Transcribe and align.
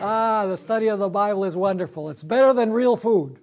ah, 0.00 0.46
the 0.46 0.56
study 0.56 0.88
of 0.88 0.98
the 0.98 1.08
Bible 1.08 1.44
is 1.44 1.56
wonderful. 1.56 2.10
It's 2.10 2.22
better 2.22 2.52
than 2.52 2.70
real 2.72 2.96
food. 2.96 3.38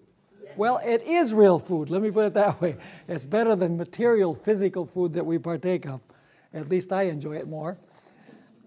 Well, 0.56 0.80
it 0.84 1.04
is 1.04 1.34
real 1.34 1.60
food. 1.60 1.90
Let 1.90 2.02
me 2.02 2.10
put 2.10 2.26
it 2.26 2.34
that 2.34 2.60
way. 2.60 2.78
It's 3.08 3.26
better 3.26 3.56
than 3.56 3.78
material, 3.78 4.34
physical 4.34 4.86
food 4.86 5.14
that 5.14 5.26
we 5.26 5.38
partake 5.38 5.86
of. 5.86 6.02
At 6.54 6.70
least 6.70 6.92
I 6.92 7.04
enjoy 7.04 7.38
it 7.38 7.48
more. 7.48 7.78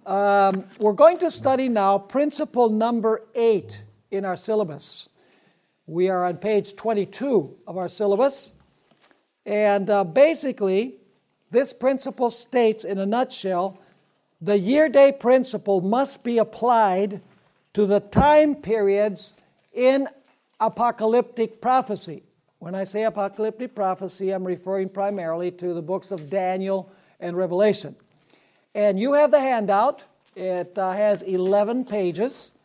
Um, 0.06 0.64
we're 0.78 0.92
going 0.92 1.18
to 1.18 1.30
study 1.30 1.68
now 1.68 1.98
principle 1.98 2.68
number 2.68 3.26
eight 3.34 3.82
in 4.10 4.24
our 4.24 4.36
syllabus. 4.36 5.08
We 5.86 6.08
are 6.08 6.24
on 6.24 6.36
page 6.36 6.76
22 6.76 7.56
of 7.66 7.76
our 7.76 7.88
syllabus. 7.88 8.60
And 9.44 9.90
uh, 9.90 10.04
basically, 10.04 10.94
this 11.50 11.72
principle 11.72 12.30
states 12.30 12.84
in 12.84 12.98
a 12.98 13.06
nutshell 13.06 13.80
the 14.40 14.58
year 14.58 14.88
day 14.88 15.12
principle 15.12 15.80
must 15.80 16.24
be 16.24 16.38
applied 16.38 17.20
to 17.74 17.86
the 17.86 18.00
time 18.00 18.54
periods 18.54 19.40
in 19.72 20.06
apocalyptic 20.58 21.60
prophecy. 21.60 22.22
When 22.58 22.74
I 22.74 22.84
say 22.84 23.04
apocalyptic 23.04 23.74
prophecy, 23.74 24.32
I'm 24.32 24.46
referring 24.46 24.88
primarily 24.90 25.50
to 25.52 25.72
the 25.72 25.82
books 25.82 26.10
of 26.10 26.28
Daniel 26.28 26.92
and 27.20 27.36
Revelation. 27.36 27.96
And 28.74 28.98
you 28.98 29.14
have 29.14 29.30
the 29.30 29.40
handout, 29.40 30.04
it 30.36 30.76
uh, 30.76 30.92
has 30.92 31.22
11 31.22 31.86
pages. 31.86 32.58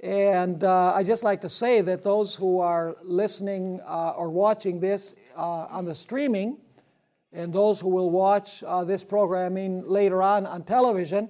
And 0.00 0.62
uh, 0.62 0.92
I 0.94 1.02
just 1.02 1.24
like 1.24 1.40
to 1.40 1.48
say 1.48 1.80
that 1.80 2.04
those 2.04 2.34
who 2.34 2.60
are 2.60 2.96
listening 3.02 3.80
uh, 3.84 4.10
or 4.16 4.30
watching 4.30 4.80
this 4.80 5.14
uh, 5.36 5.66
on 5.70 5.84
the 5.84 5.94
streaming, 5.94 6.56
and 7.32 7.52
those 7.52 7.80
who 7.80 7.90
will 7.90 8.10
watch 8.10 8.62
uh, 8.62 8.84
this 8.84 9.04
programming 9.04 9.86
later 9.86 10.22
on 10.22 10.46
on 10.46 10.62
television, 10.62 11.28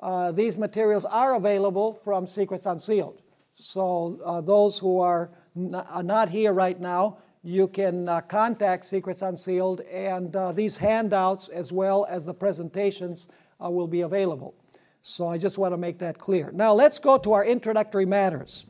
uh, 0.00 0.32
these 0.32 0.58
materials 0.58 1.04
are 1.04 1.34
available 1.34 1.94
from 1.94 2.26
Secrets 2.26 2.66
Unsealed. 2.66 3.22
So 3.52 4.18
uh, 4.24 4.40
those 4.40 4.78
who 4.78 5.00
are, 5.00 5.30
are 5.74 6.02
not 6.02 6.30
here 6.30 6.52
right 6.52 6.80
now, 6.80 7.18
you 7.42 7.68
can 7.68 8.08
uh, 8.08 8.20
contact 8.22 8.84
Secrets 8.84 9.22
Unsealed, 9.22 9.80
and 9.80 10.34
uh, 10.34 10.52
these 10.52 10.78
handouts 10.78 11.48
as 11.48 11.72
well 11.72 12.06
as 12.08 12.24
the 12.24 12.34
presentations 12.34 13.28
uh, 13.62 13.70
will 13.70 13.86
be 13.86 14.02
available. 14.02 14.54
So 15.00 15.28
I 15.28 15.38
just 15.38 15.58
want 15.58 15.72
to 15.72 15.78
make 15.78 15.98
that 15.98 16.18
clear. 16.18 16.50
Now 16.52 16.74
let's 16.74 16.98
go 16.98 17.16
to 17.18 17.32
our 17.32 17.44
introductory 17.44 18.06
matters. 18.06 18.66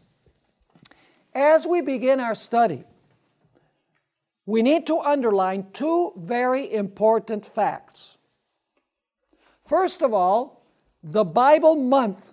As 1.35 1.67
we 1.67 1.81
begin 1.81 2.21
our 2.21 2.35
study, 2.35 2.85
we 4.47 4.63
need 4.63 4.87
to 4.87 4.99
underline 4.99 5.67
two 5.73 6.13
very 6.17 6.73
important 6.73 7.47
facts. 7.47 8.19
First 9.65 10.03
of 10.03 10.13
all, 10.13 10.60
the 11.03 11.25
Bible 11.25 11.77
month 11.77 12.33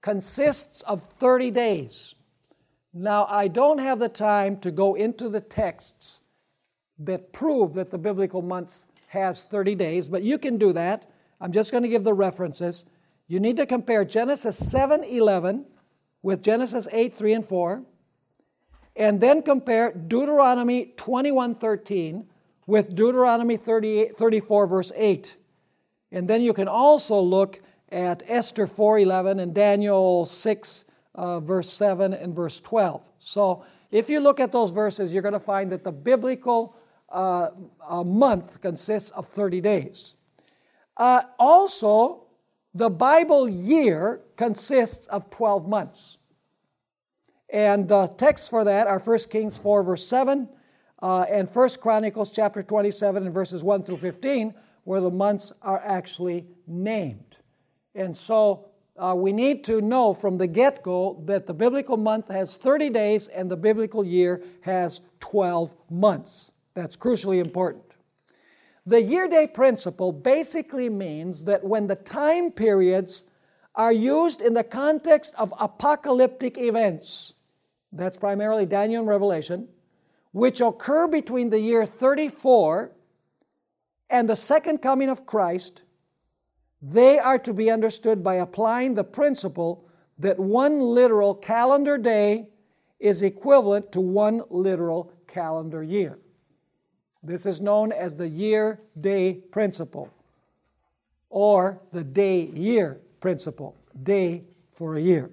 consists 0.00 0.82
of 0.82 1.02
30 1.02 1.50
days. 1.50 2.14
Now, 2.92 3.26
I 3.28 3.48
don't 3.48 3.78
have 3.78 3.98
the 3.98 4.08
time 4.08 4.58
to 4.60 4.70
go 4.70 4.94
into 4.94 5.28
the 5.28 5.40
texts 5.40 6.20
that 6.98 7.32
prove 7.32 7.74
that 7.74 7.90
the 7.90 7.98
biblical 7.98 8.42
month 8.42 8.84
has 9.08 9.44
30 9.44 9.74
days, 9.74 10.08
but 10.08 10.22
you 10.22 10.38
can 10.38 10.58
do 10.58 10.72
that. 10.72 11.10
I'm 11.40 11.52
just 11.52 11.70
going 11.70 11.82
to 11.82 11.88
give 11.88 12.04
the 12.04 12.14
references. 12.14 12.90
You 13.28 13.40
need 13.40 13.56
to 13.56 13.66
compare 13.66 14.04
Genesis 14.04 14.58
7 14.70 15.04
11 15.04 15.66
with 16.22 16.42
Genesis 16.42 16.88
8 16.92 17.14
3 17.14 17.32
and 17.32 17.46
4 17.46 17.82
and 18.96 19.20
then 19.20 19.42
compare 19.42 19.92
Deuteronomy 19.92 20.92
21:13 20.96 22.26
with 22.66 22.94
Deuteronomy 22.94 23.56
34 23.56 24.66
verse 24.66 24.92
8. 24.94 25.36
And 26.10 26.28
then 26.28 26.42
you 26.42 26.52
can 26.52 26.68
also 26.68 27.20
look 27.20 27.60
at 27.92 28.22
Esther 28.26 28.66
4:11 28.66 29.40
and 29.40 29.54
Daniel 29.54 30.24
6 30.24 30.84
uh, 31.14 31.40
verse 31.40 31.68
7 31.70 32.14
and 32.14 32.34
verse 32.34 32.58
12. 32.60 33.08
So 33.18 33.64
if 33.90 34.08
you 34.08 34.20
look 34.20 34.40
at 34.40 34.50
those 34.52 34.70
verses, 34.70 35.12
you're 35.12 35.22
going 35.22 35.34
to 35.34 35.40
find 35.40 35.70
that 35.70 35.84
the 35.84 35.92
biblical 35.92 36.76
uh, 37.10 37.50
month 38.04 38.60
consists 38.62 39.10
of 39.10 39.26
30 39.28 39.60
days. 39.60 40.14
Uh, 40.96 41.20
also, 41.38 42.24
the 42.74 42.88
Bible 42.88 43.48
year 43.48 44.22
consists 44.36 45.06
of 45.08 45.30
12 45.30 45.68
months. 45.68 46.18
And 47.50 47.86
the 47.86 48.06
texts 48.06 48.48
for 48.48 48.64
that 48.64 48.86
are 48.86 48.98
1 48.98 49.18
Kings 49.30 49.58
4, 49.58 49.82
verse 49.82 50.06
7, 50.06 50.48
uh, 51.02 51.26
and 51.30 51.46
1 51.46 51.68
Chronicles 51.82 52.30
chapter 52.30 52.62
27 52.62 53.24
and 53.24 53.34
verses 53.34 53.62
1 53.62 53.82
through 53.82 53.98
15, 53.98 54.54
where 54.84 55.00
the 55.00 55.10
months 55.10 55.52
are 55.60 55.82
actually 55.84 56.46
named. 56.66 57.31
And 57.94 58.16
so 58.16 58.68
uh, 58.96 59.14
we 59.16 59.32
need 59.32 59.64
to 59.64 59.80
know 59.80 60.14
from 60.14 60.38
the 60.38 60.46
get 60.46 60.82
go 60.82 61.22
that 61.26 61.46
the 61.46 61.54
biblical 61.54 61.96
month 61.96 62.28
has 62.28 62.56
30 62.56 62.90
days 62.90 63.28
and 63.28 63.50
the 63.50 63.56
biblical 63.56 64.04
year 64.04 64.42
has 64.62 65.02
12 65.20 65.74
months. 65.90 66.52
That's 66.74 66.96
crucially 66.96 67.40
important. 67.40 67.84
The 68.86 69.00
year 69.00 69.28
day 69.28 69.46
principle 69.46 70.10
basically 70.10 70.88
means 70.88 71.44
that 71.44 71.62
when 71.62 71.86
the 71.86 71.94
time 71.94 72.50
periods 72.50 73.30
are 73.74 73.92
used 73.92 74.40
in 74.40 74.54
the 74.54 74.64
context 74.64 75.34
of 75.38 75.52
apocalyptic 75.60 76.58
events, 76.58 77.34
that's 77.92 78.16
primarily 78.16 78.66
Daniel 78.66 79.00
and 79.00 79.08
Revelation, 79.08 79.68
which 80.32 80.60
occur 80.60 81.06
between 81.06 81.50
the 81.50 81.60
year 81.60 81.86
34 81.86 82.90
and 84.10 84.28
the 84.28 84.36
second 84.36 84.78
coming 84.78 85.08
of 85.08 85.26
Christ, 85.26 85.82
they 86.82 87.18
are 87.20 87.38
to 87.38 87.54
be 87.54 87.70
understood 87.70 88.24
by 88.24 88.34
applying 88.34 88.94
the 88.94 89.04
principle 89.04 89.88
that 90.18 90.38
one 90.38 90.80
literal 90.80 91.34
calendar 91.34 91.96
day 91.96 92.48
is 92.98 93.22
equivalent 93.22 93.92
to 93.92 94.00
one 94.00 94.42
literal 94.50 95.12
calendar 95.28 95.82
year. 95.82 96.18
This 97.22 97.46
is 97.46 97.60
known 97.60 97.92
as 97.92 98.16
the 98.16 98.28
year 98.28 98.80
day 99.00 99.34
principle 99.52 100.12
or 101.30 101.80
the 101.92 102.02
day 102.02 102.42
year 102.46 103.00
principle, 103.20 103.76
day 104.02 104.44
for 104.72 104.96
a 104.96 105.00
year. 105.00 105.30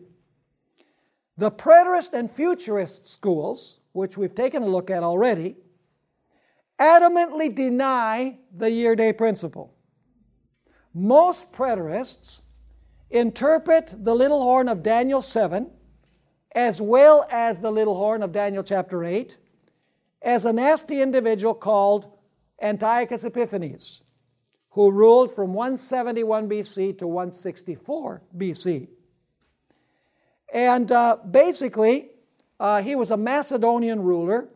The 1.37 1.49
preterist 1.49 2.13
and 2.13 2.29
futurist 2.29 3.07
schools, 3.07 3.81
which 3.93 4.17
we've 4.17 4.35
taken 4.35 4.61
a 4.61 4.67
look 4.67 4.91
at 4.91 5.03
already, 5.03 5.55
adamantly 6.79 7.53
deny 7.53 8.37
the 8.55 8.69
year 8.69 8.95
day 8.95 9.13
principle. 9.13 9.73
Most 10.93 11.53
preterists 11.53 12.41
interpret 13.09 13.93
the 13.97 14.13
little 14.13 14.41
horn 14.41 14.67
of 14.67 14.83
Daniel 14.83 15.21
7 15.21 15.69
as 16.53 16.81
well 16.81 17.25
as 17.31 17.61
the 17.61 17.71
little 17.71 17.95
horn 17.95 18.23
of 18.23 18.31
Daniel 18.31 18.63
chapter 18.63 19.03
8 19.03 19.37
as 20.21 20.45
a 20.45 20.53
nasty 20.53 21.01
individual 21.01 21.53
called 21.53 22.17
Antiochus 22.61 23.23
Epiphanes, 23.23 24.03
who 24.71 24.91
ruled 24.91 25.31
from 25.31 25.53
171 25.53 26.49
BC 26.49 26.97
to 26.97 27.07
164 27.07 28.21
BC. 28.35 28.87
And 30.53 30.91
uh, 30.91 31.17
basically, 31.29 32.09
uh, 32.59 32.81
he 32.81 32.95
was 32.95 33.11
a 33.11 33.17
Macedonian 33.17 34.01
ruler 34.01 34.49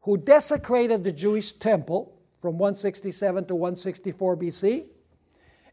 who 0.00 0.16
desecrated 0.16 1.04
the 1.04 1.12
Jewish 1.12 1.52
temple 1.52 2.20
from 2.36 2.58
167 2.58 3.46
to 3.46 3.54
164 3.54 4.36
BC. 4.36 4.86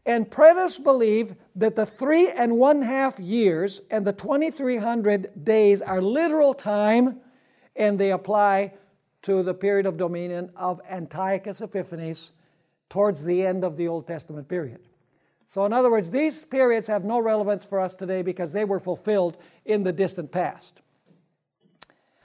And 0.06 0.30
preterists 0.30 0.82
believe 0.82 1.34
that 1.56 1.76
the 1.76 1.86
three 1.86 2.30
and 2.30 2.58
one 2.58 2.82
half 2.82 3.18
years 3.18 3.82
and 3.90 4.06
the 4.06 4.12
2300 4.12 5.44
days 5.44 5.80
are 5.80 6.02
literal 6.02 6.52
time, 6.52 7.20
and 7.74 7.98
they 7.98 8.12
apply 8.12 8.74
to 9.22 9.42
the 9.42 9.54
period 9.54 9.86
of 9.86 9.96
dominion 9.96 10.50
of 10.56 10.80
Antiochus 10.90 11.62
Epiphanes 11.62 12.32
towards 12.90 13.24
the 13.24 13.46
end 13.46 13.64
of 13.64 13.76
the 13.78 13.88
Old 13.88 14.06
Testament 14.06 14.46
period. 14.46 14.80
So, 15.46 15.64
in 15.64 15.72
other 15.72 15.90
words, 15.90 16.10
these 16.10 16.44
periods 16.44 16.86
have 16.86 17.04
no 17.04 17.20
relevance 17.20 17.64
for 17.64 17.80
us 17.80 17.94
today 17.94 18.22
because 18.22 18.52
they 18.52 18.64
were 18.64 18.80
fulfilled 18.80 19.38
in 19.64 19.82
the 19.82 19.92
distant 19.92 20.30
past. 20.30 20.82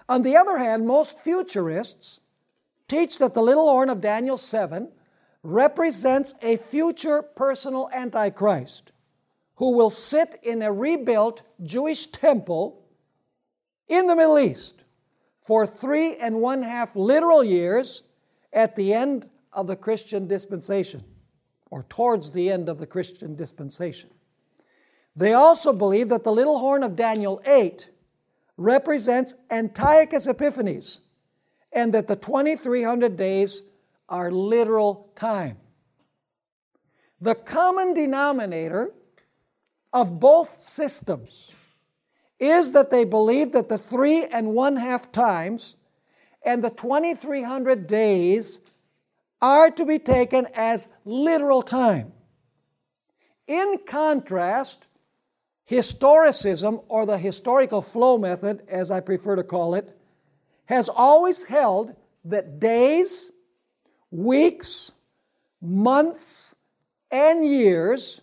On 0.10 0.22
the 0.22 0.36
other 0.36 0.58
hand, 0.58 0.86
most 0.88 1.20
futurists 1.20 2.22
teach 2.88 3.20
that 3.20 3.34
the 3.34 3.42
little 3.42 3.70
horn 3.70 3.90
of 3.90 4.02
Daniel 4.02 4.38
7 4.38 4.92
represents 5.44 6.36
a 6.44 6.58
future 6.58 7.22
personal 7.22 7.90
Antichrist 7.94 8.92
who 9.56 9.76
will 9.76 9.90
sit 9.90 10.38
in 10.44 10.62
a 10.62 10.72
rebuilt 10.72 11.44
Jewish 11.64 12.08
temple 12.08 12.86
in 13.88 14.08
the 14.08 14.16
Middle 14.16 14.40
East 14.40 14.86
for 15.40 15.66
three 15.66 16.16
and 16.18 16.40
one 16.42 16.62
half 16.62 16.96
literal 16.96 17.44
years 17.44 18.10
at 18.54 18.76
the 18.76 18.94
end 18.94 19.30
of 19.54 19.68
the 19.68 19.76
Christian 19.76 20.28
dispensation 20.28 21.04
or 21.72 21.84
towards 21.84 22.32
the 22.34 22.52
end 22.52 22.70
of 22.70 22.78
the 22.78 22.88
Christian 22.88 23.36
dispensation. 23.36 24.10
They 25.16 25.34
also 25.34 25.78
believe 25.78 26.10
that 26.10 26.24
the 26.24 26.32
little 26.32 26.60
horn 26.60 26.84
of 26.84 26.96
Daniel 26.96 27.42
8 27.46 27.90
represents 28.58 29.42
Antiochus 29.52 30.28
Epiphanes 30.28 31.02
and 31.72 31.94
that 31.94 32.08
the 32.08 32.16
2300 32.16 33.18
days 33.18 33.74
are 34.10 34.32
literal 34.32 35.12
time. 35.16 35.58
The 37.22 37.36
common 37.36 37.94
denominator 37.94 38.92
of 39.94 40.20
both 40.20 40.50
systems 40.50 41.56
is 42.40 42.72
that 42.72 42.92
they 42.92 43.04
believe 43.04 43.52
that 43.52 43.70
the 43.70 43.78
three 43.78 44.26
and 44.26 44.54
one 44.54 44.78
half 44.78 45.12
times 45.12 45.76
and 46.44 46.64
the 46.64 46.70
2300 46.70 47.88
days 47.88 48.72
are 49.42 49.72
to 49.72 49.86
be 49.86 50.00
taken 50.00 50.48
as 50.56 50.90
literal 51.06 51.62
time. 51.62 52.14
In 53.48 53.80
contrast, 53.86 54.86
historicism, 55.70 56.84
or 56.88 57.06
the 57.06 57.18
historical 57.18 57.82
flow 57.82 58.18
method, 58.18 58.62
as 58.68 58.92
I 58.92 59.00
prefer 59.00 59.36
to 59.36 59.44
call 59.44 59.76
it, 59.76 59.98
has 60.66 60.90
always 60.90 61.46
held 61.46 61.96
that 62.26 62.60
days, 62.60 63.34
weeks, 64.12 64.92
months, 65.62 66.56
and 67.12 67.46
years 67.46 68.22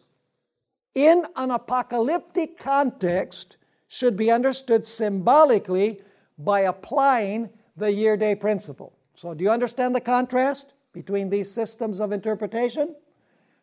in 0.95 1.25
an 1.37 1.51
apocalyptic 1.51 2.59
context 2.59 3.57
should 3.89 4.17
be 4.17 4.31
understood 4.31 4.87
symbolically 4.87 6.01
by 6.39 6.61
applying 6.61 7.51
the 7.77 7.93
year 7.93 8.17
day 8.17 8.35
principle. 8.35 8.93
So, 9.15 9.35
do 9.35 9.45
you 9.45 9.51
understand 9.51 9.95
the 9.95 10.01
contrast 10.01 10.73
between 10.93 11.31
these 11.31 11.51
systems 11.51 12.01
of 12.01 12.13
interpretation? 12.13 12.95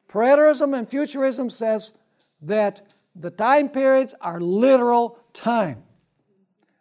Preterism 0.07 0.77
and 0.77 0.87
futurism 0.87 1.49
says 1.49 1.97
that 2.41 2.81
the 3.15 3.31
time 3.31 3.69
periods 3.69 4.13
are 4.21 4.39
literal 4.39 5.19
time, 5.33 5.83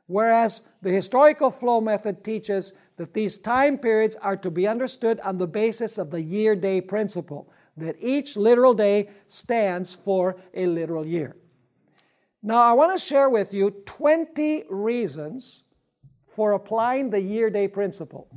whereas 0.06 0.68
the 0.82 0.90
historical 0.90 1.50
flow 1.50 1.80
method 1.80 2.24
teaches 2.24 2.74
that 2.96 3.14
these 3.14 3.38
time 3.38 3.78
periods 3.78 4.16
are 4.16 4.36
to 4.36 4.50
be 4.50 4.66
understood 4.66 5.20
on 5.20 5.38
the 5.38 5.46
basis 5.46 5.98
of 5.98 6.10
the 6.10 6.22
year 6.22 6.54
day 6.54 6.80
principle, 6.80 7.50
that 7.76 7.96
each 7.98 8.36
literal 8.36 8.74
day 8.74 9.08
stands 9.26 9.94
for 9.94 10.36
a 10.54 10.66
literal 10.66 11.06
year. 11.06 11.36
Now, 12.42 12.62
I 12.62 12.72
want 12.72 12.92
to 12.92 13.04
share 13.04 13.30
with 13.30 13.54
you 13.54 13.70
20 13.70 14.64
reasons 14.68 15.64
for 16.28 16.52
applying 16.52 17.10
the 17.10 17.20
year 17.20 17.50
day 17.50 17.68
principle. 17.68 18.28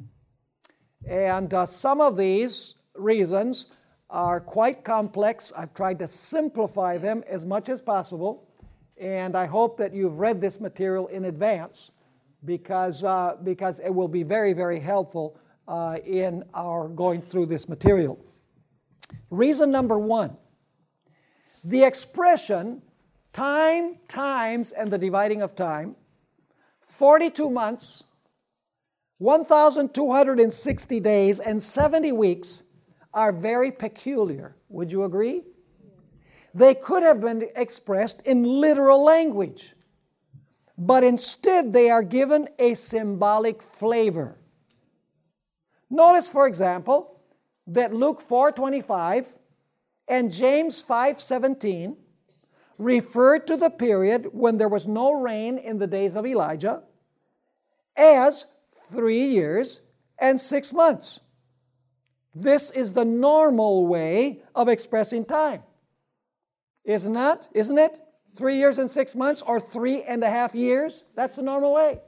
And 1.08 1.54
uh, 1.54 1.66
some 1.66 2.02
of 2.02 2.18
these 2.18 2.80
reasons 2.96 3.74
are 4.10 4.40
quite 4.40 4.84
complex. 4.84 5.52
I've 5.58 5.74
tried 5.74 6.00
to 6.00 6.08
simplify 6.08 6.98
them 6.98 7.24
as 7.28 7.46
much 7.46 7.70
as 7.70 7.82
possible, 7.82 8.48
and 9.00 9.36
I 9.36 9.46
hope 9.46 9.78
that 9.78 9.94
you've 9.94 10.20
read 10.20 10.40
this 10.40 10.62
material 10.62 11.08
in 11.08 11.26
advance 11.26 11.92
because, 12.44 13.04
uh, 13.04 13.38
because 13.44 13.80
it 13.80 13.90
will 13.90 14.08
be 14.08 14.24
very, 14.24 14.54
very 14.54 14.80
helpful 14.80 15.40
uh, 15.68 15.98
in 16.06 16.44
our 16.54 16.88
going 16.88 17.22
through 17.22 17.46
this 17.46 17.70
material. 17.70 18.20
Reason 19.30 19.72
number 19.72 19.98
one 20.00 20.38
the 21.64 21.84
expression 21.84 22.82
time, 23.34 23.98
times, 24.08 24.72
and 24.72 24.90
the 24.90 24.98
dividing 24.98 25.42
of 25.42 25.56
time 25.56 25.96
42 26.82 27.50
months, 27.50 28.04
1,260 29.18 31.00
days, 31.00 31.40
and 31.40 31.62
70 31.62 32.12
weeks 32.14 32.64
are 33.14 33.34
very 33.34 33.72
peculiar. 33.72 34.56
Would 34.70 34.92
you 34.92 35.04
agree? 35.04 35.44
They 36.54 36.74
could 36.74 37.04
have 37.04 37.20
been 37.20 37.50
expressed 37.58 38.26
in 38.26 38.44
literal 38.44 39.04
language, 39.04 39.75
but 40.78 41.04
instead 41.04 41.74
they 41.74 41.90
are 41.90 42.04
given 42.04 42.48
a 42.60 42.74
symbolic 42.74 43.62
flavor. 43.62 44.38
Notice, 45.90 46.30
for 46.30 46.48
example, 46.48 47.22
that 47.68 47.94
Luke 47.94 48.22
4:25 48.22 49.40
and 50.08 50.32
James 50.32 50.82
5:17 50.82 51.98
refer 52.78 53.40
to 53.40 53.56
the 53.56 53.70
period 53.70 54.30
when 54.34 54.58
there 54.58 54.68
was 54.68 54.88
no 54.88 55.14
rain 55.14 55.58
in 55.58 55.80
the 55.80 55.88
days 55.88 56.16
of 56.16 56.26
Elijah 56.26 56.84
as 57.96 58.46
three 58.72 59.26
years 59.26 59.82
and 60.20 60.40
six 60.40 60.74
months. 60.74 61.22
This 62.34 62.72
is 62.72 62.94
the 62.94 63.06
normal 63.06 63.88
way 63.88 64.44
of 64.54 64.68
expressing 64.68 65.24
time. 65.24 65.64
Isn't 66.84 67.14
that? 67.14 67.48
Isn't 67.54 67.78
it? 67.78 67.92
Three 68.36 68.56
years 68.56 68.78
and 68.78 68.92
six 68.92 69.16
months 69.16 69.42
or 69.42 69.60
three 69.60 70.04
and 70.04 70.24
a 70.24 70.30
half 70.30 70.54
years? 70.54 71.06
That's 71.16 71.38
the 71.38 71.42
normal 71.42 71.74
way. 71.74 72.00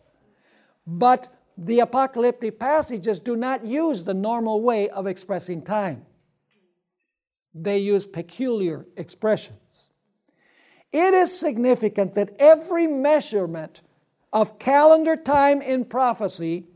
But 0.86 1.28
the 1.58 1.80
apocalyptic 1.80 2.60
passages 2.60 3.20
do 3.20 3.36
not 3.36 3.66
use 3.66 4.04
the 4.04 4.14
normal 4.14 4.62
way 4.62 4.90
of 4.90 5.08
expressing 5.08 5.62
time, 5.64 6.06
they 7.54 7.80
use 7.80 8.06
peculiar 8.06 8.86
expressions. 8.96 9.92
It 10.92 11.14
is 11.14 11.38
significant 11.38 12.16
that 12.16 12.32
every 12.40 12.88
measurement 12.88 13.82
of 14.32 14.60
calendar 14.60 15.16
time 15.16 15.62
in 15.62 15.86
prophecy 15.86 16.68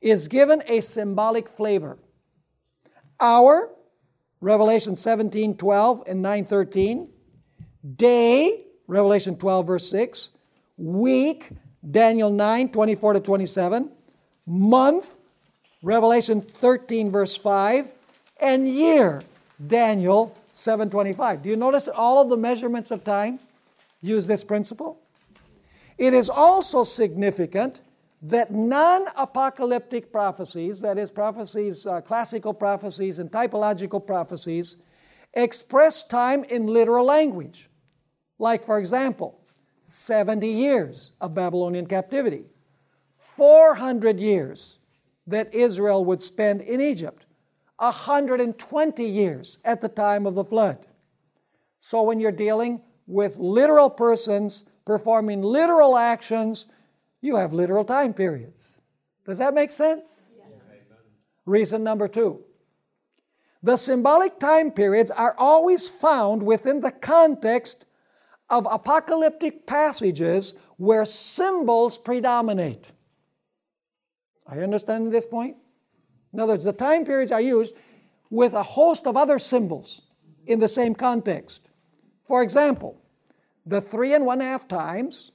is 0.00 0.28
given 0.28 0.62
a 0.66 0.80
symbolic 0.80 1.48
flavor. 1.48 1.98
Hour, 3.20 3.70
Revelation 4.40 4.96
17, 4.96 5.56
12 5.56 6.02
and 6.08 6.22
9, 6.22 6.44
13. 6.44 7.12
Day, 7.96 8.64
Revelation 8.86 9.36
12, 9.36 9.66
verse 9.66 9.90
6. 9.90 10.36
Week, 10.78 11.50
Daniel 11.90 12.30
9, 12.30 12.70
24 12.70 13.14
to 13.14 13.20
27. 13.20 13.90
Month, 14.46 15.20
Revelation 15.82 16.40
13, 16.40 17.10
verse 17.10 17.36
5. 17.36 17.92
And 18.40 18.68
year, 18.68 19.22
Daniel 19.66 20.36
725. 20.52 21.42
Do 21.42 21.48
you 21.48 21.56
notice 21.56 21.88
all 21.88 22.22
of 22.22 22.30
the 22.30 22.36
measurements 22.36 22.90
of 22.90 23.04
time 23.04 23.38
use 24.02 24.26
this 24.26 24.44
principle? 24.44 24.98
It 25.98 26.14
is 26.14 26.28
also 26.28 26.82
significant 26.82 27.82
that 28.22 28.52
non 28.52 29.06
apocalyptic 29.16 30.12
prophecies, 30.12 30.80
that 30.80 30.98
is, 30.98 31.10
prophecies, 31.10 31.86
uh, 31.86 32.00
classical 32.00 32.54
prophecies 32.54 33.18
and 33.18 33.30
typological 33.30 34.04
prophecies, 34.04 34.82
express 35.34 36.06
time 36.06 36.44
in 36.44 36.66
literal 36.66 37.04
language. 37.04 37.68
Like, 38.38 38.64
for 38.64 38.78
example, 38.78 39.40
70 39.80 40.46
years 40.46 41.12
of 41.20 41.34
Babylonian 41.34 41.86
captivity, 41.86 42.44
400 43.12 44.18
years 44.18 44.80
that 45.26 45.54
Israel 45.54 46.04
would 46.04 46.22
spend 46.22 46.60
in 46.60 46.80
Egypt, 46.80 47.26
120 47.78 49.04
years 49.04 49.58
at 49.64 49.80
the 49.80 49.88
time 49.88 50.26
of 50.26 50.34
the 50.34 50.44
flood. 50.44 50.86
So, 51.80 52.02
when 52.02 52.20
you're 52.20 52.32
dealing 52.32 52.80
with 53.06 53.38
literal 53.38 53.90
persons 53.90 54.70
performing 54.84 55.42
literal 55.42 55.96
actions, 55.96 56.70
you 57.20 57.36
have 57.36 57.52
literal 57.52 57.84
time 57.84 58.14
periods. 58.14 58.80
Does 59.24 59.38
that 59.38 59.54
make 59.54 59.70
sense? 59.70 60.30
Yes. 60.36 60.60
Reason 61.46 61.82
number 61.82 62.08
two 62.08 62.44
the 63.64 63.76
symbolic 63.76 64.40
time 64.40 64.72
periods 64.72 65.10
are 65.10 65.36
always 65.38 65.88
found 65.88 66.42
within 66.42 66.80
the 66.80 66.90
context 66.90 67.84
of 68.52 68.68
apocalyptic 68.70 69.66
passages 69.66 70.54
where 70.76 71.06
symbols 71.06 71.96
predominate. 71.96 72.92
Are 74.46 74.56
you 74.56 74.62
understanding 74.62 75.10
this 75.10 75.26
point? 75.26 75.56
In 76.32 76.40
other 76.40 76.52
words, 76.52 76.64
the 76.64 76.72
time 76.72 77.06
periods 77.06 77.32
are 77.32 77.40
used 77.40 77.74
with 78.30 78.52
a 78.52 78.62
host 78.62 79.06
of 79.06 79.16
other 79.16 79.38
symbols 79.38 80.02
in 80.46 80.58
the 80.60 80.68
same 80.68 80.94
context. 80.94 81.68
For 82.24 82.42
example, 82.42 83.00
the 83.64 83.80
three 83.80 84.14
and 84.14 84.26
one 84.26 84.40
half 84.40 84.68
times 84.68 85.32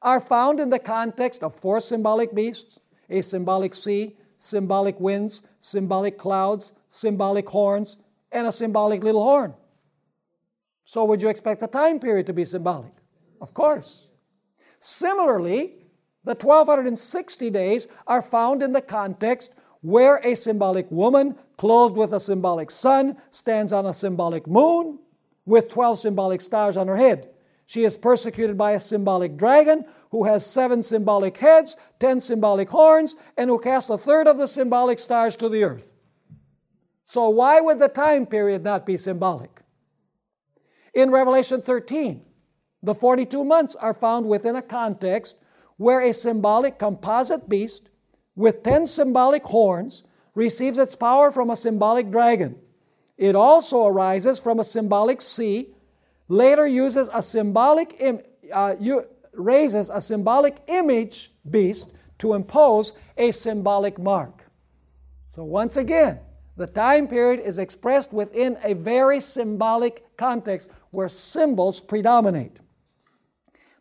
are 0.00 0.20
found 0.20 0.60
in 0.60 0.70
the 0.70 0.78
context 0.78 1.42
of 1.42 1.54
four 1.54 1.80
symbolic 1.80 2.34
beasts 2.34 2.78
a 3.10 3.20
symbolic 3.20 3.74
sea, 3.74 4.16
symbolic 4.36 4.98
winds, 4.98 5.46
symbolic 5.58 6.16
clouds, 6.16 6.72
symbolic 6.88 7.48
horns, 7.48 7.98
and 8.30 8.46
a 8.46 8.52
symbolic 8.52 9.04
little 9.04 9.22
horn. 9.22 9.52
So, 10.84 11.04
would 11.04 11.22
you 11.22 11.28
expect 11.28 11.60
the 11.60 11.68
time 11.68 12.00
period 12.00 12.26
to 12.26 12.32
be 12.32 12.44
symbolic? 12.44 12.92
Of 13.40 13.54
course. 13.54 14.10
Similarly, 14.78 15.74
the 16.24 16.34
1260 16.34 17.50
days 17.50 17.88
are 18.06 18.22
found 18.22 18.62
in 18.62 18.72
the 18.72 18.82
context 18.82 19.58
where 19.80 20.20
a 20.24 20.34
symbolic 20.34 20.90
woman 20.90 21.36
clothed 21.56 21.96
with 21.96 22.12
a 22.12 22.20
symbolic 22.20 22.70
sun 22.70 23.16
stands 23.30 23.72
on 23.72 23.86
a 23.86 23.94
symbolic 23.94 24.46
moon 24.46 24.98
with 25.44 25.70
12 25.72 25.98
symbolic 25.98 26.40
stars 26.40 26.76
on 26.76 26.88
her 26.88 26.96
head. 26.96 27.28
She 27.66 27.84
is 27.84 27.96
persecuted 27.96 28.56
by 28.56 28.72
a 28.72 28.80
symbolic 28.80 29.36
dragon 29.36 29.84
who 30.10 30.24
has 30.24 30.44
seven 30.44 30.82
symbolic 30.82 31.36
heads, 31.38 31.76
ten 31.98 32.20
symbolic 32.20 32.68
horns, 32.68 33.16
and 33.36 33.48
who 33.48 33.58
casts 33.58 33.90
a 33.90 33.98
third 33.98 34.28
of 34.28 34.38
the 34.38 34.46
symbolic 34.46 34.98
stars 34.98 35.36
to 35.36 35.48
the 35.48 35.64
earth. 35.64 35.94
So, 37.04 37.30
why 37.30 37.60
would 37.60 37.78
the 37.78 37.88
time 37.88 38.26
period 38.26 38.62
not 38.62 38.86
be 38.86 38.96
symbolic? 38.96 39.51
In 40.94 41.10
Revelation 41.10 41.62
13, 41.62 42.22
the 42.82 42.94
42 42.94 43.44
months 43.44 43.74
are 43.76 43.94
found 43.94 44.28
within 44.28 44.56
a 44.56 44.62
context 44.62 45.44
where 45.76 46.02
a 46.02 46.12
symbolic 46.12 46.78
composite 46.78 47.48
beast 47.48 47.88
with 48.34 48.62
10 48.62 48.86
symbolic 48.86 49.42
horns 49.42 50.04
receives 50.34 50.78
its 50.78 50.94
power 50.94 51.30
from 51.30 51.50
a 51.50 51.56
symbolic 51.56 52.10
dragon. 52.10 52.58
It 53.16 53.34
also 53.34 53.86
arises 53.86 54.38
from 54.38 54.58
a 54.58 54.64
symbolic 54.64 55.20
sea 55.20 55.74
later 56.28 56.66
uses 56.66 57.10
a 57.12 57.22
symbolic 57.22 58.00
Im- 58.00 58.20
uh, 58.54 58.74
raises 59.34 59.90
a 59.90 60.00
symbolic 60.00 60.56
image 60.68 61.30
beast 61.50 61.96
to 62.18 62.34
impose 62.34 62.98
a 63.16 63.30
symbolic 63.30 63.98
mark. 63.98 64.48
So, 65.26 65.44
once 65.44 65.76
again, 65.76 66.20
the 66.56 66.66
time 66.66 67.08
period 67.08 67.40
is 67.40 67.58
expressed 67.58 68.12
within 68.12 68.56
a 68.64 68.74
very 68.74 69.20
symbolic 69.20 70.04
context 70.16 70.70
where 70.92 71.08
symbols 71.08 71.80
predominate. 71.80 72.60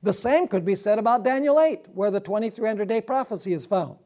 The 0.02 0.14
same 0.14 0.48
could 0.48 0.66
be 0.66 0.76
said 0.76 0.98
about 0.98 1.24
Daniel 1.24 1.60
8, 1.60 1.90
where 1.94 2.10
the 2.10 2.20
2300 2.20 2.88
day 2.88 3.02
prophecy 3.02 3.54
is 3.54 3.68
found. 3.68 3.98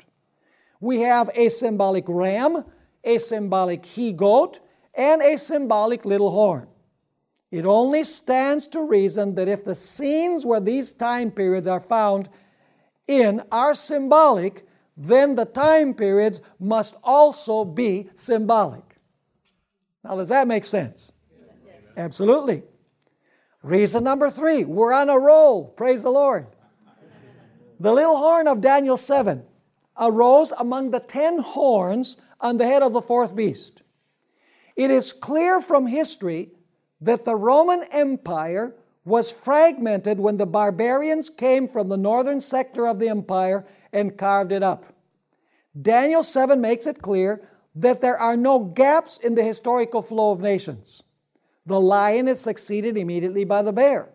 We 0.82 1.00
have 1.02 1.30
a 1.36 1.48
symbolic 1.48 2.04
ram, 2.08 2.66
a 3.04 3.18
symbolic 3.18 3.86
he 3.86 4.12
goat, 4.12 4.60
and 4.94 5.22
a 5.22 5.38
symbolic 5.38 6.04
little 6.04 6.32
horn. 6.32 6.68
It 7.52 7.66
only 7.66 8.04
stands 8.04 8.68
to 8.70 8.86
reason 8.86 9.36
that 9.36 9.48
if 9.48 9.64
the 9.64 9.76
scenes 9.76 10.46
where 10.46 10.60
these 10.60 10.92
time 10.92 11.32
periods 11.32 11.68
are 11.68 11.80
found 11.80 12.28
in 13.08 13.42
are 13.52 13.74
symbolic, 13.74 14.68
then 14.98 15.36
the 15.36 15.46
time 15.46 15.94
periods 15.94 16.42
must 16.60 16.98
also 17.04 17.64
be 17.64 18.10
symbolic. 18.14 18.84
Now, 20.04 20.16
does 20.18 20.30
that 20.30 20.48
make 20.48 20.66
sense? 20.66 21.12
Absolutely. 21.96 22.64
Reason 23.66 24.04
number 24.04 24.30
three, 24.30 24.64
we're 24.64 24.94
on 24.94 25.10
a 25.10 25.18
roll. 25.18 25.66
Praise 25.66 26.04
the 26.04 26.12
Lord. 26.12 26.46
The 27.80 27.92
little 27.92 28.16
horn 28.16 28.48
of 28.48 28.62
Daniel 28.62 28.96
7 28.96 29.44
arose 30.00 30.52
among 30.52 30.92
the 30.92 31.00
ten 31.00 31.40
horns 31.40 32.22
on 32.40 32.60
the 32.60 32.68
head 32.68 32.84
of 32.84 32.94
the 32.94 33.02
fourth 33.02 33.36
beast. 33.36 33.82
It 34.76 34.92
is 34.92 35.12
clear 35.12 35.62
from 35.62 35.88
history 35.88 36.52
that 37.02 37.26
the 37.26 37.36
Roman 37.36 37.84
Empire 37.92 38.76
was 39.04 39.32
fragmented 39.32 40.20
when 40.20 40.38
the 40.38 40.46
barbarians 40.46 41.32
came 41.32 41.68
from 41.68 41.90
the 41.90 41.98
northern 41.98 42.42
sector 42.42 42.88
of 42.88 43.00
the 43.00 43.10
empire 43.10 43.66
and 43.92 44.16
carved 44.16 44.52
it 44.52 44.62
up. 44.62 44.86
Daniel 45.82 46.22
7 46.22 46.62
makes 46.62 46.86
it 46.86 47.02
clear 47.02 47.42
that 47.74 48.00
there 48.00 48.18
are 48.18 48.38
no 48.38 48.60
gaps 48.60 49.18
in 49.18 49.34
the 49.34 49.44
historical 49.44 50.04
flow 50.04 50.34
of 50.34 50.40
nations. 50.40 51.02
The 51.66 51.80
lion 51.80 52.28
is 52.28 52.40
succeeded 52.40 52.98
immediately 52.98 53.44
by 53.44 53.62
the 53.62 53.74
bear. 53.74 54.10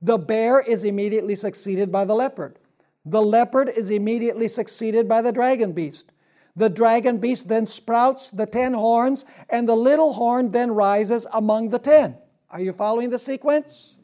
The 0.00 0.18
bear 0.18 0.60
is 0.60 0.84
immediately 0.84 1.34
succeeded 1.34 1.92
by 1.92 2.04
the 2.04 2.14
leopard. 2.14 2.58
The 3.04 3.22
leopard 3.22 3.68
is 3.68 3.90
immediately 3.90 4.48
succeeded 4.48 5.08
by 5.08 5.22
the 5.22 5.32
dragon 5.32 5.72
beast. 5.72 6.12
The 6.56 6.70
dragon 6.70 7.18
beast 7.18 7.48
then 7.48 7.66
sprouts 7.66 8.30
the 8.30 8.46
ten 8.46 8.72
horns, 8.72 9.26
and 9.50 9.68
the 9.68 9.76
little 9.76 10.14
horn 10.14 10.50
then 10.50 10.72
rises 10.72 11.26
among 11.32 11.68
the 11.68 11.78
ten. 11.78 12.16
Are 12.50 12.60
you 12.60 12.72
following 12.72 13.10
the 13.10 13.18
sequence? 13.18 13.98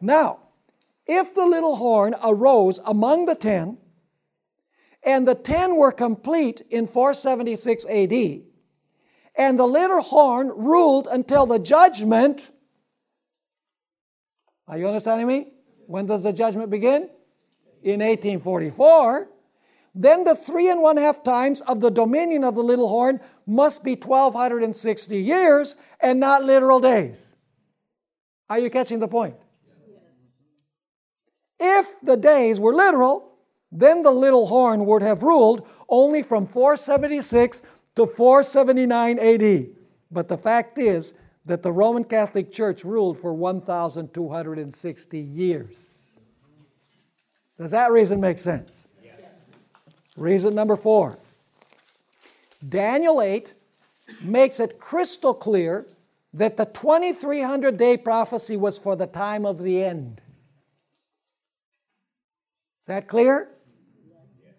Now, 0.00 0.40
if 1.06 1.34
the 1.34 1.46
little 1.46 1.76
horn 1.76 2.14
arose 2.22 2.80
among 2.84 3.24
the 3.24 3.34
ten, 3.34 3.78
and 5.02 5.26
the 5.26 5.34
ten 5.34 5.76
were 5.76 5.92
complete 5.92 6.62
in 6.70 6.86
476 6.86 7.86
AD, 7.88 8.42
and 9.36 9.58
the 9.58 9.66
little 9.66 10.02
horn 10.02 10.48
ruled 10.48 11.08
until 11.10 11.46
the 11.46 11.58
judgment. 11.58 12.50
Are 14.68 14.78
you 14.78 14.86
understanding 14.86 15.26
me? 15.26 15.52
When 15.86 16.06
does 16.06 16.22
the 16.22 16.32
judgment 16.32 16.70
begin? 16.70 17.10
In 17.82 18.00
1844. 18.00 19.28
Then 19.94 20.24
the 20.24 20.34
three 20.34 20.70
and 20.70 20.82
one 20.82 20.96
half 20.96 21.22
times 21.22 21.60
of 21.62 21.80
the 21.80 21.90
dominion 21.90 22.42
of 22.42 22.54
the 22.54 22.62
little 22.62 22.88
horn 22.88 23.20
must 23.46 23.84
be 23.84 23.94
1260 23.94 25.16
years 25.16 25.76
and 26.00 26.18
not 26.18 26.42
literal 26.42 26.80
days. 26.80 27.36
Are 28.48 28.58
you 28.58 28.70
catching 28.70 28.98
the 28.98 29.08
point? 29.08 29.36
If 31.60 32.00
the 32.02 32.16
days 32.16 32.58
were 32.58 32.74
literal, 32.74 33.38
then 33.70 34.02
the 34.02 34.10
little 34.10 34.46
horn 34.46 34.84
would 34.86 35.02
have 35.02 35.22
ruled 35.22 35.66
only 35.88 36.22
from 36.22 36.46
476 36.46 37.66
to 37.96 38.06
479 38.06 39.18
AD. 39.18 39.66
But 40.10 40.28
the 40.28 40.38
fact 40.38 40.78
is 40.78 41.14
that 41.46 41.62
the 41.62 41.72
Roman 41.72 42.04
Catholic 42.04 42.50
Church 42.50 42.84
ruled 42.84 43.18
for 43.18 43.32
1,260 43.34 45.18
years. 45.18 46.20
Does 47.58 47.70
that 47.70 47.90
reason 47.90 48.20
make 48.20 48.38
sense? 48.38 48.88
Yes. 49.02 49.50
Reason 50.16 50.54
number 50.54 50.76
four 50.76 51.18
Daniel 52.68 53.20
8 53.20 53.54
makes 54.22 54.60
it 54.60 54.78
crystal 54.78 55.34
clear 55.34 55.86
that 56.32 56.56
the 56.56 56.64
2300 56.64 57.76
day 57.76 57.96
prophecy 57.96 58.56
was 58.56 58.78
for 58.78 58.96
the 58.96 59.06
time 59.06 59.46
of 59.46 59.62
the 59.62 59.84
end. 59.84 60.20
Is 62.80 62.86
that 62.86 63.06
clear? 63.06 63.50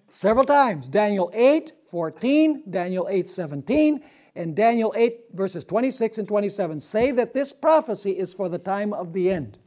Several 0.07 0.45
times. 0.45 0.87
Daniel 0.87 1.29
8, 1.33 1.73
14, 1.87 2.63
Daniel 2.69 3.07
8, 3.09 3.29
17, 3.29 4.03
and 4.35 4.55
Daniel 4.55 4.93
8, 4.95 5.25
verses 5.31 5.63
26 5.63 6.17
and 6.19 6.27
27 6.27 6.79
say 6.79 7.11
that 7.11 7.33
this 7.33 7.53
prophecy 7.53 8.11
is 8.11 8.33
for 8.33 8.49
the 8.49 8.59
time 8.59 8.93
of 8.93 9.13
the 9.13 9.29
end. 9.29 9.57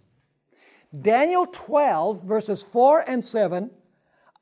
Daniel 1.00 1.46
12, 1.46 2.26
verses 2.26 2.62
4 2.62 3.04
and 3.08 3.24
7 3.24 3.70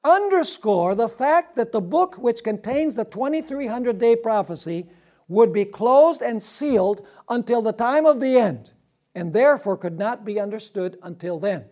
underscore 0.04 0.94
the 0.94 1.08
fact 1.08 1.56
that 1.56 1.72
the 1.72 1.80
book 1.80 2.16
which 2.16 2.44
contains 2.44 2.94
the 2.94 3.04
2300 3.04 3.98
day 3.98 4.14
prophecy 4.14 4.88
would 5.28 5.52
be 5.52 5.64
closed 5.64 6.22
and 6.22 6.40
sealed 6.40 7.06
until 7.28 7.60
the 7.60 7.72
time 7.72 8.06
of 8.06 8.20
the 8.20 8.38
end, 8.38 8.72
and 9.14 9.32
therefore 9.32 9.76
could 9.76 9.98
not 9.98 10.24
be 10.24 10.38
understood 10.38 10.96
until 11.02 11.40
then. 11.40 11.64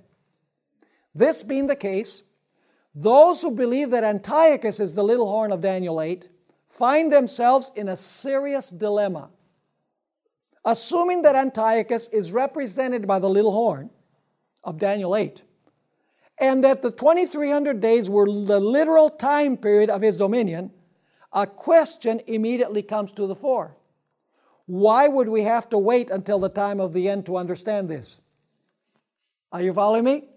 This 1.14 1.44
being 1.44 1.68
the 1.68 1.76
case, 1.76 2.30
those 2.94 3.42
who 3.42 3.56
believe 3.56 3.90
that 3.90 4.04
Antiochus 4.04 4.78
is 4.78 4.94
the 4.94 5.02
little 5.02 5.26
horn 5.26 5.50
of 5.50 5.60
Daniel 5.60 6.00
8 6.00 6.28
find 6.68 7.12
themselves 7.12 7.72
in 7.76 7.88
a 7.88 7.96
serious 7.96 8.70
dilemma. 8.70 9.30
Assuming 10.64 11.22
that 11.22 11.36
Antiochus 11.36 12.08
is 12.08 12.32
represented 12.32 13.06
by 13.06 13.18
the 13.18 13.28
little 13.28 13.52
horn 13.52 13.90
of 14.62 14.78
Daniel 14.78 15.14
8, 15.14 15.42
and 16.38 16.64
that 16.64 16.82
the 16.82 16.90
2300 16.90 17.80
days 17.80 18.08
were 18.08 18.26
the 18.26 18.60
literal 18.60 19.10
time 19.10 19.56
period 19.56 19.90
of 19.90 20.02
his 20.02 20.16
dominion, 20.16 20.70
a 21.32 21.46
question 21.46 22.20
immediately 22.26 22.82
comes 22.82 23.12
to 23.12 23.26
the 23.26 23.36
fore. 23.36 23.76
Why 24.66 25.06
would 25.08 25.28
we 25.28 25.42
have 25.42 25.68
to 25.70 25.78
wait 25.78 26.10
until 26.10 26.38
the 26.38 26.48
time 26.48 26.80
of 26.80 26.92
the 26.92 27.08
end 27.08 27.26
to 27.26 27.36
understand 27.36 27.88
this? 27.88 28.20
Are 29.52 29.60
you 29.60 29.74
following 29.74 30.04
me? 30.04 30.28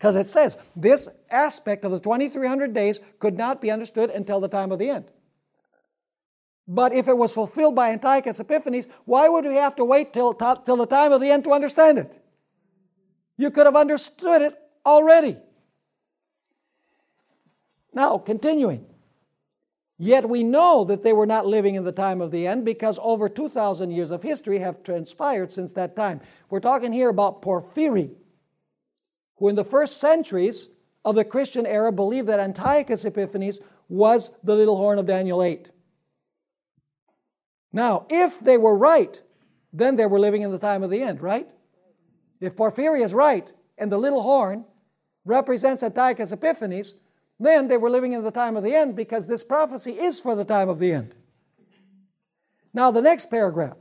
Because 0.00 0.16
it 0.16 0.30
says 0.30 0.56
this 0.74 1.22
aspect 1.30 1.84
of 1.84 1.92
the 1.92 2.00
2300 2.00 2.72
days 2.72 3.00
could 3.18 3.36
not 3.36 3.60
be 3.60 3.70
understood 3.70 4.08
until 4.08 4.40
the 4.40 4.48
time 4.48 4.72
of 4.72 4.78
the 4.78 4.88
end. 4.88 5.04
But 6.66 6.94
if 6.94 7.06
it 7.06 7.18
was 7.18 7.34
fulfilled 7.34 7.74
by 7.74 7.90
Antiochus 7.90 8.40
Epiphanes, 8.40 8.88
why 9.04 9.28
would 9.28 9.44
we 9.44 9.56
have 9.56 9.76
to 9.76 9.84
wait 9.84 10.14
till, 10.14 10.32
till 10.32 10.76
the 10.78 10.86
time 10.86 11.12
of 11.12 11.20
the 11.20 11.30
end 11.30 11.44
to 11.44 11.52
understand 11.52 11.98
it? 11.98 12.18
You 13.36 13.50
could 13.50 13.66
have 13.66 13.76
understood 13.76 14.40
it 14.40 14.58
already. 14.86 15.36
Now, 17.92 18.16
continuing. 18.16 18.86
Yet 19.98 20.26
we 20.26 20.44
know 20.44 20.84
that 20.84 21.02
they 21.02 21.12
were 21.12 21.26
not 21.26 21.44
living 21.44 21.74
in 21.74 21.84
the 21.84 21.92
time 21.92 22.22
of 22.22 22.30
the 22.30 22.46
end 22.46 22.64
because 22.64 22.98
over 23.02 23.28
2,000 23.28 23.90
years 23.90 24.10
of 24.10 24.22
history 24.22 24.60
have 24.60 24.82
transpired 24.82 25.52
since 25.52 25.74
that 25.74 25.94
time. 25.94 26.22
We're 26.48 26.60
talking 26.60 26.90
here 26.90 27.10
about 27.10 27.42
Porphyry, 27.42 28.12
who 29.40 29.48
in 29.48 29.56
the 29.56 29.64
first 29.64 29.98
centuries 30.00 30.68
of 31.04 31.16
the 31.16 31.24
Christian 31.24 31.66
era 31.66 31.90
believed 31.90 32.28
that 32.28 32.38
Antiochus 32.38 33.04
Epiphanes 33.04 33.58
was 33.88 34.38
the 34.42 34.54
little 34.54 34.76
horn 34.76 34.98
of 34.98 35.06
Daniel 35.06 35.42
8. 35.42 35.70
Now, 37.72 38.06
if 38.10 38.38
they 38.38 38.58
were 38.58 38.76
right, 38.76 39.20
then 39.72 39.96
they 39.96 40.06
were 40.06 40.20
living 40.20 40.42
in 40.42 40.50
the 40.50 40.58
time 40.58 40.82
of 40.82 40.90
the 40.90 41.02
end, 41.02 41.22
right? 41.22 41.48
If 42.40 42.56
Porphyry 42.56 43.02
is 43.02 43.14
right 43.14 43.50
and 43.78 43.90
the 43.90 43.98
little 43.98 44.22
horn 44.22 44.66
represents 45.24 45.82
Antiochus 45.82 46.32
Epiphanes, 46.32 46.94
then 47.38 47.68
they 47.68 47.78
were 47.78 47.90
living 47.90 48.12
in 48.12 48.22
the 48.22 48.30
time 48.30 48.56
of 48.56 48.62
the 48.62 48.74
end 48.74 48.94
because 48.94 49.26
this 49.26 49.42
prophecy 49.42 49.92
is 49.92 50.20
for 50.20 50.34
the 50.34 50.44
time 50.44 50.68
of 50.68 50.78
the 50.78 50.92
end. 50.92 51.14
Now, 52.74 52.90
the 52.90 53.02
next 53.02 53.26
paragraph. 53.30 53.78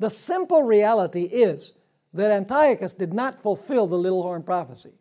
The 0.00 0.10
simple 0.10 0.64
reality 0.64 1.22
is 1.22 1.74
that 2.14 2.30
Antiochus 2.30 2.94
did 2.94 3.12
not 3.12 3.40
fulfill 3.40 3.86
the 3.86 3.98
little 3.98 4.22
horn 4.22 4.44
prophecy. 4.44 4.92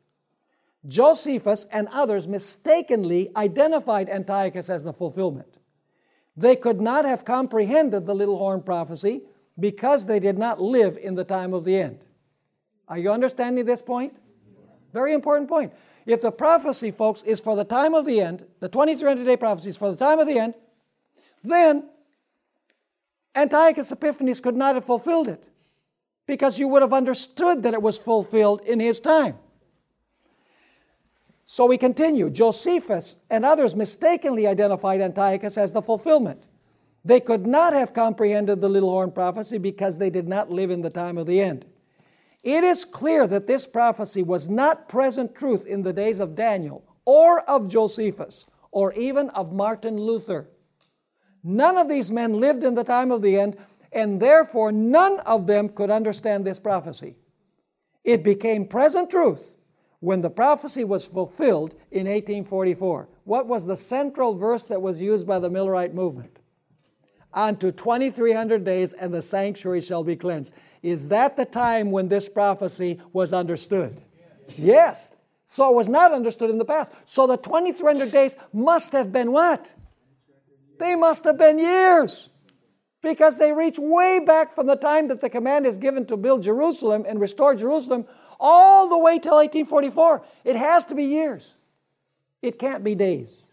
Josephus 0.87 1.67
and 1.71 1.87
others 1.93 2.27
mistakenly 2.27 3.29
identified 3.37 4.09
Antiochus 4.09 4.69
as 4.69 4.83
the 4.83 4.91
fulfillment. 4.91 5.47
They 6.35 6.55
could 6.55 6.81
not 6.81 7.05
have 7.05 7.23
comprehended 7.23 8.05
the 8.05 8.15
little 8.15 8.37
horn 8.37 8.63
prophecy 8.63 9.21
because 9.59 10.07
they 10.07 10.19
did 10.19 10.37
not 10.37 10.59
live 10.59 10.97
in 11.01 11.13
the 11.13 11.23
time 11.23 11.53
of 11.53 11.63
the 11.63 11.77
end. 11.77 12.03
Are 12.87 12.97
you 12.97 13.11
understanding 13.11 13.63
this 13.63 13.81
point? 13.81 14.17
Very 14.91 15.13
important 15.13 15.47
point. 15.47 15.71
If 16.05 16.21
the 16.21 16.31
prophecy, 16.31 16.91
folks, 16.91 17.21
is 17.23 17.39
for 17.39 17.55
the 17.55 17.63
time 17.63 17.93
of 17.93 18.05
the 18.05 18.19
end, 18.19 18.45
the 18.59 18.67
2300 18.67 19.23
day 19.23 19.37
prophecy 19.37 19.69
is 19.69 19.77
for 19.77 19.91
the 19.91 19.95
time 19.95 20.19
of 20.19 20.27
the 20.27 20.37
end, 20.37 20.55
then 21.43 21.87
Antiochus 23.35 23.91
Epiphanes 23.91 24.41
could 24.41 24.55
not 24.55 24.75
have 24.75 24.83
fulfilled 24.83 25.27
it 25.27 25.43
because 26.25 26.59
you 26.59 26.67
would 26.69 26.81
have 26.81 26.93
understood 26.93 27.63
that 27.63 27.73
it 27.73 27.81
was 27.81 27.97
fulfilled 27.97 28.61
in 28.61 28.79
his 28.79 28.99
time. 28.99 29.35
So 31.43 31.65
we 31.65 31.77
continue. 31.77 32.29
Josephus 32.29 33.25
and 33.29 33.43
others 33.43 33.75
mistakenly 33.75 34.47
identified 34.47 35.01
Antiochus 35.01 35.57
as 35.57 35.73
the 35.73 35.81
fulfillment. 35.81 36.47
They 37.05 37.19
could 37.19 37.45
not 37.45 37.73
have 37.73 37.93
comprehended 37.93 38.61
the 38.61 38.69
little 38.69 38.89
horn 38.89 39.11
prophecy 39.11 39.57
because 39.57 39.97
they 39.97 40.09
did 40.09 40.27
not 40.27 40.49
live 40.49 40.71
in 40.71 40.81
the 40.81 40.89
time 40.89 41.17
of 41.17 41.27
the 41.27 41.41
end. 41.41 41.65
It 42.43 42.63
is 42.63 42.85
clear 42.85 43.27
that 43.27 43.47
this 43.47 43.67
prophecy 43.67 44.23
was 44.23 44.49
not 44.49 44.87
present 44.87 45.35
truth 45.35 45.65
in 45.65 45.81
the 45.81 45.93
days 45.93 46.19
of 46.19 46.35
Daniel 46.35 46.83
or 47.05 47.41
of 47.49 47.67
Josephus 47.69 48.49
or 48.71 48.93
even 48.93 49.29
of 49.31 49.53
Martin 49.53 49.97
Luther. 49.97 50.47
None 51.43 51.77
of 51.77 51.89
these 51.89 52.09
men 52.09 52.39
lived 52.39 52.63
in 52.63 52.75
the 52.75 52.83
time 52.85 53.11
of 53.11 53.21
the 53.21 53.37
end, 53.37 53.57
and 53.93 54.19
therefore 54.19 54.71
none 54.71 55.19
of 55.21 55.47
them 55.47 55.69
could 55.69 55.89
understand 55.89 56.45
this 56.45 56.59
prophecy. 56.59 57.15
It 58.03 58.23
became 58.23 58.67
present 58.67 59.09
truth 59.09 59.57
when 59.99 60.21
the 60.21 60.29
prophecy 60.29 60.83
was 60.83 61.07
fulfilled 61.07 61.73
in 61.91 62.07
1844. 62.07 63.07
What 63.23 63.47
was 63.47 63.65
the 63.65 63.77
central 63.77 64.35
verse 64.35 64.65
that 64.65 64.81
was 64.81 65.01
used 65.01 65.25
by 65.25 65.39
the 65.39 65.49
Millerite 65.49 65.93
movement? 65.93 66.39
Unto 67.33 67.71
2300 67.71 68.63
days, 68.63 68.93
and 68.93 69.13
the 69.13 69.21
sanctuary 69.21 69.81
shall 69.81 70.03
be 70.03 70.15
cleansed. 70.15 70.53
Is 70.83 71.09
that 71.09 71.37
the 71.37 71.45
time 71.45 71.89
when 71.89 72.09
this 72.09 72.29
prophecy 72.29 72.99
was 73.11 73.33
understood? 73.33 74.01
Yes. 74.57 75.15
So 75.45 75.71
it 75.71 75.75
was 75.75 75.89
not 75.89 76.11
understood 76.11 76.49
in 76.49 76.57
the 76.57 76.65
past. 76.65 76.91
So 77.05 77.25
the 77.25 77.37
2300 77.37 78.11
days 78.11 78.37
must 78.51 78.91
have 78.91 79.11
been 79.11 79.31
what? 79.31 79.73
They 80.79 80.95
must 80.95 81.23
have 81.23 81.37
been 81.37 81.57
years 81.57 82.29
because 83.03 83.37
they 83.37 83.51
reach 83.51 83.77
way 83.77 84.21
back 84.25 84.49
from 84.49 84.65
the 84.65 84.77
time 84.77 85.09
that 85.09 85.21
the 85.21 85.29
command 85.29 85.67
is 85.67 85.77
given 85.77 86.05
to 86.07 86.17
build 86.17 86.41
Jerusalem 86.41 87.05
and 87.07 87.19
restore 87.19 87.53
Jerusalem 87.53 88.05
all 88.39 88.89
the 88.89 88.97
way 88.97 89.19
till 89.19 89.35
1844. 89.35 90.25
It 90.45 90.55
has 90.55 90.85
to 90.85 90.95
be 90.95 91.03
years. 91.03 91.57
It 92.41 92.57
can't 92.57 92.83
be 92.83 92.95
days. 92.95 93.51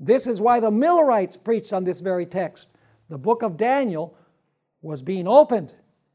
This 0.00 0.26
is 0.26 0.40
why 0.40 0.58
the 0.58 0.70
Millerites 0.70 1.36
preached 1.36 1.72
on 1.72 1.84
this 1.84 2.00
very 2.00 2.24
text. 2.24 2.70
The 3.08 3.18
book 3.18 3.42
of 3.42 3.56
Daniel 3.56 4.16
was 4.80 5.02
being 5.02 5.28
opened, 5.28 5.74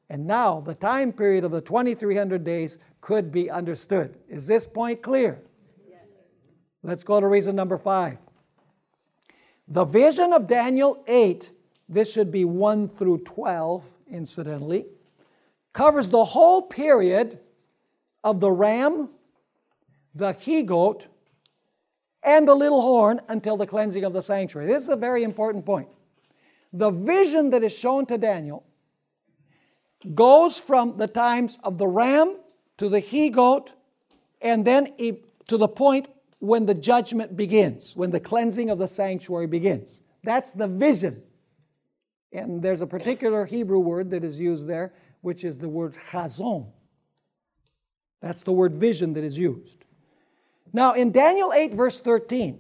and 0.10 0.26
now 0.26 0.62
the 0.62 0.76
time 0.76 1.12
period 1.12 1.44
of 1.44 1.52
the 1.52 1.62
2300 1.62 2.44
days 2.44 2.80
could 3.02 3.32
be 3.32 3.52
understood. 3.52 4.18
Is 4.30 4.48
this 4.48 4.66
point 4.66 5.02
clear? 5.02 5.42
Yes. 5.88 6.00
Let's 6.82 7.04
go 7.04 7.20
to 7.20 7.28
reason 7.28 7.56
number 7.56 7.78
five. 7.78 8.18
The 9.68 9.86
vision 9.86 10.34
of 10.34 10.48
Daniel 10.48 11.04
8, 11.08 11.52
this 11.90 12.12
should 12.12 12.32
be 12.32 12.46
1 12.46 12.88
through 12.88 13.20
12, 13.20 13.98
incidentally, 14.12 14.86
covers 15.74 16.10
the 16.10 16.24
whole 16.24 16.62
period 16.62 17.40
of 18.24 18.40
the 18.40 18.52
ram, 18.52 19.10
the 20.16 20.34
he 20.34 20.64
goat, 20.64 21.08
and 22.24 22.48
the 22.48 22.56
little 22.56 22.82
horn 22.82 23.20
until 23.28 23.58
the 23.58 23.68
cleansing 23.68 24.06
of 24.06 24.14
the 24.14 24.22
sanctuary. 24.22 24.68
This 24.68 24.84
is 24.84 24.90
a 24.90 24.96
very 24.96 25.24
important 25.24 25.66
point. 25.66 25.90
The 26.72 26.90
vision 26.90 27.50
that 27.50 27.64
is 27.64 27.78
shown 27.78 28.06
to 28.08 28.18
Daniel 28.18 28.64
goes 30.16 30.58
from 30.58 30.98
the 30.98 31.08
times 31.08 31.60
of 31.64 31.78
the 31.78 31.88
ram 31.88 32.38
to 32.78 32.90
the 32.90 33.00
he 33.00 33.30
goat, 33.30 33.74
and 34.42 34.66
then 34.66 34.96
to 35.48 35.58
the 35.58 35.68
point 35.68 36.08
when 36.40 36.66
the 36.66 36.74
judgment 36.74 37.38
begins, 37.38 37.96
when 37.96 38.12
the 38.12 38.20
cleansing 38.20 38.70
of 38.70 38.80
the 38.80 38.88
sanctuary 38.88 39.48
begins. 39.48 40.02
That's 40.24 40.52
the 40.52 40.68
vision. 40.68 41.24
And 42.34 42.62
there's 42.62 42.82
a 42.82 42.88
particular 42.88 43.46
Hebrew 43.46 43.80
word 43.80 44.10
that 44.10 44.24
is 44.24 44.42
used 44.42 44.68
there, 44.68 44.94
which 45.22 45.44
is 45.44 45.60
the 45.60 45.70
word 45.70 45.96
chazon. 46.12 46.72
That's 48.22 48.42
the 48.42 48.52
word 48.52 48.74
vision 48.74 49.14
that 49.14 49.24
is 49.24 49.38
used. 49.38 49.86
Now, 50.74 50.94
in 50.94 51.12
Daniel 51.12 51.54
8, 51.54 51.74
verse 51.76 52.00
13, 52.00 52.60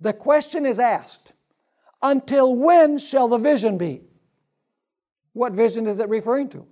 the 0.00 0.12
question 0.12 0.66
is 0.66 0.78
asked 0.78 1.32
Until 2.02 2.54
when 2.56 2.98
shall 2.98 3.28
the 3.28 3.38
vision 3.38 3.78
be? 3.78 4.02
What 5.32 5.52
vision 5.52 5.86
is 5.86 5.98
it 5.98 6.08
referring 6.08 6.50
to? 6.50 6.66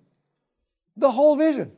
The 0.97 1.11
whole 1.11 1.37
vision. 1.37 1.73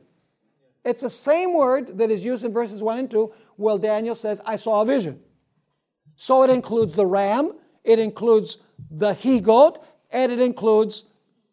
It's 0.83 1.01
the 1.01 1.09
same 1.09 1.53
word 1.53 1.97
that 1.97 2.11
is 2.11 2.23
used 2.25 2.43
in 2.43 2.53
verses 2.53 2.83
1 2.83 2.99
and 2.99 3.09
2. 3.09 3.33
Well, 3.57 3.77
Daniel 3.77 4.13
says, 4.13 4.41
I 4.45 4.57
saw 4.57 4.81
a 4.81 4.85
vision. 4.85 5.19
So 6.15 6.43
it 6.43 6.49
includes 6.49 6.93
the 6.93 7.05
ram, 7.05 7.53
it 7.83 7.99
includes 7.99 8.59
the 8.91 9.13
he 9.13 9.39
goat, 9.39 9.83
and 10.15 10.31
it 10.31 10.39
includes 10.39 11.09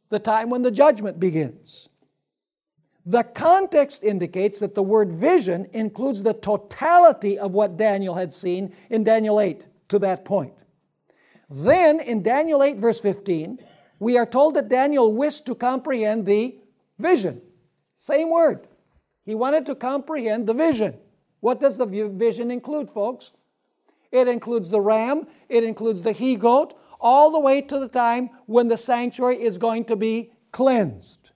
the 0.09 0.21
time 0.21 0.49
when 0.49 0.63
the 0.63 0.71
judgment 0.71 1.19
begins. 1.19 1.89
The 3.05 3.25
context 3.25 4.05
indicates 4.05 4.61
that 4.61 4.77
the 4.77 4.83
word 4.85 5.11
vision 5.11 5.67
includes 5.73 6.23
the 6.23 6.33
totality 6.33 7.37
of 7.37 7.53
what 7.53 7.77
Daniel 7.77 8.15
had 8.15 8.33
seen 8.33 8.73
in 8.89 9.03
Daniel 9.03 9.41
8 9.41 9.67
to 9.89 9.99
that 9.99 10.25
point. 10.25 10.55
Then, 11.51 11.99
in 11.99 12.23
Daniel 12.23 12.63
8, 12.63 12.77
verse 12.77 13.01
15, 13.01 13.59
we 13.99 14.17
are 14.17 14.27
told 14.27 14.55
that 14.55 14.69
Daniel 14.69 15.17
wished 15.17 15.45
to 15.47 15.57
comprehend 15.57 16.25
the 16.25 16.55
vision. 17.01 17.43
Same 17.95 18.31
word. 18.31 18.69
He 19.25 19.35
wanted 19.35 19.67
to 19.67 19.75
comprehend 19.75 20.47
the 20.47 20.55
vision. 20.55 20.97
What 21.41 21.59
does 21.59 21.79
the 21.79 21.87
vision 21.87 22.53
include, 22.53 22.89
folks? 22.89 23.33
It 24.13 24.29
includes 24.29 24.69
the 24.69 24.81
ram, 24.81 25.27
it 25.49 25.65
includes 25.65 26.03
the 26.03 26.13
he 26.13 26.37
goat, 26.37 26.75
all 27.03 27.33
the 27.33 27.41
way 27.41 27.61
to 27.61 27.79
the 27.79 27.89
time 27.89 28.31
when 28.47 28.69
the 28.69 28.77
sanctuary 28.77 29.43
is 29.43 29.59
going 29.59 29.85
to 29.87 29.97
be 29.97 30.33
cleansed. 30.53 31.33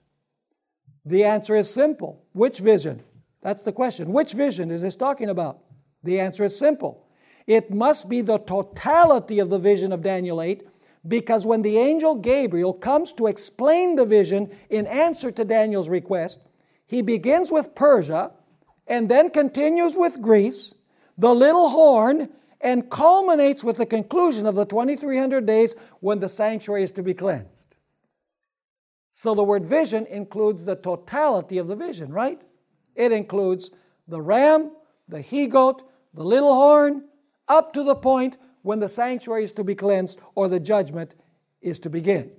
The 1.05 1.25
answer 1.25 1.55
is 1.55 1.71
simple. 1.71 2.23
Which 2.33 2.59
vision? 2.59 3.03
That's 3.41 3.61
the 3.61 3.71
question. 3.71 4.11
Which 4.11 4.33
vision 4.33 4.71
is 4.71 4.81
this 4.81 4.95
talking 4.95 5.29
about? 5.29 5.59
The 6.03 6.19
answer 6.19 6.43
is 6.43 6.57
simple. 6.57 7.07
It 7.45 7.71
must 7.71 8.09
be 8.09 8.21
the 8.21 8.39
totality 8.39 9.39
of 9.39 9.49
the 9.49 9.59
vision 9.59 9.91
of 9.91 10.01
Daniel 10.01 10.41
8 10.41 10.63
because 11.07 11.45
when 11.45 11.61
the 11.61 11.77
angel 11.77 12.15
Gabriel 12.15 12.73
comes 12.73 13.13
to 13.13 13.27
explain 13.27 13.95
the 13.95 14.05
vision 14.05 14.51
in 14.69 14.87
answer 14.87 15.31
to 15.31 15.45
Daniel's 15.45 15.89
request, 15.89 16.45
he 16.85 17.01
begins 17.01 17.51
with 17.51 17.75
Persia 17.75 18.31
and 18.87 19.09
then 19.09 19.29
continues 19.29 19.95
with 19.95 20.21
Greece, 20.21 20.75
the 21.17 21.33
little 21.33 21.69
horn, 21.69 22.29
and 22.61 22.89
culminates 22.89 23.63
with 23.63 23.77
the 23.77 23.85
conclusion 23.85 24.45
of 24.45 24.55
the 24.55 24.65
2300 24.65 25.45
days 25.45 25.75
when 25.99 26.19
the 26.19 26.29
sanctuary 26.29 26.83
is 26.83 26.91
to 26.93 27.03
be 27.03 27.13
cleansed. 27.13 27.75
So 29.11 29.33
the 29.33 29.43
word 29.43 29.65
vision 29.65 30.05
includes 30.07 30.65
the 30.65 30.75
totality 30.75 31.57
of 31.57 31.67
the 31.67 31.75
vision, 31.75 32.11
right? 32.11 32.41
It 32.95 33.11
includes 33.11 33.71
the 34.07 34.21
ram, 34.21 34.71
the 35.07 35.21
he 35.21 35.47
goat, 35.47 35.83
the 36.13 36.23
little 36.23 36.53
horn, 36.53 37.05
up 37.47 37.73
to 37.73 37.83
the 37.83 37.95
point 37.95 38.37
when 38.61 38.79
the 38.79 38.89
sanctuary 38.89 39.43
is 39.43 39.53
to 39.53 39.63
be 39.63 39.75
cleansed 39.75 40.19
or 40.35 40.47
the 40.47 40.59
judgment 40.59 41.15
is 41.61 41.79
to 41.79 41.89
begin. 41.89 42.31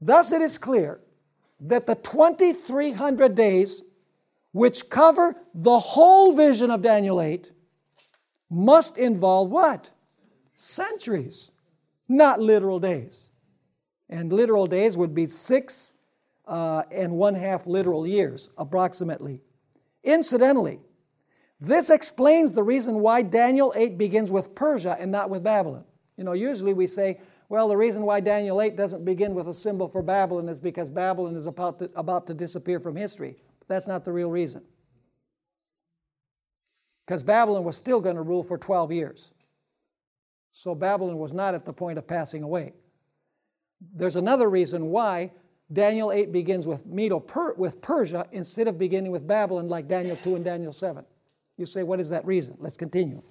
Thus, 0.00 0.32
it 0.32 0.42
is 0.42 0.58
clear 0.58 1.00
that 1.60 1.86
the 1.86 1.94
2300 1.94 3.34
days, 3.34 3.82
which 4.52 4.90
cover 4.90 5.36
the 5.54 5.78
whole 5.78 6.34
vision 6.34 6.70
of 6.70 6.82
Daniel 6.82 7.20
8, 7.20 7.50
must 8.54 8.98
involve 8.98 9.50
what? 9.50 9.90
Centuries, 10.54 11.52
not 12.08 12.40
literal 12.40 12.78
days. 12.78 13.30
And 14.08 14.32
literal 14.32 14.66
days 14.66 14.96
would 14.96 15.14
be 15.14 15.26
six 15.26 15.98
uh, 16.46 16.84
and 16.92 17.12
one 17.12 17.34
half 17.34 17.66
literal 17.66 18.06
years, 18.06 18.50
approximately. 18.56 19.40
Incidentally, 20.04 20.78
this 21.60 21.90
explains 21.90 22.54
the 22.54 22.62
reason 22.62 23.00
why 23.00 23.22
Daniel 23.22 23.72
8 23.74 23.96
begins 23.96 24.30
with 24.30 24.54
Persia 24.54 24.96
and 25.00 25.10
not 25.10 25.30
with 25.30 25.42
Babylon. 25.42 25.84
You 26.16 26.24
know, 26.24 26.32
usually 26.32 26.74
we 26.74 26.86
say, 26.86 27.20
well, 27.48 27.68
the 27.68 27.76
reason 27.76 28.02
why 28.04 28.20
Daniel 28.20 28.60
8 28.60 28.76
doesn't 28.76 29.04
begin 29.04 29.34
with 29.34 29.48
a 29.48 29.54
symbol 29.54 29.88
for 29.88 30.02
Babylon 30.02 30.48
is 30.48 30.58
because 30.60 30.90
Babylon 30.90 31.34
is 31.36 31.46
about 31.46 31.78
to, 31.78 31.90
about 31.96 32.26
to 32.26 32.34
disappear 32.34 32.80
from 32.80 32.96
history. 32.96 33.36
But 33.60 33.68
that's 33.68 33.88
not 33.88 34.04
the 34.04 34.12
real 34.12 34.30
reason. 34.30 34.62
Because 37.06 37.22
Babylon 37.22 37.64
was 37.64 37.76
still 37.76 38.00
going 38.00 38.16
to 38.16 38.22
rule 38.22 38.42
for 38.42 38.56
12 38.56 38.92
years. 38.92 39.32
So 40.52 40.74
Babylon 40.74 41.18
was 41.18 41.34
not 41.34 41.54
at 41.54 41.64
the 41.64 41.72
point 41.72 41.98
of 41.98 42.06
passing 42.06 42.42
away. 42.42 42.72
There's 43.94 44.16
another 44.16 44.48
reason 44.48 44.86
why 44.86 45.32
Daniel 45.72 46.12
8 46.12 46.32
begins 46.32 46.66
with 46.66 46.86
Medo 46.86 47.24
with 47.58 47.82
Persia 47.82 48.26
instead 48.32 48.68
of 48.68 48.78
beginning 48.78 49.12
with 49.12 49.26
Babylon 49.26 49.68
like 49.68 49.88
Daniel 49.88 50.16
2 50.16 50.36
and 50.36 50.44
Daniel 50.44 50.72
7. 50.72 51.04
You 51.56 51.66
say, 51.66 51.82
what 51.82 52.00
is 52.00 52.10
that 52.10 52.24
reason? 52.24 52.56
Let's 52.58 52.76
continue. 52.76 53.22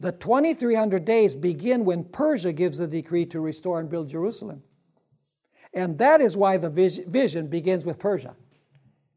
The 0.00 0.12
2300 0.12 1.04
days 1.04 1.36
begin 1.36 1.84
when 1.84 2.04
Persia 2.04 2.52
gives 2.52 2.78
the 2.78 2.88
decree 2.88 3.26
to 3.26 3.40
restore 3.40 3.78
and 3.78 3.88
build 3.88 4.08
Jerusalem. 4.08 4.62
And 5.72 5.98
that 5.98 6.20
is 6.20 6.36
why 6.36 6.56
the 6.56 6.70
vision 6.70 7.48
begins 7.48 7.86
with 7.86 7.98
Persia. 7.98 8.34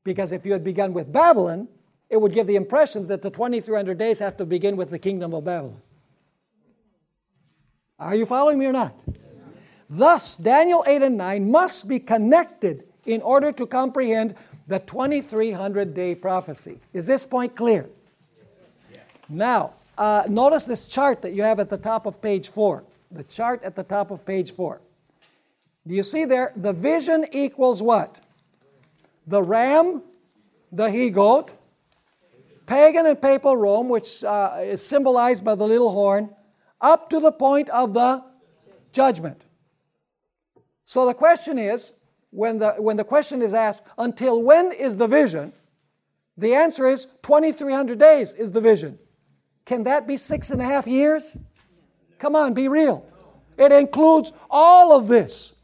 Because 0.04 0.32
if 0.32 0.46
you 0.46 0.54
had 0.54 0.64
begun 0.64 0.94
with 0.94 1.12
Babylon, 1.12 1.68
it 2.10 2.20
would 2.20 2.34
give 2.34 2.48
the 2.48 2.56
impression 2.56 3.08
that 3.08 3.22
the 3.22 3.30
2300 3.30 3.98
days 3.98 4.20
have 4.20 4.38
to 4.38 4.46
begin 4.46 4.78
with 4.78 4.90
the 4.90 5.00
kingdom 5.00 5.34
of 5.34 5.46
Babylon. 5.46 5.82
Are 8.00 8.16
you 8.16 8.26
following 8.26 8.60
me 8.60 8.68
or 8.68 8.72
not? 8.72 8.94
Thus, 9.90 10.38
Daniel 10.38 10.84
8 10.88 11.02
and 11.02 11.18
9 11.18 11.50
must 11.50 11.88
be 11.88 12.00
connected 12.00 12.84
in 13.06 13.22
order 13.22 13.52
to 13.54 13.66
comprehend 13.66 14.36
the 14.68 14.80
2300 14.80 15.94
day 15.94 16.14
prophecy. 16.14 16.80
Is 16.94 17.08
this 17.08 17.26
point 17.26 17.56
clear? 17.56 17.90
Now, 19.30 19.74
uh, 19.98 20.24
notice 20.30 20.66
this 20.66 20.88
chart 20.88 21.22
that 21.22 21.34
you 21.34 21.44
have 21.44 21.60
at 21.60 21.70
the 21.70 21.78
top 21.78 22.06
of 22.06 22.22
page 22.22 22.50
4. 22.50 22.84
The 23.12 23.24
chart 23.24 23.64
at 23.64 23.76
the 23.76 23.84
top 23.84 24.12
of 24.12 24.26
page 24.26 24.52
4. 24.52 24.82
Do 25.88 25.96
you 25.96 26.04
see 26.04 26.26
there? 26.26 26.52
The 26.56 26.74
vision 26.74 27.26
equals 27.32 27.82
what? 27.82 28.20
The 29.26 29.42
ram, 29.42 30.04
the 30.72 30.92
he 30.92 31.10
goat, 31.10 31.57
pagan 32.68 33.08
and 33.08 33.20
papal 33.20 33.58
Rome, 33.58 33.90
which 33.90 34.24
uh, 34.24 34.58
is 34.62 34.86
symbolized 34.86 35.44
by 35.44 35.56
the 35.56 35.66
little 35.66 35.90
horn, 35.90 36.30
up 36.80 37.10
to 37.10 37.20
the 37.20 37.32
point 37.32 37.70
of 37.70 37.94
the 37.94 38.24
judgment. 38.92 39.42
So 40.84 41.08
the 41.08 41.14
question 41.14 41.58
is 41.58 41.94
when 42.30 42.60
the, 42.60 42.74
when 42.74 42.98
the 42.98 43.04
question 43.04 43.42
is 43.42 43.54
asked, 43.54 43.82
until 43.98 44.44
when 44.44 44.72
is 44.72 44.98
the 44.98 45.08
vision? 45.08 45.54
The 46.38 46.54
answer 46.54 46.88
is 46.88 47.06
2,300 47.24 47.98
days 47.98 48.36
is 48.36 48.52
the 48.52 48.62
vision. 48.62 49.00
Can 49.66 49.84
that 49.86 50.08
be 50.08 50.18
six 50.18 50.52
and 50.52 50.62
a 50.62 50.66
half 50.66 50.86
years? 50.86 51.38
Come 52.20 52.36
on, 52.36 52.54
be 52.54 52.68
real. 52.68 53.06
It 53.58 53.72
includes 53.72 54.34
all 54.50 54.96
of 54.98 55.08
this. 55.08 55.56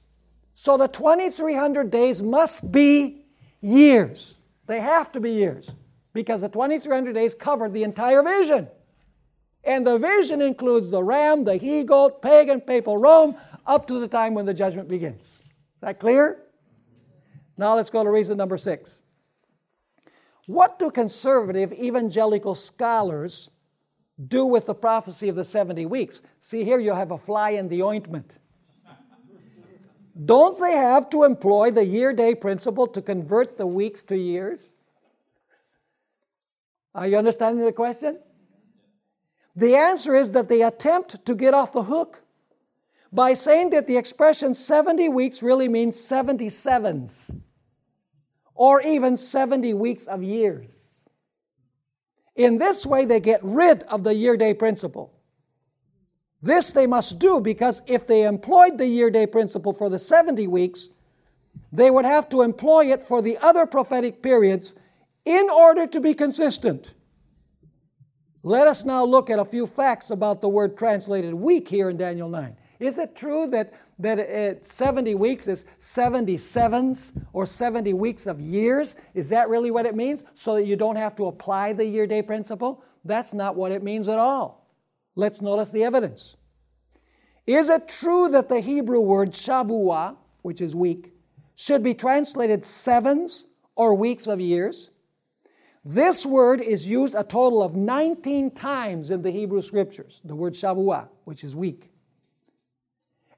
So 0.56 0.78
the 0.78 0.88
2,300 0.88 1.92
days 1.92 2.24
must 2.24 2.74
be 2.74 3.26
years. 3.62 4.38
They 4.66 4.80
have 4.80 5.12
to 5.12 5.20
be 5.20 5.32
years 5.32 5.72
because 6.14 6.42
the 6.42 6.50
2,300 6.50 7.14
days 7.14 7.34
covered 7.34 7.74
the 7.74 7.84
entire 7.84 8.24
vision. 8.24 8.68
And 9.64 9.88
the 9.88 9.98
vision 9.98 10.42
includes 10.42 10.92
the 10.92 11.04
ram, 11.04 11.44
the 11.44 11.58
he 11.58 11.84
goat, 11.84 12.22
pagan, 12.22 12.62
papal 12.62 12.98
Rome, 12.98 13.36
up 13.66 13.88
to 13.88 14.00
the 14.00 14.08
time 14.08 14.34
when 14.34 14.46
the 14.46 14.54
judgment 14.54 14.90
begins. 14.90 15.24
Is 15.24 15.82
that 15.82 16.00
clear? 16.00 16.44
Now 17.58 17.76
let's 17.76 17.90
go 17.90 18.04
to 18.04 18.10
reason 18.10 18.38
number 18.38 18.58
six. 18.58 19.04
What 20.48 20.78
do 20.80 20.92
conservative 20.92 21.72
evangelical 21.72 22.56
scholars 22.56 23.52
do 24.28 24.46
with 24.46 24.66
the 24.66 24.76
prophecy 24.76 25.30
of 25.30 25.36
the 25.36 25.44
70 25.44 25.86
weeks? 25.86 26.24
See, 26.40 26.64
here 26.66 26.80
you 26.80 26.94
have 26.94 27.12
a 27.12 27.18
fly 27.18 27.52
in 27.52 27.70
the 27.70 27.82
ointment. 27.82 28.40
Don't 30.26 30.60
they 30.60 30.74
have 30.74 31.10
to 31.10 31.24
employ 31.24 31.72
the 31.72 31.86
year 31.86 32.14
day 32.14 32.36
principle 32.36 32.86
to 32.88 33.02
convert 33.02 33.58
the 33.58 33.66
weeks 33.66 34.04
to 34.04 34.18
years? 34.18 34.76
Are 36.96 37.08
you 37.08 37.18
understanding 37.18 37.66
the 37.66 37.72
question? 37.72 38.20
The 39.56 39.76
answer 39.76 40.16
is 40.16 40.32
that 40.32 40.50
they 40.50 40.62
attempt 40.62 41.26
to 41.26 41.36
get 41.36 41.54
off 41.54 41.74
the 41.74 41.84
hook 41.84 42.24
by 43.12 43.34
saying 43.34 43.70
that 43.72 43.88
the 43.88 43.98
expression 43.98 44.54
70 44.54 45.10
weeks 45.10 45.44
really 45.44 45.68
means 45.68 45.96
77s 45.96 47.42
or 48.56 48.82
even 48.82 49.18
70 49.18 49.74
weeks 49.76 50.08
of 50.08 50.24
years. 50.24 51.08
In 52.36 52.58
this 52.58 52.86
way, 52.86 53.06
they 53.06 53.20
get 53.20 53.40
rid 53.44 53.84
of 53.84 54.04
the 54.04 54.16
year 54.16 54.38
day 54.38 54.54
principle. 54.54 55.14
This 56.42 56.74
they 56.74 56.88
must 56.88 57.20
do 57.20 57.40
because 57.40 57.84
if 57.88 58.08
they 58.08 58.24
employed 58.24 58.78
the 58.78 58.88
year 58.88 59.12
day 59.12 59.28
principle 59.28 59.74
for 59.74 59.90
the 59.90 60.00
70 60.00 60.48
weeks, 60.48 60.90
they 61.72 61.90
would 61.90 62.06
have 62.06 62.30
to 62.30 62.42
employ 62.42 62.92
it 62.92 63.04
for 63.04 63.22
the 63.22 63.38
other 63.40 63.66
prophetic 63.66 64.22
periods 64.22 64.80
in 65.26 65.50
order 65.50 65.88
to 65.88 66.02
be 66.02 66.14
consistent. 66.14 66.96
Let 68.44 68.68
us 68.68 68.84
now 68.84 69.06
look 69.06 69.30
at 69.30 69.40
a 69.40 69.46
few 69.46 69.66
facts 69.66 70.10
about 70.10 70.42
the 70.42 70.50
word 70.50 70.78
translated 70.78 71.34
week 71.34 71.68
here 71.68 71.90
in 71.90 71.98
Daniel 71.98 72.28
9. 72.28 72.58
Is 72.80 73.00
it 73.00 73.16
true 73.16 73.48
that, 73.48 73.74
that 74.00 74.20
it, 74.20 74.66
70 74.66 75.16
weeks 75.16 75.48
is 75.48 75.66
77s 75.80 77.26
or 77.32 77.46
70 77.46 77.94
weeks 77.94 78.28
of 78.28 78.42
years? 78.42 79.00
Is 79.14 79.30
that 79.30 79.48
really 79.48 79.72
what 79.72 79.86
it 79.86 79.96
means? 79.96 80.26
So 80.34 80.56
that 80.56 80.66
you 80.66 80.76
don't 80.76 80.98
have 80.98 81.16
to 81.16 81.28
apply 81.28 81.72
the 81.72 81.86
year 81.86 82.06
day 82.06 82.22
principle? 82.22 82.84
That's 83.06 83.34
not 83.34 83.56
what 83.56 83.72
it 83.72 83.84
means 83.84 84.10
at 84.10 84.20
all. 84.20 84.70
Let's 85.16 85.42
notice 85.42 85.72
the 85.72 85.86
evidence. 85.86 86.36
Is 87.48 87.70
it 87.70 87.88
true 87.88 88.30
that 88.30 88.50
the 88.50 88.60
Hebrew 88.60 89.02
word 89.02 89.30
Shabua, 89.30 90.18
which 90.42 90.60
is 90.60 90.76
week, 90.76 91.14
should 91.56 91.84
be 91.84 91.94
translated 91.94 92.66
sevens 92.66 93.54
or 93.76 93.96
weeks 93.96 94.28
of 94.28 94.42
years? 94.42 94.92
This 95.86 96.26
word 96.26 96.62
is 96.62 96.90
used 96.90 97.14
a 97.14 97.24
total 97.24 97.62
of 97.62 97.76
19 97.76 98.52
times 98.52 99.12
in 99.12 99.22
the 99.22 99.32
Hebrew 99.32 99.62
scriptures, 99.62 100.22
the 100.24 100.36
word 100.36 100.54
Shabua, 100.54 101.10
which 101.26 101.44
is 101.44 101.56
week. 101.56 101.92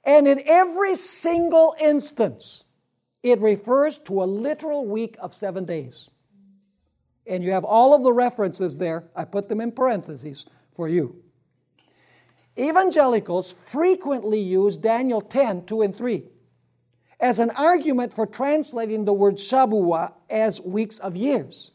And 0.03 0.27
in 0.27 0.41
every 0.45 0.93
single 0.93 1.75
instance, 1.81 2.65
it 3.23 3.39
refers 3.39 3.97
to 3.99 4.21
a 4.21 4.25
literal 4.25 4.85
week 4.87 5.15
of 5.19 5.33
seven 5.33 5.65
days. 5.65 6.11
And 7.25 7.43
you 7.43 7.51
have 7.53 7.65
all 7.65 7.95
of 7.95 8.03
the 8.03 8.13
references 8.13 8.77
there. 8.77 9.05
I 9.15 9.25
put 9.25 9.49
them 9.49 9.59
in 9.59 9.71
parentheses 9.71 10.45
for 10.71 10.87
you. 10.87 11.23
Evangelicals 12.57 13.51
frequently 13.51 14.39
use 14.39 14.77
Daniel 14.77 15.21
10, 15.21 15.65
2 15.65 15.81
and 15.81 15.95
3 15.95 16.23
as 17.19 17.39
an 17.39 17.49
argument 17.51 18.13
for 18.13 18.27
translating 18.27 19.05
the 19.05 19.13
word 19.13 19.35
Shabua 19.35 20.13
as 20.29 20.61
weeks 20.61 20.99
of 20.99 21.15
years. 21.15 21.71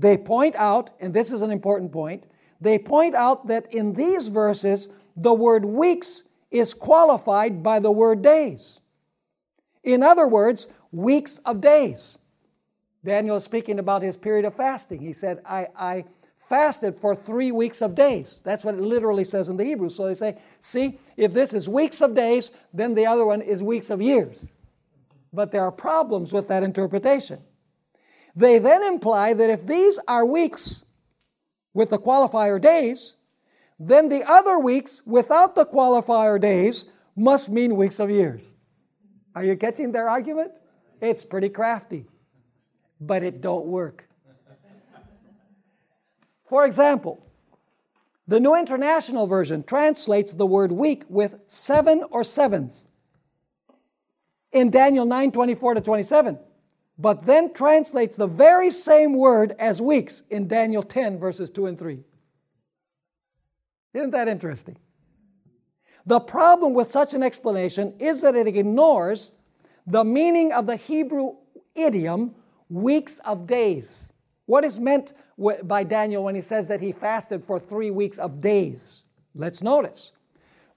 They 0.00 0.16
point 0.16 0.56
out, 0.56 0.90
and 0.98 1.12
this 1.12 1.30
is 1.30 1.42
an 1.42 1.50
important 1.50 1.92
point, 1.92 2.24
they 2.60 2.78
point 2.78 3.14
out 3.14 3.48
that 3.48 3.72
in 3.72 3.92
these 3.92 4.28
verses, 4.28 4.94
the 5.16 5.34
word 5.34 5.64
weeks 5.64 6.24
is 6.50 6.72
qualified 6.72 7.62
by 7.62 7.78
the 7.80 7.92
word 7.92 8.22
days. 8.22 8.80
In 9.84 10.02
other 10.02 10.26
words, 10.26 10.72
weeks 10.90 11.38
of 11.44 11.60
days. 11.60 12.18
Daniel 13.04 13.36
is 13.36 13.44
speaking 13.44 13.78
about 13.78 14.02
his 14.02 14.16
period 14.16 14.46
of 14.46 14.54
fasting. 14.54 15.00
He 15.00 15.12
said, 15.12 15.40
I, 15.44 15.68
I 15.76 16.04
fasted 16.36 16.96
for 16.96 17.14
three 17.14 17.52
weeks 17.52 17.82
of 17.82 17.94
days. 17.94 18.42
That's 18.44 18.64
what 18.64 18.74
it 18.74 18.80
literally 18.80 19.24
says 19.24 19.50
in 19.50 19.58
the 19.58 19.64
Hebrew. 19.64 19.90
So 19.90 20.06
they 20.06 20.14
say, 20.14 20.38
see, 20.58 20.98
if 21.16 21.34
this 21.34 21.52
is 21.52 21.68
weeks 21.68 22.00
of 22.00 22.14
days, 22.14 22.56
then 22.72 22.94
the 22.94 23.06
other 23.06 23.26
one 23.26 23.42
is 23.42 23.62
weeks 23.62 23.90
of 23.90 24.00
years. 24.00 24.52
But 25.32 25.52
there 25.52 25.62
are 25.62 25.72
problems 25.72 26.32
with 26.32 26.48
that 26.48 26.62
interpretation. 26.62 27.38
They 28.34 28.58
then 28.58 28.82
imply 28.82 29.34
that 29.34 29.50
if 29.50 29.66
these 29.66 29.98
are 30.06 30.24
weeks 30.24 30.84
with 31.74 31.90
the 31.90 31.98
qualifier 31.98 32.60
days, 32.60 33.16
then 33.78 34.08
the 34.08 34.22
other 34.24 34.58
weeks 34.58 35.02
without 35.06 35.54
the 35.54 35.64
qualifier 35.64 36.40
days 36.40 36.92
must 37.16 37.50
mean 37.50 37.76
weeks 37.76 37.98
of 37.98 38.10
years. 38.10 38.54
Are 39.34 39.44
you 39.44 39.56
catching 39.56 39.92
their 39.92 40.08
argument? 40.08 40.52
It's 41.00 41.24
pretty 41.24 41.48
crafty, 41.48 42.06
but 43.00 43.22
it 43.22 43.40
don't 43.40 43.66
work. 43.66 44.06
For 46.46 46.66
example, 46.66 47.24
the 48.26 48.40
New 48.40 48.56
International 48.56 49.26
Version 49.26 49.62
translates 49.62 50.32
the 50.34 50.46
word 50.46 50.72
week 50.72 51.04
with 51.08 51.40
seven 51.46 52.04
or 52.10 52.22
sevens 52.22 52.92
in 54.52 54.70
Daniel 54.70 55.04
9 55.04 55.32
24 55.32 55.74
to 55.74 55.80
27, 55.80 56.38
but 57.00 57.24
then 57.24 57.52
translates 57.54 58.16
the 58.16 58.26
very 58.26 58.70
same 58.70 59.16
word 59.16 59.52
as 59.58 59.80
weeks 59.80 60.22
in 60.28 60.46
Daniel 60.46 60.82
10 60.82 61.18
verses 61.18 61.50
2 61.50 61.66
and 61.66 61.78
3. 61.78 62.00
Isn't 63.94 64.10
that 64.10 64.28
interesting? 64.28 64.76
The 66.04 66.20
problem 66.20 66.74
with 66.74 66.90
such 66.90 67.14
an 67.14 67.22
explanation 67.22 67.94
is 67.98 68.20
that 68.22 68.34
it 68.34 68.46
ignores 68.46 69.34
the 69.86 70.04
meaning 70.04 70.52
of 70.52 70.66
the 70.66 70.76
Hebrew 70.76 71.32
idiom 71.74 72.34
weeks 72.68 73.18
of 73.20 73.46
days. 73.46 74.12
What 74.44 74.64
is 74.64 74.78
meant 74.78 75.14
by 75.64 75.84
Daniel 75.84 76.24
when 76.24 76.34
he 76.34 76.40
says 76.42 76.68
that 76.68 76.80
he 76.80 76.92
fasted 76.92 77.44
for 77.44 77.58
three 77.58 77.90
weeks 77.90 78.18
of 78.18 78.40
days? 78.40 79.04
Let's 79.34 79.62
notice. 79.62 80.12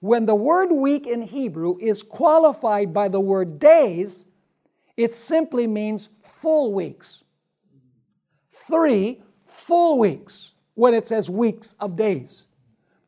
When 0.00 0.26
the 0.26 0.34
word 0.34 0.72
week 0.72 1.06
in 1.06 1.22
Hebrew 1.22 1.76
is 1.80 2.02
qualified 2.02 2.94
by 2.94 3.08
the 3.08 3.20
word 3.20 3.58
days, 3.58 4.26
it 4.96 5.12
simply 5.12 5.66
means 5.66 6.08
full 6.22 6.72
weeks. 6.72 7.24
Three 8.50 9.22
full 9.44 9.98
weeks 9.98 10.52
when 10.74 10.94
it 10.94 11.06
says 11.06 11.28
weeks 11.30 11.74
of 11.80 11.96
days. 11.96 12.46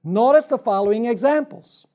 Notice 0.03 0.47
the 0.47 0.59
following 0.59 1.07
examples. 1.07 1.87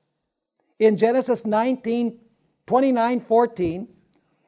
In 0.78 0.96
Genesis 0.96 1.46
19, 1.46 2.18
29, 2.66 3.20
14, 3.20 3.88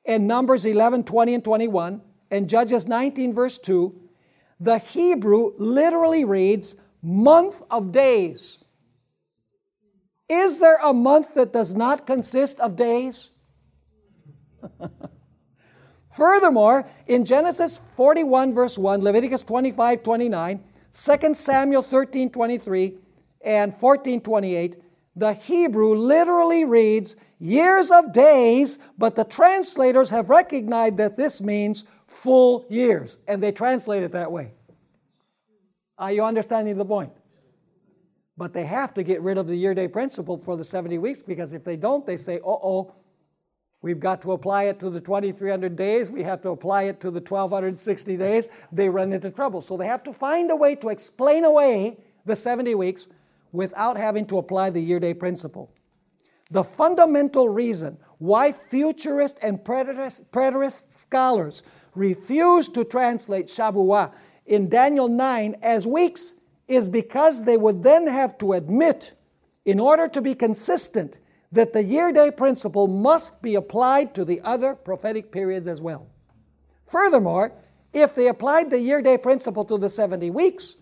and 0.06 0.26
Numbers 0.26 0.64
11, 0.64 1.04
20, 1.04 1.34
and 1.34 1.44
21, 1.44 2.02
and 2.30 2.48
Judges 2.48 2.88
19, 2.88 3.32
verse 3.32 3.58
2, 3.58 3.94
the 4.60 4.78
Hebrew 4.78 5.52
literally 5.58 6.24
reads 6.24 6.80
month 7.02 7.62
of 7.70 7.92
days. 7.92 8.64
Is 10.28 10.58
there 10.58 10.78
a 10.82 10.92
month 10.92 11.34
that 11.34 11.52
does 11.52 11.74
not 11.74 12.06
consist 12.06 12.60
of 12.60 12.76
days? 12.76 13.30
Furthermore, 16.14 16.86
in 17.08 17.24
Genesis 17.24 17.76
41, 17.76 18.54
verse 18.54 18.78
1, 18.78 19.02
Leviticus 19.02 19.42
25, 19.42 20.02
29, 20.02 20.64
2 20.92 21.34
Samuel 21.34 21.82
13, 21.82 22.30
23, 22.30 22.94
and 23.44 23.72
1428, 23.72 24.76
the 25.16 25.32
Hebrew 25.32 25.94
literally 25.94 26.64
reads 26.64 27.16
years 27.40 27.90
of 27.90 28.12
days, 28.12 28.88
but 28.96 29.16
the 29.16 29.24
translators 29.24 30.08
have 30.10 30.30
recognized 30.30 30.98
that 30.98 31.16
this 31.16 31.40
means 31.40 31.90
full 32.06 32.64
years. 32.70 33.18
And 33.26 33.42
they 33.42 33.50
translate 33.50 34.04
it 34.04 34.12
that 34.12 34.30
way. 34.30 34.52
Are 35.98 36.12
you 36.12 36.22
understanding 36.22 36.78
the 36.78 36.84
point? 36.84 37.12
But 38.36 38.52
they 38.52 38.64
have 38.64 38.94
to 38.94 39.02
get 39.02 39.20
rid 39.20 39.36
of 39.36 39.46
the 39.48 39.56
year 39.56 39.74
day 39.74 39.88
principle 39.88 40.38
for 40.38 40.56
the 40.56 40.64
70 40.64 40.98
weeks 40.98 41.22
because 41.22 41.52
if 41.52 41.64
they 41.64 41.76
don't, 41.76 42.06
they 42.06 42.16
say, 42.16 42.36
uh 42.36 42.42
oh, 42.46 42.94
we've 43.84 44.00
got 44.00 44.22
to 44.22 44.32
apply 44.32 44.64
it 44.64 44.80
to 44.80 44.88
the 44.88 44.98
2300 44.98 45.76
days, 45.76 46.10
we 46.10 46.22
have 46.22 46.40
to 46.40 46.48
apply 46.48 46.84
it 46.84 47.00
to 47.00 47.10
the 47.10 47.20
1260 47.20 48.16
days. 48.16 48.48
They 48.72 48.88
run 48.88 49.12
into 49.12 49.30
trouble. 49.30 49.60
So 49.60 49.76
they 49.76 49.86
have 49.86 50.02
to 50.04 50.12
find 50.12 50.50
a 50.50 50.56
way 50.56 50.74
to 50.76 50.88
explain 50.88 51.44
away 51.44 51.98
the 52.24 52.34
70 52.34 52.74
weeks 52.76 53.10
without 53.52 53.98
having 53.98 54.24
to 54.28 54.38
apply 54.38 54.70
the 54.70 54.80
year 54.80 54.98
day 54.98 55.12
principle. 55.12 55.70
The 56.50 56.64
fundamental 56.64 57.50
reason 57.50 57.98
why 58.16 58.52
futurist 58.52 59.38
and 59.42 59.58
preterist, 59.58 60.30
preterist 60.30 60.94
scholars 61.00 61.62
refuse 61.94 62.70
to 62.70 62.84
translate 62.84 63.48
Shabua 63.48 64.14
in 64.46 64.70
Daniel 64.70 65.08
9 65.08 65.56
as 65.62 65.86
weeks 65.86 66.40
is 66.68 66.88
because 66.88 67.44
they 67.44 67.58
would 67.58 67.82
then 67.82 68.06
have 68.06 68.38
to 68.38 68.54
admit, 68.54 69.12
in 69.66 69.78
order 69.78 70.08
to 70.08 70.22
be 70.22 70.34
consistent, 70.34 71.18
that 71.54 71.72
the 71.72 71.82
year 71.82 72.12
day 72.12 72.30
principle 72.30 72.88
must 72.88 73.40
be 73.40 73.54
applied 73.54 74.14
to 74.16 74.24
the 74.24 74.40
other 74.42 74.74
prophetic 74.74 75.30
periods 75.30 75.68
as 75.68 75.80
well. 75.80 76.08
Furthermore, 76.84 77.52
if 77.92 78.14
they 78.14 78.26
applied 78.26 78.70
the 78.70 78.80
year 78.80 79.00
day 79.00 79.16
principle 79.16 79.64
to 79.64 79.78
the 79.78 79.88
70 79.88 80.30
weeks, 80.30 80.76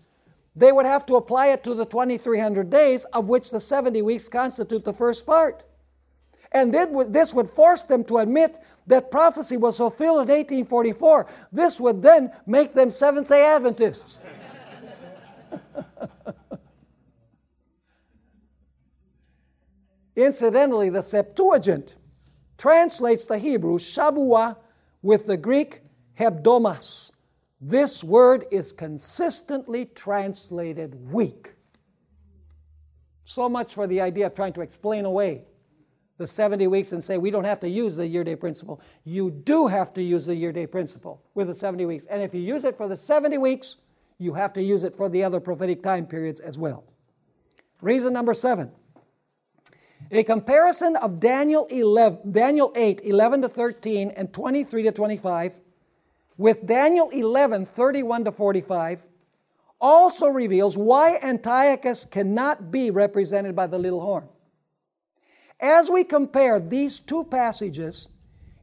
they 0.55 0.71
would 0.71 0.87
have 0.87 1.05
to 1.05 1.15
apply 1.15 1.47
it 1.47 1.63
to 1.63 1.75
the 1.75 1.85
2300 1.85 2.69
days, 2.69 3.05
of 3.05 3.29
which 3.29 3.51
the 3.51 3.59
70 3.59 4.01
weeks 4.01 4.27
constitute 4.27 4.83
the 4.83 4.93
first 4.93 5.25
part. 5.27 5.63
And 6.51 6.73
this 6.73 7.33
would 7.33 7.49
force 7.49 7.83
them 7.83 8.03
to 8.05 8.17
admit 8.17 8.57
that 8.87 9.11
prophecy 9.11 9.57
was 9.57 9.77
fulfilled 9.77 10.29
in 10.29 10.35
1844. 10.35 11.27
This 11.51 11.79
would 11.79 12.01
then 12.01 12.31
make 12.45 12.73
them 12.73 12.91
Seventh 12.91 13.29
day 13.29 13.45
Adventists. 13.55 14.19
Incidentally, 20.15 20.89
the 20.89 21.01
Septuagint 21.01 21.95
translates 22.57 23.25
the 23.25 23.37
Hebrew 23.37 23.77
Shabua 23.77 24.57
with 25.01 25.25
the 25.25 25.37
Greek 25.37 25.81
hebdomas. 26.19 27.13
This 27.59 28.03
word 28.03 28.45
is 28.51 28.71
consistently 28.71 29.85
translated 29.85 30.95
week. 31.11 31.53
So 33.25 33.49
much 33.49 33.73
for 33.73 33.87
the 33.87 34.01
idea 34.01 34.27
of 34.27 34.35
trying 34.35 34.53
to 34.53 34.61
explain 34.61 35.05
away 35.05 35.45
the 36.17 36.27
70 36.27 36.67
weeks 36.67 36.91
and 36.91 37.03
say 37.03 37.17
we 37.17 37.31
don't 37.31 37.45
have 37.45 37.59
to 37.61 37.69
use 37.69 37.95
the 37.95 38.07
year 38.07 38.23
day 38.23 38.35
principle. 38.35 38.81
You 39.03 39.31
do 39.31 39.67
have 39.67 39.93
to 39.95 40.03
use 40.03 40.25
the 40.25 40.35
year 40.35 40.51
day 40.51 40.67
principle 40.67 41.23
with 41.33 41.47
the 41.47 41.55
70 41.55 41.85
weeks. 41.85 42.05
And 42.05 42.21
if 42.21 42.33
you 42.33 42.41
use 42.41 42.65
it 42.65 42.77
for 42.77 42.87
the 42.87 42.97
70 42.97 43.37
weeks, 43.39 43.77
you 44.19 44.33
have 44.33 44.53
to 44.53 44.61
use 44.61 44.83
it 44.83 44.95
for 44.95 45.09
the 45.09 45.23
other 45.23 45.39
prophetic 45.39 45.81
time 45.81 46.05
periods 46.05 46.39
as 46.39 46.59
well. 46.59 46.83
Reason 47.81 48.13
number 48.13 48.33
seven 48.33 48.71
a 50.13 50.23
comparison 50.23 50.95
of 50.97 51.19
Daniel, 51.19 51.65
11, 51.71 52.31
Daniel 52.31 52.71
8, 52.75 53.01
11 53.03 53.41
to 53.41 53.49
13, 53.49 54.11
and 54.11 54.31
23 54.31 54.83
to 54.83 54.91
25 54.91 55.59
with 56.37 56.65
Daniel 56.65 57.09
11, 57.09 57.65
31 57.65 58.25
to 58.25 58.31
45 58.31 59.07
also 59.79 60.27
reveals 60.27 60.77
why 60.77 61.17
Antiochus 61.23 62.05
cannot 62.05 62.71
be 62.71 62.89
represented 62.89 63.55
by 63.55 63.67
the 63.67 63.77
little 63.77 64.01
horn. 64.01 64.27
As 65.59 65.89
we 65.89 66.03
compare 66.03 66.59
these 66.59 66.99
two 66.99 67.25
passages, 67.25 68.09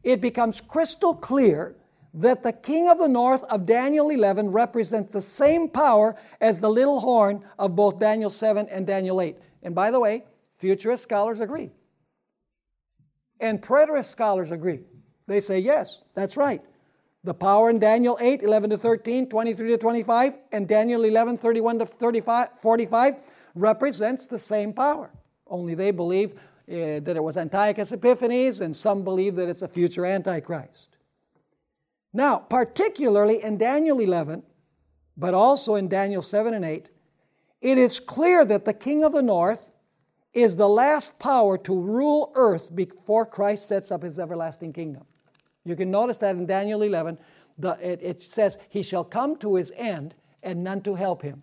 it 0.02 0.20
becomes 0.20 0.60
crystal 0.60 1.14
clear 1.14 1.76
that 2.14 2.42
the 2.42 2.52
king 2.52 2.88
of 2.88 2.98
the 2.98 3.08
north 3.08 3.44
of 3.44 3.66
Daniel 3.66 4.10
11 4.10 4.50
represents 4.50 5.12
the 5.12 5.20
same 5.20 5.68
power 5.68 6.16
as 6.40 6.58
the 6.58 6.68
little 6.68 7.00
horn 7.00 7.44
of 7.58 7.76
both 7.76 8.00
Daniel 8.00 8.30
7 8.30 8.66
and 8.68 8.86
Daniel 8.86 9.20
8. 9.20 9.36
And 9.62 9.74
by 9.74 9.90
the 9.90 10.00
way, 10.00 10.24
futurist 10.60 11.02
scholars 11.02 11.40
agree. 11.40 11.70
And 13.40 13.62
preterist 13.62 14.10
scholars 14.10 14.50
agree. 14.50 14.80
They 15.26 15.40
say, 15.40 15.58
yes, 15.58 16.08
that's 16.14 16.36
right. 16.36 16.60
The 17.24 17.34
power 17.34 17.70
in 17.70 17.78
Daniel 17.78 18.18
8, 18.20 18.42
11 18.42 18.70
to 18.70 18.78
13, 18.78 19.28
23 19.28 19.70
to 19.70 19.78
25, 19.78 20.34
and 20.52 20.68
Daniel 20.68 21.04
11, 21.04 21.38
31 21.38 21.78
to 21.80 21.86
35, 21.86 22.48
45 22.60 23.14
represents 23.54 24.26
the 24.26 24.38
same 24.38 24.72
power. 24.72 25.10
Only 25.46 25.74
they 25.74 25.90
believe 25.90 26.32
uh, 26.32 27.00
that 27.00 27.16
it 27.16 27.22
was 27.22 27.36
Antiochus 27.36 27.92
Epiphanes, 27.92 28.60
and 28.60 28.74
some 28.74 29.02
believe 29.02 29.36
that 29.36 29.48
it's 29.48 29.62
a 29.62 29.68
future 29.68 30.06
Antichrist. 30.06 30.96
Now, 32.12 32.38
particularly 32.38 33.42
in 33.42 33.58
Daniel 33.58 34.00
11, 34.00 34.42
but 35.16 35.34
also 35.34 35.74
in 35.74 35.88
Daniel 35.88 36.22
7 36.22 36.54
and 36.54 36.64
8, 36.64 36.90
it 37.60 37.78
is 37.78 38.00
clear 38.00 38.44
that 38.44 38.64
the 38.64 38.72
king 38.72 39.04
of 39.04 39.12
the 39.12 39.22
north 39.22 39.70
is 40.32 40.56
the 40.56 40.68
last 40.68 41.18
power 41.18 41.58
to 41.58 41.80
rule 41.80 42.32
earth 42.34 42.74
before 42.74 43.26
Christ 43.26 43.68
sets 43.68 43.90
up 43.90 44.02
his 44.02 44.18
everlasting 44.18 44.72
kingdom. 44.72 45.04
You 45.64 45.76
can 45.76 45.90
notice 45.90 46.18
that 46.18 46.36
in 46.36 46.46
Daniel 46.46 46.82
11, 46.82 47.18
the, 47.58 47.76
it, 47.82 48.00
it 48.02 48.22
says, 48.22 48.58
He 48.68 48.82
shall 48.82 49.04
come 49.04 49.36
to 49.38 49.56
his 49.56 49.72
end 49.76 50.14
and 50.42 50.64
none 50.64 50.80
to 50.82 50.94
help 50.94 51.22
him. 51.22 51.42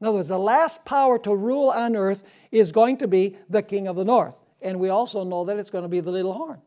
In 0.00 0.06
other 0.06 0.18
words, 0.18 0.28
the 0.28 0.38
last 0.38 0.84
power 0.84 1.18
to 1.20 1.34
rule 1.34 1.70
on 1.70 1.96
earth 1.96 2.30
is 2.50 2.72
going 2.72 2.98
to 2.98 3.08
be 3.08 3.36
the 3.48 3.62
king 3.62 3.86
of 3.88 3.96
the 3.96 4.04
north. 4.04 4.40
And 4.60 4.78
we 4.78 4.88
also 4.88 5.24
know 5.24 5.44
that 5.44 5.58
it's 5.58 5.70
going 5.70 5.82
to 5.82 5.88
be 5.88 6.00
the 6.00 6.12
little 6.12 6.32
horn 6.32 6.60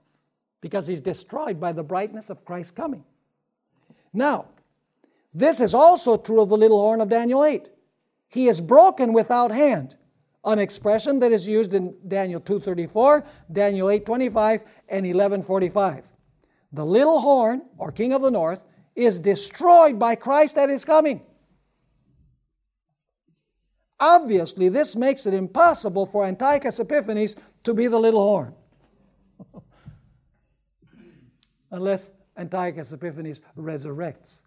because 0.62 0.88
he's 0.88 1.02
destroyed 1.02 1.60
by 1.60 1.72
the 1.72 1.84
brightness 1.84 2.30
of 2.30 2.44
Christ's 2.46 2.72
coming. 2.72 3.04
Now, 4.14 4.46
this 5.34 5.60
is 5.60 5.74
also 5.74 6.18
true 6.18 6.42
of 6.42 6.50
the 6.50 6.58
little 6.58 6.80
horn 6.80 7.02
of 7.02 7.10
Daniel 7.10 7.44
8. 7.44 7.68
He 8.30 8.48
is 8.48 8.62
broken 8.62 9.14
without 9.14 9.52
hand, 9.52 9.96
an 10.46 10.60
expression 10.60 11.20
that 11.20 11.32
is 11.32 11.48
used 11.48 11.74
in 11.74 11.96
Daniel 12.08 12.40
2:34, 12.40 13.26
Daniel 13.52 13.90
8:25, 13.90 14.64
and 14.88 15.06
11:45. 15.06 16.12
The 16.72 16.86
little 16.86 17.20
horn, 17.20 17.64
or 17.78 17.92
king 17.92 18.14
of 18.14 18.22
the 18.22 18.32
north, 18.32 18.66
is 18.96 19.20
destroyed 19.20 20.00
by 20.00 20.16
Christ 20.16 20.58
at 20.58 20.70
his 20.70 20.86
coming. 20.86 21.22
Obviously, 24.00 24.70
this 24.70 24.96
makes 24.96 25.26
it 25.26 25.34
impossible 25.34 26.06
for 26.06 26.26
Antiochus 26.26 26.80
Epiphanes 26.80 27.38
to 27.64 27.74
be 27.74 27.88
the 27.88 28.00
little 28.00 28.22
horn. 28.22 28.54
Unless 31.72 32.18
Antiochus 32.38 32.92
Epiphanes 32.92 33.42
resurrects. 33.58 34.42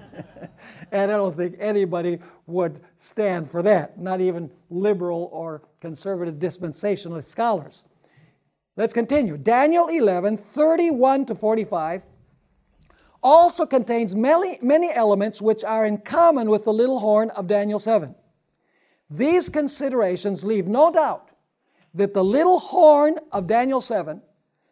and 0.92 1.10
I 1.10 1.16
don't 1.16 1.36
think 1.36 1.56
anybody 1.58 2.18
would 2.46 2.80
stand 2.96 3.48
for 3.48 3.62
that, 3.62 3.98
not 3.98 4.20
even 4.20 4.50
liberal 4.70 5.28
or 5.32 5.62
conservative 5.80 6.36
dispensationalist 6.36 7.26
scholars. 7.26 7.86
Let's 8.76 8.94
continue. 8.94 9.36
Daniel 9.36 9.88
11, 9.88 10.38
31 10.38 11.26
to 11.26 11.34
45 11.34 12.02
also 13.22 13.66
contains 13.66 14.14
many, 14.14 14.58
many 14.62 14.90
elements 14.92 15.40
which 15.40 15.62
are 15.62 15.86
in 15.86 15.98
common 15.98 16.50
with 16.50 16.64
the 16.64 16.72
little 16.72 16.98
horn 16.98 17.30
of 17.36 17.46
Daniel 17.46 17.78
7. 17.78 18.14
These 19.10 19.50
considerations 19.50 20.44
leave 20.44 20.66
no 20.66 20.90
doubt 20.90 21.30
that 21.94 22.14
the 22.14 22.24
little 22.24 22.58
horn 22.58 23.18
of 23.30 23.46
Daniel 23.46 23.82
7, 23.82 24.22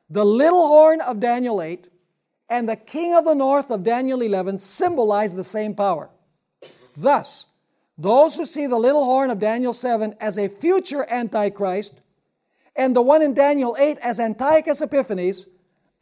the 0.08 0.24
little 0.24 0.66
horn 0.66 1.00
of 1.06 1.20
Daniel 1.20 1.60
8, 1.60 1.88
and 2.50 2.68
the 2.68 2.76
king 2.76 3.14
of 3.14 3.24
the 3.24 3.34
north 3.34 3.70
of 3.70 3.84
Daniel 3.84 4.20
11 4.20 4.58
symbolize 4.58 5.34
the 5.34 5.44
same 5.44 5.74
power. 5.74 6.10
Thus, 6.96 7.54
those 7.96 8.36
who 8.36 8.44
see 8.44 8.66
the 8.66 8.78
little 8.78 9.04
horn 9.04 9.30
of 9.30 9.38
Daniel 9.38 9.72
7 9.72 10.16
as 10.20 10.36
a 10.36 10.48
future 10.48 11.06
Antichrist 11.08 12.02
and 12.74 12.94
the 12.94 13.02
one 13.02 13.22
in 13.22 13.34
Daniel 13.34 13.76
8 13.78 13.98
as 13.98 14.18
Antiochus 14.18 14.82
Epiphanes 14.82 15.48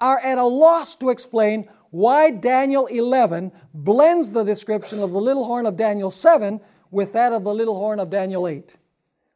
are 0.01 0.21
at 0.21 0.39
a 0.39 0.45
loss 0.45 0.97
to 0.97 1.11
explain 1.11 1.69
why 1.91 2.31
Daniel 2.31 2.87
11 2.87 3.53
blends 3.75 4.33
the 4.33 4.45
description 4.45 5.03
of 5.03 5.13
the 5.13 5.21
little 5.21 5.45
horn 5.45 5.67
of 5.67 5.77
Daniel 5.77 6.11
7 6.11 6.61
with 6.91 7.13
that 7.13 7.33
of 7.33 7.45
the 7.45 7.55
little 7.55 7.77
horn 7.77 8.01
of 8.01 8.11
Daniel 8.11 8.47
8. 8.47 8.77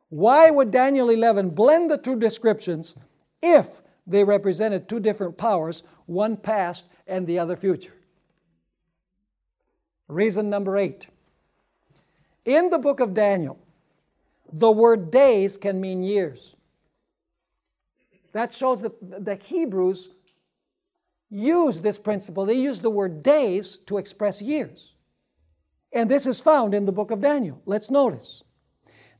Why 0.08 0.50
would 0.50 0.70
Daniel 0.70 1.10
11 1.10 1.50
blend 1.50 1.90
the 1.90 1.98
two 1.98 2.16
descriptions 2.16 2.96
if 3.42 3.82
they 4.06 4.24
represented 4.24 4.88
two 4.88 5.00
different 5.00 5.36
powers, 5.38 5.82
one 6.06 6.36
past 6.36 6.86
and 7.06 7.26
the 7.26 7.38
other 7.38 7.56
future? 7.56 7.94
Reason 10.08 10.50
number 10.50 10.76
eight. 10.76 11.06
In 12.44 12.70
the 12.70 12.78
book 12.78 13.00
of 13.00 13.14
Daniel, 13.14 13.58
the 14.52 14.70
word 14.70 15.10
days 15.10 15.56
can 15.56 15.80
mean 15.80 16.02
years. 16.02 16.56
That 18.32 18.52
shows 18.52 18.82
that 18.82 19.24
the 19.24 19.36
Hebrews 19.36 20.10
use 21.30 21.80
this 21.80 21.98
principle. 21.98 22.44
They 22.44 22.54
use 22.54 22.80
the 22.80 22.90
word 22.90 23.22
days 23.22 23.76
to 23.86 23.98
express 23.98 24.42
years. 24.42 24.94
And 25.92 26.10
this 26.10 26.26
is 26.26 26.40
found 26.40 26.74
in 26.74 26.86
the 26.86 26.92
book 26.92 27.10
of 27.10 27.20
Daniel. 27.20 27.60
Let's 27.66 27.90
notice. 27.90 28.44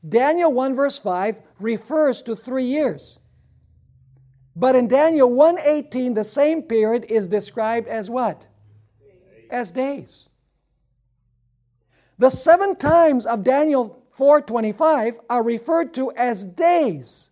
Daniel 0.07 0.53
1 0.53 0.75
verse 0.75 0.99
5 0.99 1.39
refers 1.59 2.21
to 2.23 2.35
three 2.35 2.65
years. 2.65 3.19
But 4.55 4.75
in 4.75 4.87
Daniel 4.87 5.29
1:18, 5.29 6.13
the 6.13 6.23
same 6.23 6.63
period 6.63 7.05
is 7.09 7.27
described 7.27 7.87
as 7.87 8.09
what? 8.09 8.47
as 9.53 9.71
days. 9.71 10.27
The 12.17 12.29
seven 12.29 12.75
times 12.75 13.25
of 13.25 13.43
Daniel 13.43 14.05
4:25 14.11 15.19
are 15.29 15.43
referred 15.43 15.93
to 15.93 16.11
as 16.17 16.45
days 16.45 17.31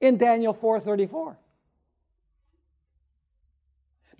in 0.00 0.16
Daniel 0.16 0.52
4:34. 0.52 1.38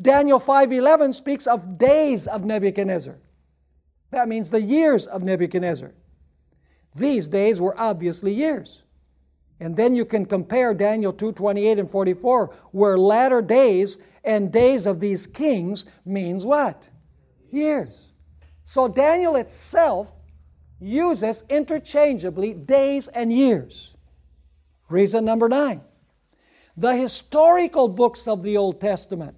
Daniel 0.00 0.38
5:11 0.38 1.12
speaks 1.12 1.46
of 1.46 1.78
days 1.78 2.26
of 2.26 2.44
Nebuchadnezzar. 2.44 3.18
That 4.10 4.28
means 4.28 4.50
the 4.50 4.60
years 4.60 5.06
of 5.06 5.22
Nebuchadnezzar. 5.22 5.94
These 6.94 7.28
days 7.28 7.60
were 7.60 7.78
obviously 7.78 8.32
years. 8.32 8.83
And 9.60 9.76
then 9.76 9.94
you 9.94 10.04
can 10.04 10.26
compare 10.26 10.74
Daniel 10.74 11.12
2:28 11.12 11.78
and 11.78 11.90
44 11.90 12.54
where 12.72 12.98
latter 12.98 13.40
days 13.40 14.06
and 14.24 14.52
days 14.52 14.86
of 14.86 15.00
these 15.00 15.26
kings 15.26 15.86
means 16.04 16.44
what? 16.44 16.88
Years. 17.50 18.10
So 18.64 18.88
Daniel 18.88 19.36
itself 19.36 20.12
uses 20.80 21.44
interchangeably 21.48 22.54
days 22.54 23.08
and 23.08 23.32
years. 23.32 23.96
Reason 24.88 25.24
number 25.24 25.48
9. 25.48 25.80
The 26.76 26.96
historical 26.96 27.88
books 27.88 28.26
of 28.26 28.42
the 28.42 28.56
Old 28.56 28.80
Testament 28.80 29.36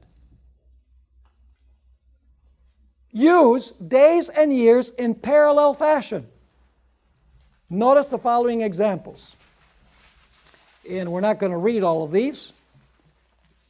use 3.12 3.72
days 3.72 4.28
and 4.28 4.52
years 4.52 4.90
in 4.90 5.14
parallel 5.14 5.74
fashion. 5.74 6.26
Notice 7.68 8.08
the 8.08 8.18
following 8.18 8.62
examples. 8.62 9.36
And 10.88 11.10
we're 11.10 11.20
not 11.20 11.38
going 11.38 11.52
to 11.52 11.58
read 11.58 11.82
all 11.82 12.02
of 12.04 12.12
these, 12.12 12.52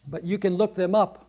but 0.09 0.25
you 0.25 0.39
can 0.39 0.55
look 0.55 0.75
them 0.75 0.95
up. 0.95 1.27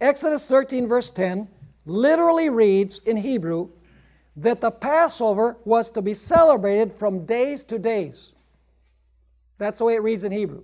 Exodus 0.00 0.46
13, 0.46 0.88
verse 0.88 1.10
10, 1.10 1.46
literally 1.84 2.48
reads 2.48 3.06
in 3.06 3.16
Hebrew 3.16 3.68
that 4.36 4.60
the 4.60 4.70
Passover 4.70 5.56
was 5.64 5.90
to 5.92 6.02
be 6.02 6.14
celebrated 6.14 6.92
from 6.92 7.26
days 7.26 7.62
to 7.64 7.78
days. 7.78 8.32
That's 9.58 9.78
the 9.78 9.84
way 9.84 9.94
it 9.94 10.02
reads 10.02 10.24
in 10.24 10.32
Hebrew. 10.32 10.62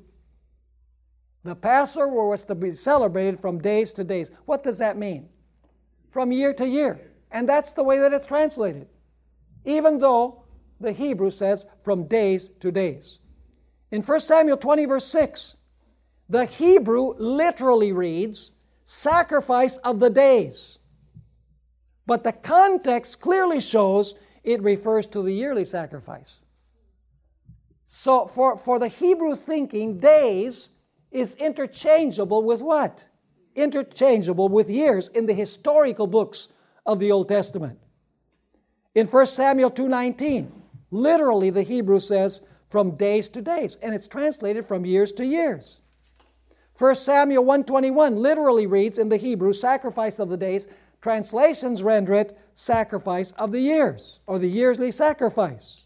The 1.45 1.55
Passover 1.55 2.29
was 2.29 2.45
to 2.47 2.55
be 2.55 2.73
celebrated 2.73 3.39
from 3.39 3.61
days 3.61 3.93
to 3.95 4.05
days. 4.05 4.33
What 4.47 4.65
does 4.65 4.79
that 4.79 4.97
mean? 4.97 5.29
From 6.11 6.33
year 6.33 6.55
to 6.55 6.67
year. 6.67 6.99
And 7.31 7.49
that's 7.49 7.73
the 7.73 7.85
way 7.85 7.99
that 7.99 8.13
it's 8.13 8.27
translated. 8.27 8.89
Even 9.65 9.99
though 9.99 10.43
the 10.81 10.93
Hebrew 10.93 11.31
says 11.31 11.67
from 11.85 12.05
days 12.05 12.49
to 12.49 12.73
days. 12.73 13.19
In 13.97 14.03
1 14.03 14.21
Samuel 14.21 14.59
20, 14.59 14.85
verse 14.85 15.07
6, 15.07 15.57
the 16.29 16.45
Hebrew 16.45 17.15
literally 17.17 17.93
reads 17.93 18.53
sacrifice 18.85 19.79
of 19.79 20.01
the 20.01 20.11
days. 20.11 20.81
But 22.05 22.23
the 22.23 22.35
context 22.35 23.23
clearly 23.23 23.59
shows 23.59 24.21
it 24.45 24.63
refers 24.63 25.07
to 25.07 25.23
the 25.23 25.33
yearly 25.33 25.65
sacrifice. 25.65 26.41
So 27.87 28.27
for, 28.27 28.59
for 28.59 28.79
the 28.79 28.89
Hebrew 28.89 29.35
thinking, 29.35 29.99
days 29.99 30.77
is 31.11 31.37
interchangeable 31.37 32.43
with 32.43 32.61
what? 32.61 33.09
Interchangeable 33.55 34.51
with 34.51 34.69
years 34.69 35.09
in 35.09 35.25
the 35.25 35.33
historical 35.33 36.07
books 36.07 36.53
of 36.85 36.99
the 36.99 37.13
Old 37.13 37.31
Testament. 37.31 37.79
In 38.95 39.07
1 39.07 39.25
Samuel 39.25 39.71
2:19, 39.71 40.53
literally 40.91 41.49
the 41.49 41.63
Hebrew 41.63 41.99
says 41.99 42.47
from 42.69 42.97
days 42.97 43.29
to 43.29 43.43
days, 43.43 43.77
and 43.77 43.95
it's 43.95 44.09
translated 44.09 44.65
from 44.65 44.85
years 44.85 45.13
to 45.13 45.25
years. 45.25 45.83
1 46.79 46.95
Samuel 46.95 47.45
121 47.45 48.17
literally 48.17 48.67
reads 48.67 48.99
in 48.99 49.09
the 49.09 49.17
Hebrew 49.17 49.53
sacrifice 49.53 50.19
of 50.19 50.29
the 50.29 50.37
days. 50.37 50.69
Translations 51.01 51.83
render 51.83 52.15
it 52.15 52.37
sacrifice 52.53 53.33
of 53.33 53.53
the 53.53 53.61
years 53.61 54.21
or 54.27 54.39
the 54.39 54.49
yearly 54.49 54.91
sacrifice. 54.91 55.85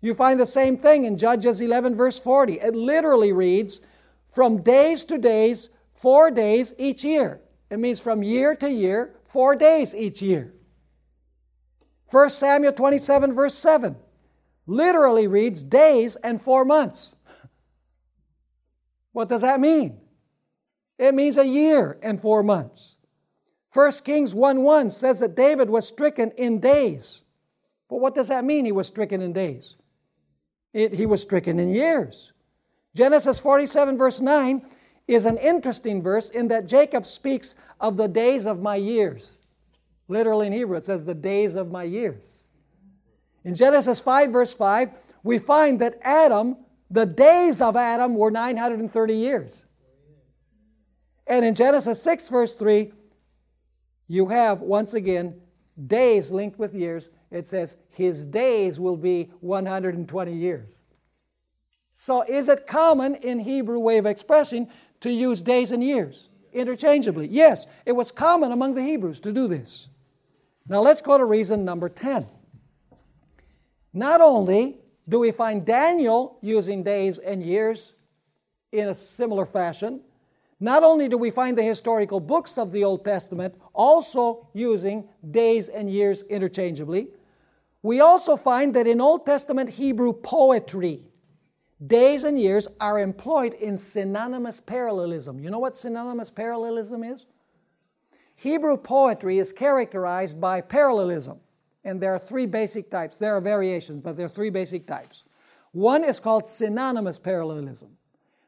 You 0.00 0.14
find 0.14 0.40
the 0.40 0.46
same 0.46 0.76
thing 0.76 1.04
in 1.04 1.16
Judges 1.16 1.60
11, 1.60 1.94
verse 1.94 2.18
40. 2.18 2.54
It 2.54 2.74
literally 2.74 3.32
reads 3.32 3.80
from 4.26 4.62
days 4.62 5.04
to 5.04 5.18
days, 5.18 5.70
four 5.92 6.30
days 6.30 6.74
each 6.78 7.04
year. 7.04 7.40
It 7.70 7.78
means 7.78 8.00
from 8.00 8.22
year 8.22 8.54
to 8.56 8.70
year, 8.70 9.14
four 9.24 9.54
days 9.56 9.94
each 9.94 10.22
year. 10.22 10.54
1 12.10 12.30
Samuel 12.30 12.72
27, 12.72 13.34
verse 13.34 13.54
7 13.54 13.96
literally 14.68 15.26
reads 15.26 15.64
days 15.64 16.16
and 16.16 16.40
four 16.40 16.64
months. 16.64 17.16
What 19.12 19.28
does 19.28 19.40
that 19.40 19.58
mean? 19.58 19.98
It 20.98 21.14
means 21.14 21.38
a 21.38 21.46
year 21.46 21.98
and 22.02 22.20
four 22.20 22.42
months. 22.42 22.96
1 23.72 23.92
Kings 24.04 24.34
1 24.34 24.62
1 24.62 24.90
says 24.90 25.20
that 25.20 25.34
David 25.34 25.70
was 25.70 25.88
stricken 25.88 26.30
in 26.36 26.60
days. 26.60 27.22
But 27.88 28.00
what 28.00 28.14
does 28.14 28.28
that 28.28 28.44
mean, 28.44 28.64
he 28.64 28.72
was 28.72 28.86
stricken 28.86 29.22
in 29.22 29.32
days? 29.32 29.76
It, 30.72 30.94
he 30.94 31.06
was 31.06 31.22
stricken 31.22 31.58
in 31.58 31.70
years. 31.70 32.32
Genesis 32.94 33.40
47, 33.40 33.96
verse 33.96 34.20
9, 34.20 34.62
is 35.06 35.24
an 35.24 35.38
interesting 35.38 36.02
verse 36.02 36.30
in 36.30 36.48
that 36.48 36.68
Jacob 36.68 37.06
speaks 37.06 37.56
of 37.80 37.96
the 37.96 38.08
days 38.08 38.46
of 38.46 38.60
my 38.60 38.76
years. 38.76 39.38
Literally 40.08 40.46
in 40.48 40.52
Hebrew, 40.52 40.76
it 40.76 40.84
says 40.84 41.04
the 41.04 41.14
days 41.14 41.54
of 41.54 41.70
my 41.70 41.84
years. 41.84 42.47
In 43.48 43.54
Genesis 43.54 43.98
5, 44.02 44.30
verse 44.30 44.52
5, 44.52 44.90
we 45.22 45.38
find 45.38 45.80
that 45.80 45.94
Adam, 46.02 46.54
the 46.90 47.06
days 47.06 47.62
of 47.62 47.76
Adam 47.76 48.14
were 48.14 48.30
930 48.30 49.14
years. 49.14 49.64
And 51.26 51.46
in 51.46 51.54
Genesis 51.54 52.02
6, 52.02 52.28
verse 52.28 52.52
3, 52.52 52.92
you 54.06 54.28
have 54.28 54.60
once 54.60 54.92
again 54.92 55.40
days 55.86 56.30
linked 56.30 56.58
with 56.58 56.74
years. 56.74 57.08
It 57.30 57.46
says, 57.46 57.78
His 57.88 58.26
days 58.26 58.78
will 58.78 58.98
be 58.98 59.30
120 59.40 60.30
years. 60.34 60.82
So, 61.92 62.26
is 62.28 62.50
it 62.50 62.66
common 62.66 63.14
in 63.14 63.38
Hebrew 63.38 63.78
way 63.80 63.96
of 63.96 64.04
expressing 64.04 64.68
to 65.00 65.10
use 65.10 65.40
days 65.40 65.72
and 65.72 65.82
years 65.82 66.28
interchangeably? 66.52 67.28
Yes, 67.28 67.66
it 67.86 67.92
was 67.92 68.10
common 68.10 68.52
among 68.52 68.74
the 68.74 68.82
Hebrews 68.82 69.20
to 69.20 69.32
do 69.32 69.48
this. 69.48 69.88
Now, 70.68 70.82
let's 70.82 71.00
go 71.00 71.16
to 71.16 71.24
reason 71.24 71.64
number 71.64 71.88
10. 71.88 72.26
Not 73.98 74.20
only 74.20 74.76
do 75.08 75.18
we 75.18 75.32
find 75.32 75.66
Daniel 75.66 76.38
using 76.40 76.84
days 76.84 77.18
and 77.18 77.42
years 77.42 77.96
in 78.70 78.86
a 78.86 78.94
similar 78.94 79.44
fashion, 79.44 80.02
not 80.60 80.84
only 80.84 81.08
do 81.08 81.18
we 81.18 81.32
find 81.32 81.58
the 81.58 81.64
historical 81.64 82.20
books 82.20 82.58
of 82.58 82.70
the 82.70 82.84
Old 82.84 83.04
Testament 83.04 83.56
also 83.74 84.48
using 84.54 85.08
days 85.32 85.68
and 85.68 85.90
years 85.90 86.22
interchangeably, 86.22 87.08
we 87.82 88.00
also 88.00 88.36
find 88.36 88.72
that 88.76 88.86
in 88.86 89.00
Old 89.00 89.26
Testament 89.26 89.68
Hebrew 89.68 90.12
poetry, 90.12 91.00
days 91.84 92.22
and 92.22 92.38
years 92.38 92.76
are 92.80 93.00
employed 93.00 93.54
in 93.54 93.76
synonymous 93.76 94.60
parallelism. 94.60 95.40
You 95.40 95.50
know 95.50 95.58
what 95.58 95.74
synonymous 95.74 96.30
parallelism 96.30 97.02
is? 97.02 97.26
Hebrew 98.36 98.76
poetry 98.76 99.40
is 99.40 99.52
characterized 99.52 100.40
by 100.40 100.60
parallelism, 100.60 101.40
and 101.88 102.00
there 102.00 102.14
are 102.14 102.18
three 102.18 102.46
basic 102.46 102.90
types. 102.90 103.18
There 103.18 103.34
are 103.34 103.40
variations, 103.40 104.00
but 104.00 104.16
there 104.16 104.26
are 104.26 104.28
three 104.28 104.50
basic 104.50 104.86
types. 104.86 105.24
One 105.72 106.04
is 106.04 106.20
called 106.20 106.46
synonymous 106.46 107.18
parallelism. 107.18 107.96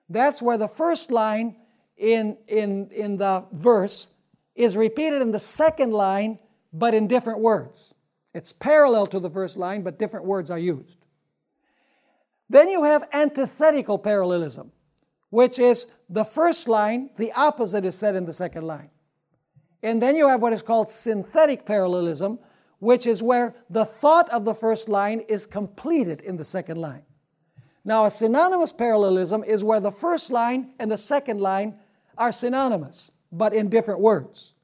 That's 0.08 0.42
where 0.42 0.58
the 0.58 0.68
first 0.68 1.10
line 1.10 1.56
in, 1.96 2.36
in, 2.48 2.88
in 2.90 3.16
the 3.16 3.46
verse 3.52 4.14
is 4.54 4.76
repeated 4.76 5.22
in 5.22 5.30
the 5.30 5.38
second 5.38 5.92
line, 5.92 6.38
but 6.72 6.94
in 6.94 7.06
different 7.06 7.40
words. 7.40 7.94
It's 8.34 8.52
parallel 8.52 9.06
to 9.08 9.20
the 9.20 9.30
first 9.30 9.56
line, 9.56 9.82
but 9.82 9.98
different 9.98 10.26
words 10.26 10.50
are 10.50 10.58
used. 10.58 11.06
Then 12.48 12.68
you 12.68 12.84
have 12.84 13.08
antithetical 13.12 13.98
parallelism, 13.98 14.70
which 15.30 15.58
is 15.58 15.92
the 16.08 16.24
first 16.24 16.68
line, 16.68 17.10
the 17.16 17.32
opposite 17.32 17.84
is 17.84 17.96
said 17.96 18.16
in 18.16 18.26
the 18.26 18.32
second 18.32 18.66
line. 18.66 18.90
And 19.82 20.02
then 20.02 20.16
you 20.16 20.28
have 20.28 20.42
what 20.42 20.52
is 20.52 20.62
called 20.62 20.90
synthetic 20.90 21.64
parallelism, 21.64 22.38
which 22.80 23.06
is 23.06 23.22
where 23.22 23.54
the 23.70 23.84
thought 23.84 24.28
of 24.30 24.44
the 24.44 24.54
first 24.54 24.88
line 24.88 25.20
is 25.28 25.46
completed 25.46 26.20
in 26.22 26.36
the 26.36 26.44
second 26.44 26.78
line. 26.78 27.02
Now, 27.84 28.04
a 28.04 28.10
synonymous 28.10 28.72
parallelism 28.72 29.44
is 29.44 29.64
where 29.64 29.80
the 29.80 29.92
first 29.92 30.30
line 30.30 30.72
and 30.78 30.90
the 30.90 30.98
second 30.98 31.40
line 31.40 31.78
are 32.18 32.32
synonymous, 32.32 33.10
but 33.32 33.54
in 33.54 33.68
different 33.68 34.00
words. 34.00 34.54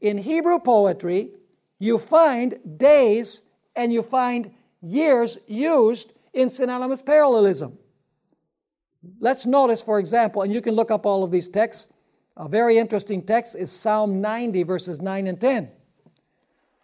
In 0.00 0.18
Hebrew 0.18 0.58
poetry, 0.58 1.30
you 1.78 1.98
find 1.98 2.54
days 2.78 3.50
and 3.76 3.92
you 3.92 4.02
find 4.02 4.52
years 4.80 5.38
used 5.46 6.14
in 6.32 6.48
synonymous 6.48 7.02
parallelism. 7.02 7.78
Let's 9.20 9.46
notice, 9.46 9.82
for 9.82 9.98
example, 9.98 10.42
and 10.42 10.52
you 10.52 10.60
can 10.60 10.74
look 10.74 10.90
up 10.90 11.06
all 11.06 11.22
of 11.22 11.30
these 11.30 11.48
texts. 11.48 11.92
A 12.36 12.48
very 12.48 12.78
interesting 12.78 13.22
text 13.22 13.56
is 13.56 13.70
Psalm 13.70 14.20
90, 14.20 14.62
verses 14.64 15.00
9 15.00 15.26
and 15.26 15.40
10, 15.40 15.70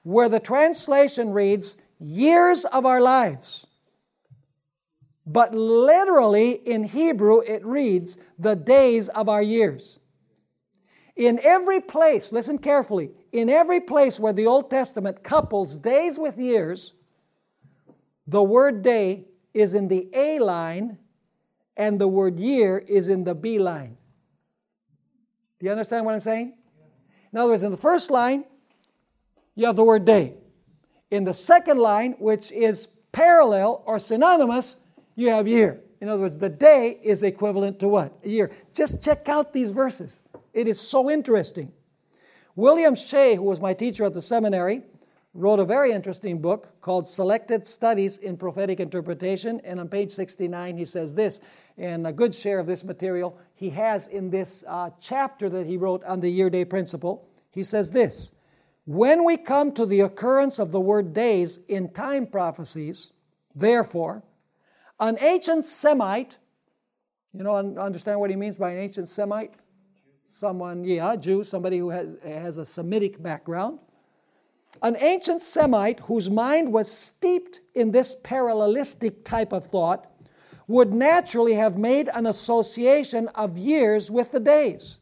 where 0.04 0.28
the 0.28 0.40
translation 0.40 1.32
reads, 1.32 1.82
Years 1.98 2.64
of 2.66 2.86
our 2.86 3.00
lives. 3.00 3.66
But 5.26 5.54
literally 5.54 6.52
in 6.52 6.84
Hebrew, 6.84 7.40
it 7.40 7.64
reads, 7.64 8.18
The 8.38 8.54
days 8.54 9.08
of 9.08 9.28
our 9.28 9.42
years. 9.42 9.98
In 11.16 11.38
every 11.44 11.80
place, 11.80 12.32
listen 12.32 12.58
carefully, 12.58 13.10
in 13.32 13.48
every 13.48 13.80
place 13.80 14.20
where 14.20 14.32
the 14.32 14.46
Old 14.46 14.70
Testament 14.70 15.22
couples 15.22 15.78
days 15.78 16.18
with 16.18 16.38
years, 16.38 16.94
the 18.26 18.42
word 18.42 18.82
day 18.82 19.26
is 19.52 19.74
in 19.74 19.88
the 19.88 20.08
A 20.14 20.38
line 20.40 20.98
and 21.76 22.00
the 22.00 22.08
word 22.08 22.38
year 22.38 22.78
is 22.78 23.08
in 23.08 23.24
the 23.24 23.34
B 23.34 23.58
line. 23.58 23.96
Do 25.58 25.66
you 25.66 25.72
understand 25.72 26.04
what 26.04 26.14
I'm 26.14 26.20
saying? 26.20 26.54
In 27.32 27.38
other 27.38 27.50
words, 27.50 27.62
in 27.62 27.70
the 27.70 27.76
first 27.76 28.10
line, 28.10 28.44
you 29.54 29.66
have 29.66 29.76
the 29.76 29.84
word 29.84 30.04
day. 30.04 30.34
In 31.10 31.24
the 31.24 31.34
second 31.34 31.78
line, 31.78 32.12
which 32.18 32.50
is 32.52 32.86
parallel 33.12 33.82
or 33.86 33.98
synonymous, 33.98 34.76
you 35.14 35.30
have 35.30 35.46
year. 35.46 35.80
In 36.00 36.08
other 36.08 36.22
words, 36.22 36.38
the 36.38 36.48
day 36.48 36.98
is 37.02 37.22
equivalent 37.22 37.78
to 37.80 37.88
what? 37.88 38.12
A 38.24 38.28
year. 38.28 38.50
Just 38.74 39.02
check 39.02 39.28
out 39.28 39.52
these 39.52 39.70
verses. 39.70 40.24
It 40.52 40.68
is 40.68 40.80
so 40.80 41.10
interesting. 41.10 41.72
William 42.56 42.94
Shea, 42.94 43.36
who 43.36 43.44
was 43.44 43.60
my 43.60 43.74
teacher 43.74 44.04
at 44.04 44.14
the 44.14 44.22
seminary, 44.22 44.82
wrote 45.34 45.58
a 45.58 45.64
very 45.64 45.90
interesting 45.92 46.40
book 46.40 46.80
called 46.80 47.06
Selected 47.06 47.66
Studies 47.66 48.18
in 48.18 48.36
Prophetic 48.36 48.80
Interpretation. 48.80 49.60
And 49.64 49.80
on 49.80 49.88
page 49.88 50.10
69, 50.10 50.76
he 50.76 50.84
says 50.84 51.14
this, 51.14 51.40
and 51.76 52.06
a 52.06 52.12
good 52.12 52.34
share 52.34 52.60
of 52.60 52.66
this 52.66 52.84
material 52.84 53.36
he 53.54 53.70
has 53.70 54.08
in 54.08 54.30
this 54.30 54.64
uh, 54.68 54.90
chapter 55.00 55.48
that 55.48 55.66
he 55.66 55.76
wrote 55.76 56.04
on 56.04 56.20
the 56.20 56.30
year 56.30 56.50
day 56.50 56.64
principle. 56.64 57.28
He 57.50 57.62
says 57.64 57.90
this 57.90 58.33
When 58.86 59.24
we 59.24 59.36
come 59.36 59.72
to 59.72 59.86
the 59.86 60.00
occurrence 60.00 60.58
of 60.58 60.72
the 60.72 60.80
word 60.80 61.14
days 61.14 61.64
in 61.66 61.92
time 61.92 62.26
prophecies, 62.26 63.12
therefore, 63.54 64.22
an 65.00 65.16
ancient 65.22 65.64
Semite, 65.64 66.38
you 67.32 67.42
know, 67.42 67.56
understand 67.56 68.20
what 68.20 68.30
he 68.30 68.36
means 68.36 68.58
by 68.58 68.72
an 68.72 68.78
ancient 68.78 69.08
Semite? 69.08 69.54
Someone, 70.24 70.84
yeah, 70.84 71.16
Jew, 71.16 71.42
somebody 71.42 71.78
who 71.78 71.90
has, 71.90 72.16
has 72.22 72.58
a 72.58 72.64
Semitic 72.64 73.22
background 73.22 73.78
an 74.82 74.96
ancient 75.00 75.40
Semite 75.40 76.00
whose 76.00 76.28
mind 76.28 76.72
was 76.72 76.90
steeped 76.90 77.60
in 77.74 77.90
this 77.90 78.20
parallelistic 78.22 79.24
type 79.24 79.52
of 79.52 79.64
thought 79.64 80.10
would 80.66 80.92
naturally 80.92 81.54
have 81.54 81.76
made 81.76 82.08
an 82.14 82.26
association 82.26 83.28
of 83.34 83.58
years 83.58 84.10
with 84.10 84.32
the 84.32 84.40
days, 84.40 85.00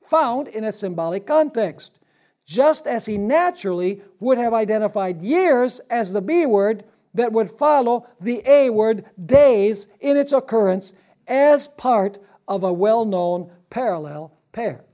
found 0.00 0.48
in 0.48 0.64
a 0.64 0.72
symbolic 0.72 1.26
context, 1.26 1.98
just 2.44 2.86
as 2.86 3.06
he 3.06 3.16
naturally 3.16 4.02
would 4.20 4.38
have 4.38 4.52
identified 4.52 5.22
years 5.22 5.80
as 5.90 6.12
the 6.12 6.22
B 6.22 6.46
word 6.46 6.84
that 7.14 7.32
would 7.32 7.50
follow 7.50 8.06
the 8.20 8.42
A 8.46 8.70
word, 8.70 9.04
days, 9.24 9.94
in 10.00 10.16
its 10.16 10.32
occurrence 10.32 11.00
as 11.26 11.68
part 11.68 12.18
of 12.48 12.64
a 12.64 12.72
well 12.72 13.04
known 13.04 13.50
parallel 13.70 14.36
pair. 14.52 14.84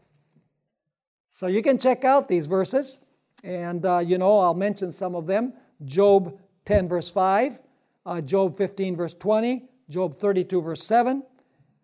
So 1.26 1.46
you 1.46 1.62
can 1.62 1.78
check 1.78 2.04
out 2.04 2.28
these 2.28 2.46
verses. 2.46 3.04
And, 3.42 3.86
uh, 3.86 3.98
you 3.98 4.18
know, 4.18 4.38
I'll 4.38 4.54
mention 4.54 4.92
some 4.92 5.14
of 5.14 5.26
them 5.26 5.54
Job 5.84 6.38
10, 6.66 6.88
verse 6.88 7.10
5, 7.10 7.60
uh, 8.04 8.20
Job 8.20 8.56
15, 8.56 8.96
verse 8.96 9.14
20, 9.14 9.68
Job 9.88 10.14
32, 10.14 10.60
verse 10.60 10.82
7, 10.82 11.22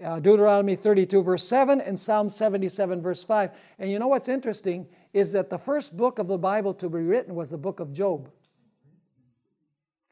uh, 0.05 0.21
Deuteronomy 0.21 0.77
32, 0.77 1.23
verse 1.23 1.49
7, 1.49 1.81
and 1.81 1.99
Psalm 1.99 2.29
77, 2.29 3.01
verse 3.01 3.25
5. 3.25 3.51
And 3.79 3.91
you 3.91 3.99
know 3.99 4.09
what's 4.09 4.29
interesting 4.29 4.87
is 5.17 5.33
that 5.33 5.49
the 5.49 5.59
first 5.59 5.97
book 5.97 6.19
of 6.19 6.29
the 6.29 6.37
Bible 6.37 6.75
to 6.75 6.91
be 6.91 6.99
written 6.99 7.35
was 7.35 7.49
the 7.49 7.57
book 7.57 7.81
of 7.81 7.91
Job. 7.91 8.29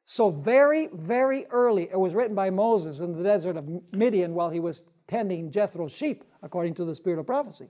So, 0.06 0.30
very, 0.30 0.88
very 0.94 1.44
early, 1.50 1.90
it 1.92 1.98
was 1.98 2.14
written 2.14 2.34
by 2.34 2.48
Moses 2.48 3.00
in 3.00 3.12
the 3.12 3.22
desert 3.22 3.58
of 3.58 3.68
Midian 3.94 4.32
while 4.32 4.48
he 4.48 4.60
was 4.60 4.82
tending 5.06 5.50
Jethro's 5.50 5.92
sheep, 5.92 6.24
according 6.42 6.72
to 6.76 6.86
the 6.86 6.94
spirit 6.94 7.18
of 7.18 7.26
prophecy. 7.26 7.68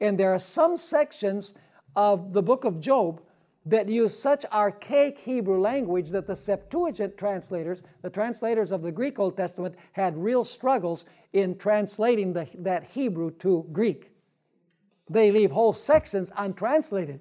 And 0.00 0.18
there 0.18 0.32
are 0.32 0.38
some 0.38 0.78
sections 0.78 1.52
of 1.96 2.32
the 2.32 2.42
book 2.42 2.64
of 2.64 2.80
Job 2.80 3.20
that 3.66 3.90
use 3.90 4.18
such 4.18 4.46
archaic 4.46 5.18
Hebrew 5.18 5.60
language 5.60 6.08
that 6.12 6.26
the 6.26 6.34
Septuagint 6.34 7.18
translators, 7.18 7.82
the 8.00 8.08
translators 8.08 8.72
of 8.72 8.80
the 8.80 8.90
Greek 8.90 9.18
Old 9.18 9.36
Testament, 9.36 9.74
had 9.92 10.16
real 10.16 10.44
struggles 10.44 11.04
in 11.34 11.58
translating 11.58 12.32
the, 12.32 12.48
that 12.60 12.84
Hebrew 12.84 13.32
to 13.32 13.66
Greek. 13.70 14.11
They 15.12 15.30
leave 15.30 15.50
whole 15.50 15.72
sections 15.72 16.32
untranslated 16.36 17.20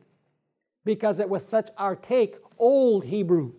because 0.85 1.19
it 1.19 1.29
was 1.29 1.45
such 1.45 1.69
archaic 1.77 2.35
old 2.57 3.03
Hebrew. 3.03 3.53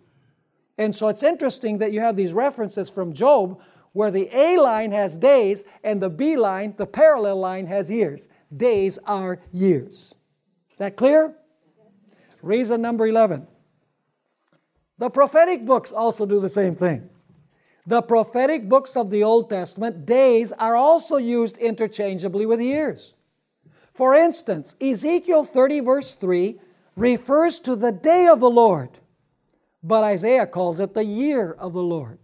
And 0.77 0.93
so 0.95 1.07
it's 1.07 1.23
interesting 1.23 1.77
that 1.77 1.91
you 1.91 1.99
have 1.99 2.15
these 2.15 2.33
references 2.33 2.89
from 2.89 3.13
Job 3.13 3.61
where 3.91 4.09
the 4.09 4.27
A 4.35 4.57
line 4.57 4.91
has 4.91 5.17
days 5.17 5.65
and 5.83 6.01
the 6.01 6.09
B 6.09 6.35
line, 6.35 6.73
the 6.77 6.87
parallel 6.87 7.37
line, 7.37 7.67
has 7.67 7.91
years. 7.91 8.27
Days 8.55 8.97
are 9.05 9.39
years. 9.51 10.15
Is 10.71 10.77
that 10.77 10.95
clear? 10.95 11.35
Reason 12.41 12.81
number 12.81 13.05
11. 13.05 13.47
The 14.97 15.09
prophetic 15.09 15.65
books 15.65 15.91
also 15.91 16.25
do 16.25 16.39
the 16.39 16.49
same 16.49 16.75
thing. 16.75 17.09
The 17.85 18.01
prophetic 18.01 18.67
books 18.67 18.95
of 18.95 19.11
the 19.11 19.23
Old 19.23 19.49
Testament, 19.49 20.05
days, 20.05 20.51
are 20.53 20.75
also 20.75 21.17
used 21.17 21.57
interchangeably 21.57 22.45
with 22.45 22.61
years. 22.61 23.12
For 23.93 24.15
instance, 24.15 24.75
Ezekiel 24.81 25.43
30, 25.43 25.79
verse 25.81 26.15
3, 26.15 26.59
refers 26.95 27.59
to 27.59 27.75
the 27.75 27.91
day 27.91 28.27
of 28.27 28.39
the 28.39 28.49
Lord, 28.49 28.89
but 29.83 30.03
Isaiah 30.03 30.47
calls 30.47 30.79
it 30.79 30.93
the 30.93 31.05
year 31.05 31.51
of 31.53 31.73
the 31.73 31.83
Lord. 31.83 32.19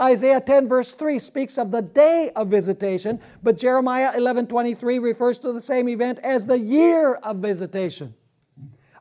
Isaiah 0.00 0.40
10, 0.40 0.68
verse 0.68 0.92
3 0.92 1.18
speaks 1.18 1.58
of 1.58 1.70
the 1.70 1.82
day 1.82 2.30
of 2.36 2.48
visitation, 2.48 3.20
but 3.42 3.58
Jeremiah 3.58 4.12
11, 4.16 4.46
23 4.46 4.98
refers 5.00 5.38
to 5.40 5.52
the 5.52 5.62
same 5.62 5.88
event 5.88 6.20
as 6.22 6.46
the 6.46 6.58
year 6.58 7.16
of 7.16 7.38
visitation. 7.38 8.14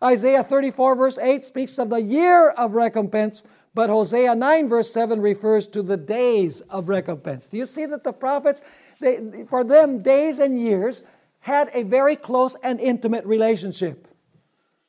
Isaiah 0.03 0.43
34, 0.43 0.95
verse 0.95 1.19
8 1.19 1.43
speaks 1.43 1.77
of 1.77 1.89
the 1.89 2.01
year 2.01 2.49
of 2.51 2.73
recompense, 2.73 3.47
but 3.75 3.89
Hosea 3.89 4.33
9, 4.33 4.67
verse 4.67 4.91
7 4.91 5.21
refers 5.21 5.67
to 5.67 5.83
the 5.83 5.97
days 5.97 6.61
of 6.61 6.89
recompense. 6.89 7.47
Do 7.47 7.57
you 7.57 7.65
see 7.65 7.85
that 7.85 8.03
the 8.03 8.13
prophets, 8.13 8.63
they, 8.99 9.45
for 9.47 9.63
them, 9.63 10.01
days 10.01 10.39
and 10.39 10.59
years 10.59 11.03
had 11.39 11.69
a 11.73 11.83
very 11.83 12.15
close 12.15 12.55
and 12.63 12.79
intimate 12.79 13.25
relationship? 13.25 14.07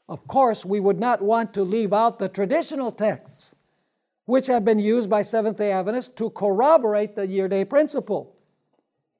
Of 0.08 0.26
course, 0.26 0.64
we 0.64 0.80
would 0.80 0.98
not 0.98 1.20
want 1.20 1.54
to 1.54 1.62
leave 1.62 1.92
out 1.92 2.18
the 2.18 2.28
traditional 2.28 2.90
texts 2.90 3.54
which 4.28 4.46
have 4.46 4.62
been 4.62 4.78
used 4.78 5.08
by 5.08 5.22
Seventh 5.22 5.56
day 5.56 5.72
Adventists 5.72 6.14
to 6.16 6.28
corroborate 6.28 7.16
the 7.16 7.26
year 7.26 7.48
day 7.48 7.64
principle. 7.64 8.36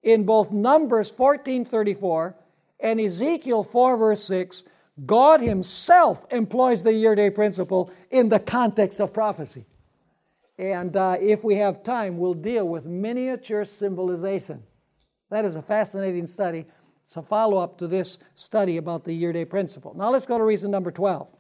In 0.03 0.25
both 0.25 0.53
Numbers 0.53 1.11
14:34 1.11 2.35
and 2.81 3.01
Ezekiel 3.01 3.63
4, 3.63 3.97
verse 3.97 4.23
6, 4.25 4.65
God 5.07 5.41
Himself 5.41 6.27
employs 6.31 6.83
the 6.83 6.93
year 6.93 7.15
day 7.15 7.31
principle 7.31 7.91
in 8.11 8.29
the 8.29 8.39
context 8.39 9.01
of 9.01 9.15
prophecy. 9.15 9.65
And 10.59 10.95
uh, 10.95 11.17
if 11.19 11.43
we 11.43 11.55
have 11.55 11.83
time, 11.83 12.19
we'll 12.19 12.35
deal 12.35 12.69
with 12.69 12.85
miniature 12.85 13.65
symbolization. 13.65 14.63
That 15.31 15.47
is 15.47 15.57
a 15.57 15.63
fascinating 15.63 16.27
study. 16.27 16.67
It's 17.09 17.17
a 17.17 17.23
follow 17.23 17.57
up 17.57 17.79
to 17.79 17.87
this 17.87 18.23
study 18.35 18.77
about 18.77 19.07
the 19.07 19.15
year 19.15 19.33
day 19.33 19.47
principle. 19.47 19.95
Now 19.97 20.11
let's 20.11 20.27
go 20.27 20.37
to 20.37 20.45
reason 20.45 20.71
number 20.71 20.91
12. 20.91 21.35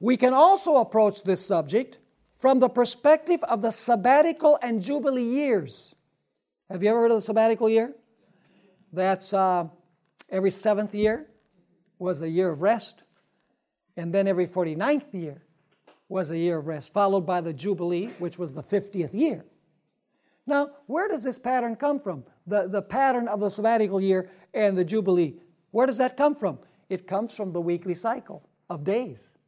We 0.00 0.16
can 0.16 0.34
also 0.34 0.78
approach 0.78 1.22
this 1.22 1.46
subject 1.46 2.00
from 2.32 2.58
the 2.58 2.68
perspective 2.68 3.40
of 3.44 3.62
the 3.62 3.70
sabbatical 3.70 4.58
and 4.64 4.82
jubilee 4.82 5.22
years. 5.22 5.94
Have 6.68 6.82
you 6.82 6.90
ever 6.90 7.02
heard 7.02 7.12
of 7.12 7.18
the 7.18 7.22
sabbatical 7.22 7.68
year? 7.68 7.94
That's 8.92 9.32
uh, 9.32 9.68
every 10.28 10.50
seventh 10.50 10.92
year 10.92 11.28
was 12.00 12.20
a 12.20 12.28
year 12.28 12.50
of 12.50 12.62
rest, 12.62 13.04
and 13.96 14.12
then 14.12 14.26
every 14.26 14.48
49th 14.48 15.14
year 15.14 15.44
was 16.08 16.32
a 16.32 16.36
year 16.36 16.58
of 16.58 16.66
rest, 16.66 16.92
followed 16.92 17.26
by 17.26 17.40
the 17.40 17.52
jubilee, 17.52 18.06
which 18.18 18.40
was 18.40 18.54
the 18.54 18.62
50th 18.62 19.14
year. 19.14 19.44
Now, 20.48 20.70
where 20.86 21.06
does 21.06 21.22
this 21.22 21.38
pattern 21.38 21.76
come 21.76 22.00
from? 22.00 22.24
The, 22.50 22.66
the 22.66 22.82
pattern 22.82 23.28
of 23.28 23.40
the 23.40 23.48
sabbatical 23.48 24.00
year 24.00 24.28
and 24.52 24.76
the 24.76 24.84
jubilee. 24.84 25.36
Where 25.70 25.86
does 25.86 25.98
that 25.98 26.16
come 26.16 26.34
from? 26.34 26.58
It 26.88 27.06
comes 27.06 27.34
from 27.34 27.52
the 27.52 27.60
weekly 27.60 27.94
cycle 27.94 28.42
of 28.68 28.82
days. 28.84 29.38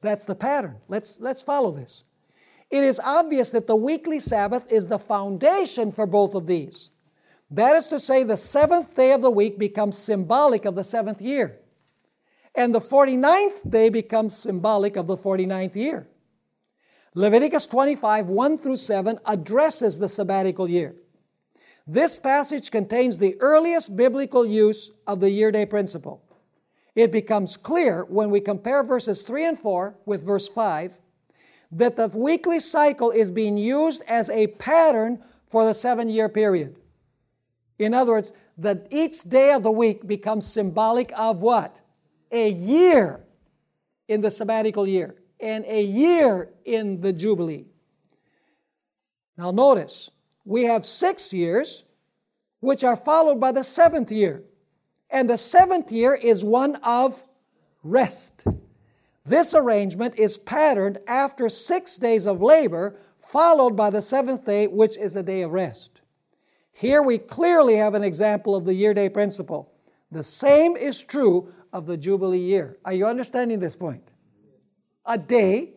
That's 0.00 0.24
the 0.24 0.36
pattern. 0.36 0.76
Let's, 0.88 1.20
let's 1.20 1.42
follow 1.42 1.72
this. 1.72 2.04
It 2.70 2.84
is 2.84 3.00
obvious 3.04 3.50
that 3.52 3.66
the 3.66 3.76
weekly 3.76 4.18
Sabbath 4.18 4.72
is 4.72 4.86
the 4.86 4.98
foundation 4.98 5.90
for 5.90 6.06
both 6.06 6.34
of 6.34 6.46
these. 6.46 6.90
That 7.50 7.76
is 7.76 7.88
to 7.88 7.98
say, 7.98 8.22
the 8.22 8.36
seventh 8.36 8.94
day 8.94 9.12
of 9.12 9.20
the 9.20 9.30
week 9.30 9.58
becomes 9.58 9.98
symbolic 9.98 10.64
of 10.64 10.74
the 10.74 10.84
seventh 10.84 11.20
year, 11.20 11.58
and 12.54 12.74
the 12.74 12.80
49th 12.80 13.68
day 13.68 13.90
becomes 13.90 14.38
symbolic 14.38 14.96
of 14.96 15.06
the 15.06 15.16
49th 15.16 15.76
year. 15.76 16.08
Leviticus 17.14 17.66
25, 17.66 18.28
1 18.28 18.56
through 18.56 18.76
7 18.76 19.18
addresses 19.26 19.98
the 19.98 20.08
sabbatical 20.08 20.66
year. 20.66 20.94
This 21.86 22.18
passage 22.18 22.70
contains 22.70 23.18
the 23.18 23.36
earliest 23.40 23.96
biblical 23.96 24.46
use 24.46 24.92
of 25.06 25.20
the 25.20 25.30
year 25.30 25.50
day 25.50 25.66
principle. 25.66 26.22
It 26.94 27.10
becomes 27.10 27.56
clear 27.56 28.04
when 28.04 28.30
we 28.30 28.40
compare 28.40 28.84
verses 28.84 29.22
3 29.22 29.46
and 29.46 29.58
4 29.58 29.96
with 30.04 30.24
verse 30.24 30.48
5 30.48 31.00
that 31.72 31.96
the 31.96 32.08
weekly 32.08 32.60
cycle 32.60 33.10
is 33.10 33.30
being 33.30 33.56
used 33.56 34.02
as 34.06 34.28
a 34.30 34.46
pattern 34.46 35.22
for 35.48 35.64
the 35.64 35.74
seven 35.74 36.08
year 36.08 36.28
period. 36.28 36.76
In 37.78 37.94
other 37.94 38.12
words, 38.12 38.32
that 38.58 38.86
each 38.90 39.22
day 39.22 39.52
of 39.52 39.62
the 39.62 39.72
week 39.72 40.06
becomes 40.06 40.46
symbolic 40.46 41.10
of 41.18 41.40
what? 41.40 41.80
A 42.30 42.50
year 42.50 43.24
in 44.08 44.20
the 44.20 44.30
sabbatical 44.30 44.86
year 44.86 45.16
and 45.40 45.64
a 45.66 45.82
year 45.82 46.50
in 46.64 47.00
the 47.00 47.12
Jubilee. 47.12 47.64
Now, 49.36 49.50
notice, 49.50 50.10
we 50.44 50.64
have 50.64 50.84
six 50.84 51.32
years, 51.32 51.84
which 52.60 52.84
are 52.84 52.96
followed 52.96 53.40
by 53.40 53.52
the 53.52 53.64
seventh 53.64 54.10
year. 54.10 54.42
And 55.10 55.28
the 55.28 55.36
seventh 55.36 55.92
year 55.92 56.14
is 56.14 56.44
one 56.44 56.76
of 56.76 57.22
rest. 57.82 58.46
This 59.24 59.54
arrangement 59.54 60.18
is 60.18 60.36
patterned 60.36 60.98
after 61.06 61.48
six 61.48 61.96
days 61.96 62.26
of 62.26 62.42
labor, 62.42 62.96
followed 63.18 63.76
by 63.76 63.90
the 63.90 64.02
seventh 64.02 64.44
day, 64.44 64.66
which 64.66 64.96
is 64.96 65.14
a 65.14 65.22
day 65.22 65.42
of 65.42 65.52
rest. 65.52 66.00
Here 66.72 67.02
we 67.02 67.18
clearly 67.18 67.76
have 67.76 67.94
an 67.94 68.02
example 68.02 68.56
of 68.56 68.64
the 68.64 68.74
year 68.74 68.94
day 68.94 69.08
principle. 69.08 69.72
The 70.10 70.22
same 70.22 70.76
is 70.76 71.02
true 71.02 71.52
of 71.72 71.86
the 71.86 71.96
Jubilee 71.96 72.38
year. 72.38 72.78
Are 72.84 72.92
you 72.92 73.06
understanding 73.06 73.60
this 73.60 73.76
point? 73.76 74.02
A 75.06 75.18
day, 75.18 75.74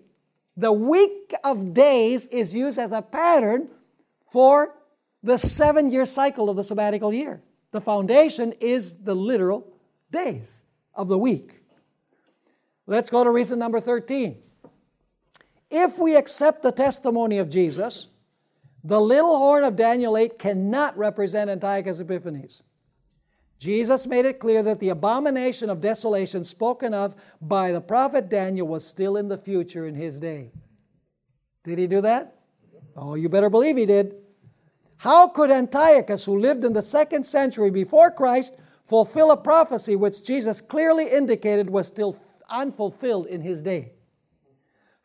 the 0.58 0.74
week 0.74 1.34
of 1.44 1.74
days 1.74 2.28
is 2.30 2.56
used 2.56 2.80
as 2.80 2.92
a 2.92 3.02
pattern 3.02 3.70
for 4.32 4.76
the 5.24 5.38
seven 5.38 5.92
year 5.92 6.06
cycle 6.06 6.50
of 6.50 6.56
the 6.56 6.64
sabbatical 6.64 7.14
year. 7.14 7.42
The 7.72 7.82
foundation 7.82 8.54
is 8.62 9.04
the 9.04 9.16
literal 9.16 9.74
days 10.12 10.66
of 10.94 11.08
the 11.08 11.18
week. 11.18 11.64
Let's 12.88 13.10
go 13.10 13.24
to 13.24 13.32
reason 13.32 13.60
number 13.60 13.80
13. 13.80 14.38
If 15.72 15.98
we 16.00 16.16
accept 16.16 16.62
the 16.62 16.72
testimony 16.72 17.40
of 17.40 17.50
Jesus, 17.50 18.08
the 18.84 19.02
little 19.02 19.38
horn 19.38 19.64
of 19.64 19.76
Daniel 19.76 20.16
8 20.16 20.38
cannot 20.38 20.96
represent 20.96 21.50
Antiochus 21.50 22.00
Epiphanes. 22.00 22.62
Jesus 23.58 24.06
made 24.06 24.26
it 24.26 24.40
clear 24.40 24.62
that 24.62 24.80
the 24.80 24.90
abomination 24.90 25.70
of 25.70 25.82
desolation 25.82 26.44
spoken 26.44 26.94
of 26.94 27.16
by 27.42 27.72
the 27.72 27.82
prophet 27.82 28.30
Daniel 28.30 28.68
was 28.68 28.86
still 28.86 29.18
in 29.18 29.28
the 29.28 29.38
future 29.38 29.88
in 29.88 29.96
his 29.96 30.20
day. 30.20 30.52
Did 31.64 31.80
he 31.80 31.88
do 31.88 32.02
that? 32.02 32.35
Oh, 32.96 33.16
you 33.16 33.30
better 33.30 33.50
believe 33.50 33.78
he 33.78 33.86
did. 33.86 34.16
How 34.98 35.28
could 35.28 35.52
Antiochus, 35.52 36.26
who 36.26 36.40
lived 36.40 36.64
in 36.64 36.74
the 36.74 36.82
second 36.82 37.24
century 37.24 37.70
before 37.70 38.12
Christ, 38.12 38.60
fulfill 38.86 39.32
a 39.32 39.38
prophecy 39.38 39.96
which 39.96 40.24
Jesus 40.24 40.62
clearly 40.62 41.08
indicated 41.08 41.70
was 41.70 41.88
still 41.88 42.18
unfulfilled 42.50 43.28
in 43.28 43.42
his 43.42 43.62
day? 43.62 43.92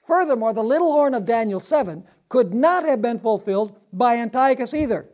Furthermore, 0.02 0.54
the 0.54 0.62
little 0.62 0.92
horn 0.92 1.14
of 1.14 1.24
Daniel 1.24 1.60
7 1.60 2.04
could 2.28 2.54
not 2.54 2.84
have 2.84 3.02
been 3.02 3.18
fulfilled 3.18 3.78
by 3.92 4.16
Antiochus 4.16 4.72
either, 4.74 5.08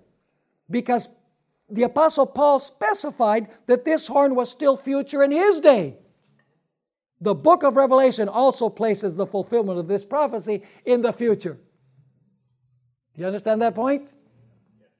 because 0.70 1.16
the 1.68 1.85
Apostle 1.85 2.27
Paul 2.27 2.61
specified 2.61 3.49
that 3.66 3.85
this 3.85 4.07
horn 4.07 4.35
was 4.35 4.51
still 4.51 4.77
future 4.77 5.22
in 5.22 5.31
his 5.31 5.61
day. 5.61 5.97
The 7.20 7.35
book 7.35 7.62
of 7.62 7.77
Revelation 7.77 8.29
also 8.29 8.68
places 8.68 9.16
the 9.16 9.27
fulfillment 9.27 9.79
of 9.79 9.89
this 9.89 10.05
prophecy 10.05 10.62
in 10.85 11.01
the 11.01 11.12
future. 11.12 11.59
Do 13.17 13.23
you 13.23 13.27
understand 13.27 13.62
that 13.62 13.75
point? 13.75 14.11
Yes. 14.79 14.91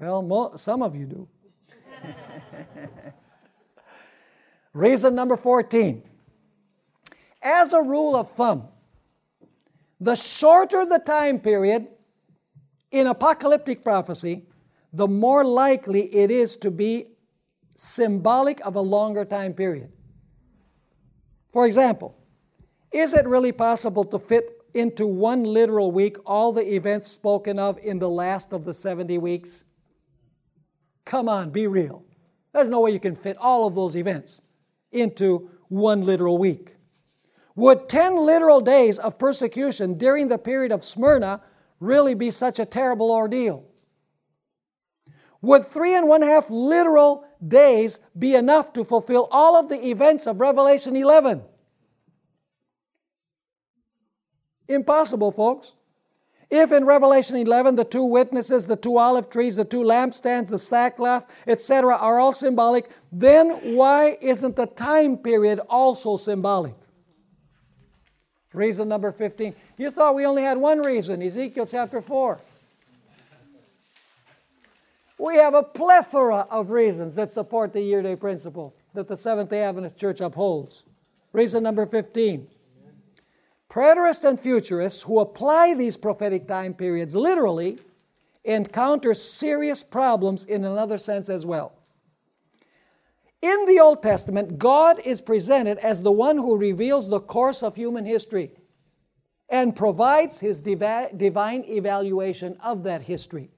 Well, 0.00 0.20
mo- 0.20 0.56
some 0.56 0.82
of 0.82 0.96
you 0.96 1.06
do. 1.06 1.28
Reason 4.72 5.14
number 5.14 5.36
14. 5.36 6.02
As 7.40 7.72
a 7.72 7.82
rule 7.82 8.16
of 8.16 8.28
thumb, 8.28 8.68
the 10.00 10.16
shorter 10.16 10.84
the 10.84 11.00
time 11.06 11.38
period 11.38 11.86
in 12.90 13.06
apocalyptic 13.06 13.84
prophecy, 13.84 14.46
the 14.92 15.06
more 15.06 15.44
likely 15.44 16.02
it 16.14 16.32
is 16.32 16.56
to 16.56 16.70
be 16.70 17.06
symbolic 17.76 18.64
of 18.66 18.74
a 18.74 18.80
longer 18.80 19.24
time 19.24 19.52
period. 19.54 19.92
For 21.52 21.64
example, 21.64 22.16
is 22.92 23.14
it 23.14 23.26
really 23.26 23.52
possible 23.52 24.04
to 24.04 24.18
fit 24.18 24.53
into 24.74 25.06
one 25.06 25.44
literal 25.44 25.90
week 25.92 26.16
all 26.26 26.52
the 26.52 26.74
events 26.74 27.08
spoken 27.08 27.58
of 27.58 27.78
in 27.78 27.98
the 27.98 28.10
last 28.10 28.52
of 28.52 28.64
the 28.64 28.74
70 28.74 29.18
weeks? 29.18 29.64
Come 31.04 31.28
on, 31.28 31.50
be 31.50 31.66
real. 31.66 32.04
There's 32.52 32.68
no 32.68 32.80
way 32.80 32.90
you 32.90 33.00
can 33.00 33.16
fit 33.16 33.36
all 33.38 33.66
of 33.66 33.74
those 33.74 33.96
events 33.96 34.42
into 34.92 35.50
one 35.68 36.02
literal 36.02 36.38
week. 36.38 36.74
Would 37.56 37.88
10 37.88 38.16
literal 38.16 38.60
days 38.60 38.98
of 38.98 39.18
persecution 39.18 39.94
during 39.94 40.28
the 40.28 40.38
period 40.38 40.72
of 40.72 40.82
Smyrna 40.82 41.40
really 41.78 42.14
be 42.14 42.30
such 42.30 42.58
a 42.58 42.66
terrible 42.66 43.12
ordeal? 43.12 43.64
Would 45.42 45.64
three 45.64 45.94
and 45.94 46.08
one 46.08 46.22
half 46.22 46.48
literal 46.48 47.26
days 47.46 48.00
be 48.18 48.34
enough 48.34 48.72
to 48.72 48.84
fulfill 48.84 49.28
all 49.30 49.56
of 49.56 49.68
the 49.68 49.88
events 49.88 50.26
of 50.26 50.40
Revelation 50.40 50.96
11? 50.96 51.42
Impossible, 54.68 55.30
folks. 55.30 55.74
If 56.50 56.72
in 56.72 56.84
Revelation 56.84 57.36
11 57.36 57.76
the 57.76 57.84
two 57.84 58.04
witnesses, 58.04 58.66
the 58.66 58.76
two 58.76 58.98
olive 58.98 59.30
trees, 59.30 59.56
the 59.56 59.64
two 59.64 59.82
lampstands, 59.82 60.50
the 60.50 60.58
sackcloth, 60.58 61.26
etc., 61.46 61.96
are 61.96 62.18
all 62.18 62.32
symbolic, 62.32 62.88
then 63.10 63.74
why 63.74 64.16
isn't 64.20 64.56
the 64.56 64.66
time 64.66 65.16
period 65.16 65.60
also 65.68 66.16
symbolic? 66.16 66.74
Reason 68.52 68.88
number 68.88 69.10
15. 69.10 69.54
You 69.78 69.90
thought 69.90 70.14
we 70.14 70.24
only 70.26 70.42
had 70.42 70.58
one 70.58 70.78
reason, 70.78 71.22
Ezekiel 71.22 71.66
chapter 71.66 72.00
4. 72.00 72.40
We 75.18 75.36
have 75.36 75.54
a 75.54 75.62
plethora 75.62 76.46
of 76.50 76.70
reasons 76.70 77.16
that 77.16 77.30
support 77.32 77.72
the 77.72 77.80
year 77.80 78.02
day 78.02 78.14
principle 78.14 78.74
that 78.94 79.08
the 79.08 79.16
Seventh 79.16 79.50
day 79.50 79.62
Adventist 79.62 79.98
Church 79.98 80.20
upholds. 80.20 80.84
Reason 81.32 81.62
number 81.62 81.86
15. 81.86 82.46
Preterists 83.70 84.28
and 84.28 84.38
futurists 84.38 85.02
who 85.02 85.20
apply 85.20 85.74
these 85.74 85.96
prophetic 85.96 86.46
time 86.46 86.74
periods 86.74 87.16
literally 87.16 87.78
encounter 88.44 89.14
serious 89.14 89.82
problems 89.82 90.44
in 90.44 90.64
another 90.64 90.98
sense 90.98 91.28
as 91.28 91.44
well. 91.46 91.72
In 93.42 93.66
the 93.66 93.80
Old 93.80 94.02
Testament, 94.02 94.58
God 94.58 94.96
is 95.04 95.20
presented 95.20 95.78
as 95.78 96.02
the 96.02 96.12
one 96.12 96.36
who 96.36 96.56
reveals 96.56 97.10
the 97.10 97.20
course 97.20 97.62
of 97.62 97.76
human 97.76 98.04
history 98.04 98.52
and 99.50 99.76
provides 99.76 100.40
his 100.40 100.60
divine 100.62 101.64
evaluation 101.66 102.56
of 102.62 102.82
that 102.84 103.02
history. 103.02 103.50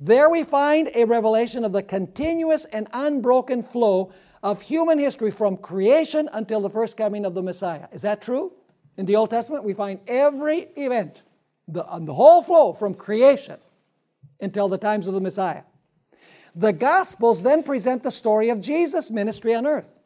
There 0.00 0.30
we 0.30 0.44
find 0.44 0.90
a 0.94 1.04
revelation 1.04 1.64
of 1.64 1.72
the 1.72 1.82
continuous 1.82 2.64
and 2.66 2.88
unbroken 2.92 3.62
flow 3.62 4.12
of 4.42 4.62
human 4.62 4.98
history 4.98 5.30
from 5.30 5.56
creation 5.56 6.28
until 6.32 6.60
the 6.60 6.70
first 6.70 6.96
coming 6.96 7.26
of 7.26 7.34
the 7.34 7.42
Messiah. 7.42 7.88
Is 7.92 8.02
that 8.02 8.22
true? 8.22 8.52
In 8.98 9.06
the 9.06 9.14
Old 9.14 9.30
Testament, 9.30 9.64
we 9.64 9.74
find 9.74 10.00
every 10.08 10.58
event, 10.76 11.22
the, 11.68 11.84
uh, 11.84 12.00
the 12.00 12.12
whole 12.12 12.42
flow 12.42 12.72
from 12.72 12.94
creation 12.94 13.58
until 14.40 14.68
the 14.68 14.76
times 14.76 15.06
of 15.06 15.14
the 15.14 15.20
Messiah. 15.20 15.62
The 16.56 16.72
Gospels 16.72 17.42
then 17.42 17.62
present 17.62 18.02
the 18.02 18.10
story 18.10 18.50
of 18.50 18.60
Jesus' 18.60 19.12
ministry 19.12 19.54
on 19.54 19.66
earth. 19.66 20.00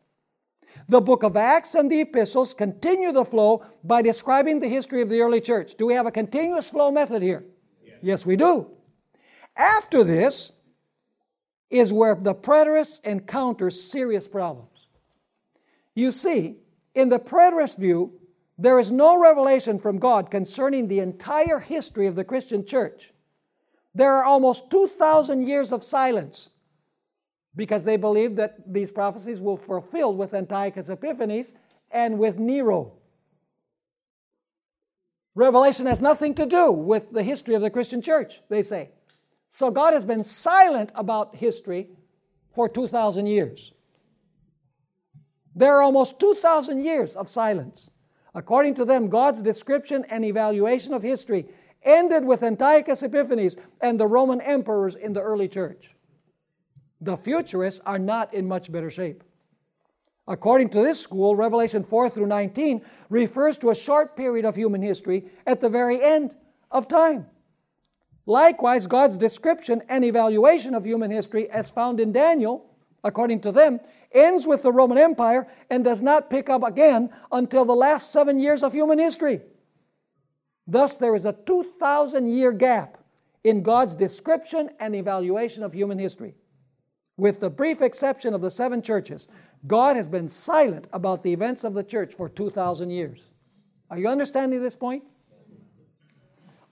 The 0.89 1.01
book 1.01 1.23
of 1.23 1.37
Acts 1.37 1.75
and 1.75 1.91
the 1.91 2.03
epistles 2.03 2.53
continue 2.53 3.13
the 3.13 3.25
flow 3.25 3.65
by 3.83 4.03
describing 4.03 4.61
the 4.61 4.69
history 4.69 5.01
of 5.01 5.09
the 5.09 5.21
early 5.21 5.41
church. 5.41 5.77
Do 5.77 5.87
we 5.87 5.95
have 5.95 6.07
a 6.07 6.11
continuous 6.11 6.69
flow 6.69 6.91
method 6.91 7.23
here? 7.23 7.45
Yes, 7.83 7.97
yes 8.03 8.27
we 8.27 8.37
do. 8.37 8.71
After 9.57 10.05
this 10.05 10.53
is 11.71 11.93
where 11.93 12.15
the 12.15 12.35
preterist 12.35 13.05
encounters 13.05 13.83
serious 13.83 14.29
problems. 14.29 14.89
You 15.95 16.13
see, 16.13 16.57
in 16.95 17.09
the 17.09 17.19
preterist 17.19 17.79
view, 17.79 18.19
there 18.63 18.79
is 18.79 18.93
no 18.93 19.21
revelation 19.21 19.77
from 19.77 19.99
God 19.99 20.31
concerning 20.31 20.87
the 20.87 21.01
entire 21.01 21.59
history 21.59 22.07
of 22.07 22.15
the 22.15 22.23
Christian 22.23 22.65
church. 22.65 23.13
There 23.93 24.13
are 24.13 24.25
almost 24.25 24.71
2,000 24.71 25.49
years 25.49 25.73
of 25.73 25.83
silence 25.83 26.51
because 27.57 27.83
they 27.83 27.97
believe 27.97 28.37
that 28.37 28.73
these 28.73 28.93
prophecies 28.93 29.43
will 29.43 29.57
fulfill 29.57 30.15
with 30.15 30.33
Antiochus 30.33 30.91
Epiphanes 30.91 31.57
and 31.91 32.21
with 32.21 32.39
Nero. 32.39 32.93
Revelation 35.35 35.87
has 35.87 36.01
nothing 36.01 36.33
to 36.37 36.47
do 36.47 36.71
with 36.71 37.11
the 37.11 37.25
history 37.25 37.57
of 37.57 37.63
the 37.63 37.71
Christian 37.71 38.01
church, 38.01 38.43
they 38.49 38.63
say. 38.63 38.91
So 39.49 39.73
God 39.73 39.93
has 39.93 40.05
been 40.05 40.23
silent 40.23 40.93
about 40.95 41.35
history 41.35 41.89
for 42.49 42.69
2,000 42.69 43.27
years. 43.27 43.73
There 45.53 45.75
are 45.75 45.83
almost 45.83 46.21
2,000 46.21 46.85
years 46.85 47.17
of 47.17 47.29
silence. 47.29 47.91
According 48.35 48.75
to 48.75 48.85
them, 48.85 49.09
God's 49.09 49.43
description 49.43 50.05
and 50.09 50.25
evaluation 50.25 50.95
of 50.95 51.03
history 51.03 51.47
ended 51.83 52.25
with 52.25 52.43
Antiochus 52.43 53.03
Epiphanes 53.03 53.59
and 53.81 53.99
the 53.99 54.07
Roman 54.07 54.41
emperors 54.41 54.97
in 54.97 55.13
the 55.13 55.21
early 55.21 55.49
church. 55.49 55.95
The 57.01 57.17
futurists 57.17 57.81
are 57.85 57.99
not 57.99 58.33
in 58.33 58.47
much 58.47 58.71
better 58.71 58.89
shape. 58.89 59.25
According 60.29 60.69
to 60.71 60.83
this 60.83 61.01
school, 61.01 61.35
Revelation 61.35 61.83
4 61.83 62.09
through 62.09 62.27
19 62.27 62.83
refers 63.11 63.59
to 63.59 63.71
a 63.71 63.75
short 63.75 64.17
period 64.17 64.45
of 64.45 64.55
human 64.55 64.81
history 64.81 65.25
at 65.47 65.61
the 65.61 65.69
very 65.69 66.01
end 66.01 66.37
of 66.71 66.87
time. 66.87 67.27
Likewise, 68.25 68.87
God's 68.87 69.17
description 69.17 69.83
and 69.89 70.05
evaluation 70.05 70.75
of 70.75 70.85
human 70.85 71.11
history, 71.11 71.51
as 71.51 71.71
found 71.71 71.99
in 71.99 72.13
Daniel, 72.13 72.71
according 73.03 73.41
to 73.41 73.51
them, 73.51 73.81
ends 74.15 74.47
with 74.47 74.63
the 74.63 74.73
Roman 74.73 74.99
Empire 74.99 75.47
and 75.71 75.85
does 75.85 76.03
not 76.03 76.31
pick 76.31 76.51
up 76.51 76.63
again 76.63 77.11
until 77.31 77.65
the 77.65 77.75
last 77.75 78.13
seven 78.13 78.39
years 78.39 78.63
of 78.63 78.73
human 78.73 78.99
history. 78.99 79.41
Thus, 80.67 80.97
there 80.97 81.15
is 81.15 81.25
a 81.25 81.33
2,000 81.33 82.29
year 82.29 82.53
gap 82.53 82.99
in 83.45 83.63
God's 83.63 83.95
description 83.95 84.71
and 84.81 84.95
evaluation 84.95 85.63
of 85.63 85.73
human 85.73 85.99
history. 85.99 86.35
With 87.17 87.41
the 87.41 87.51
brief 87.51 87.83
exception 87.83 88.35
of 88.35 88.41
the 88.41 88.51
seven 88.51 88.83
churches, 88.83 89.29
God 89.67 89.97
has 89.97 90.09
been 90.09 90.29
silent 90.29 90.89
about 90.93 91.23
the 91.23 91.33
events 91.33 91.65
of 91.65 91.75
the 91.75 91.85
church 91.85 92.15
for 92.15 92.29
2,000 92.29 92.91
years. 92.91 93.31
Are 93.91 93.99
you 93.99 94.09
understanding 94.09 94.63
this 94.63 94.77
point? 94.77 95.05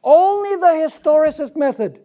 Only 0.03 0.57
the 0.57 0.83
historicist 0.83 1.57
method 1.57 2.01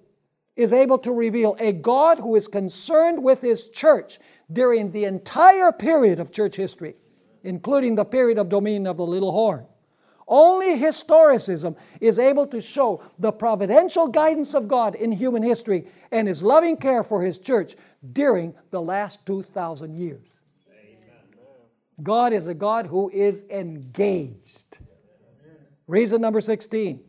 is 0.55 0.73
able 0.73 0.97
to 0.99 1.11
reveal 1.11 1.55
a 1.59 1.71
God 1.71 2.19
who 2.19 2.35
is 2.35 2.47
concerned 2.47 3.23
with 3.23 3.41
his 3.41 3.69
church 3.69 4.19
during 4.51 4.91
the 4.91 5.05
entire 5.05 5.71
period 5.71 6.19
of 6.19 6.31
church 6.31 6.55
history, 6.55 6.95
including 7.43 7.95
the 7.95 8.05
period 8.05 8.37
of 8.37 8.49
dominion 8.49 8.87
of 8.87 8.97
the 8.97 9.05
little 9.05 9.31
horn. 9.31 9.65
Only 10.27 10.79
historicism 10.79 11.77
is 12.01 12.17
able 12.17 12.47
to 12.47 12.59
show 12.59 13.03
the 13.19 13.31
providential 13.31 14.07
guidance 14.07 14.55
of 14.55 14.67
God 14.67 14.95
in 14.95 15.11
human 15.11 15.43
history 15.43 15.87
and 16.11 16.27
his 16.27 16.41
loving 16.41 16.77
care 16.77 17.03
for 17.03 17.21
his 17.21 17.37
church 17.37 17.75
during 18.13 18.55
the 18.71 18.81
last 18.81 19.25
2,000 19.27 19.97
years. 19.97 20.41
God 22.01 22.33
is 22.33 22.47
a 22.47 22.53
God 22.53 22.87
who 22.87 23.09
is 23.09 23.49
engaged. 23.49 24.79
Reason 25.87 26.19
number 26.19 26.41
16. 26.41 27.01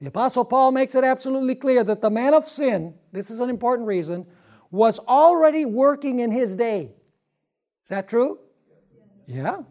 The 0.00 0.08
Apostle 0.08 0.44
Paul 0.44 0.72
makes 0.72 0.94
it 0.94 1.04
absolutely 1.04 1.54
clear 1.54 1.82
that 1.82 2.02
the 2.02 2.10
man 2.10 2.34
of 2.34 2.46
sin, 2.48 2.94
this 3.12 3.30
is 3.30 3.40
an 3.40 3.48
important 3.48 3.88
reason, 3.88 4.26
was 4.70 4.98
already 4.98 5.64
working 5.64 6.20
in 6.20 6.30
his 6.30 6.56
day. 6.56 6.92
Is 7.82 7.90
that 7.90 8.08
true? 8.08 8.38
Yeah. 9.26 9.62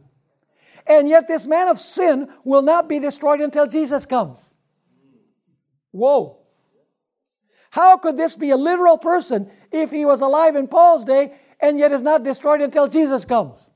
And 0.87 1.09
yet, 1.09 1.27
this 1.27 1.47
man 1.47 1.67
of 1.67 1.79
sin 1.79 2.29
will 2.43 2.61
not 2.61 2.87
be 2.87 2.99
destroyed 2.99 3.41
until 3.41 3.67
Jesus 3.67 4.05
comes. 4.05 4.53
Whoa. 5.91 6.39
How 7.71 7.97
could 7.97 8.17
this 8.17 8.35
be 8.35 8.51
a 8.51 8.57
literal 8.57 8.97
person 8.97 9.51
if 9.71 9.91
he 9.91 10.05
was 10.05 10.21
alive 10.21 10.55
in 10.55 10.67
Paul's 10.67 11.03
day 11.03 11.33
and 11.59 11.79
yet 11.79 11.91
is 11.91 12.03
not 12.03 12.23
destroyed 12.23 12.61
until 12.61 12.87
Jesus 12.87 13.25
comes? 13.25 13.71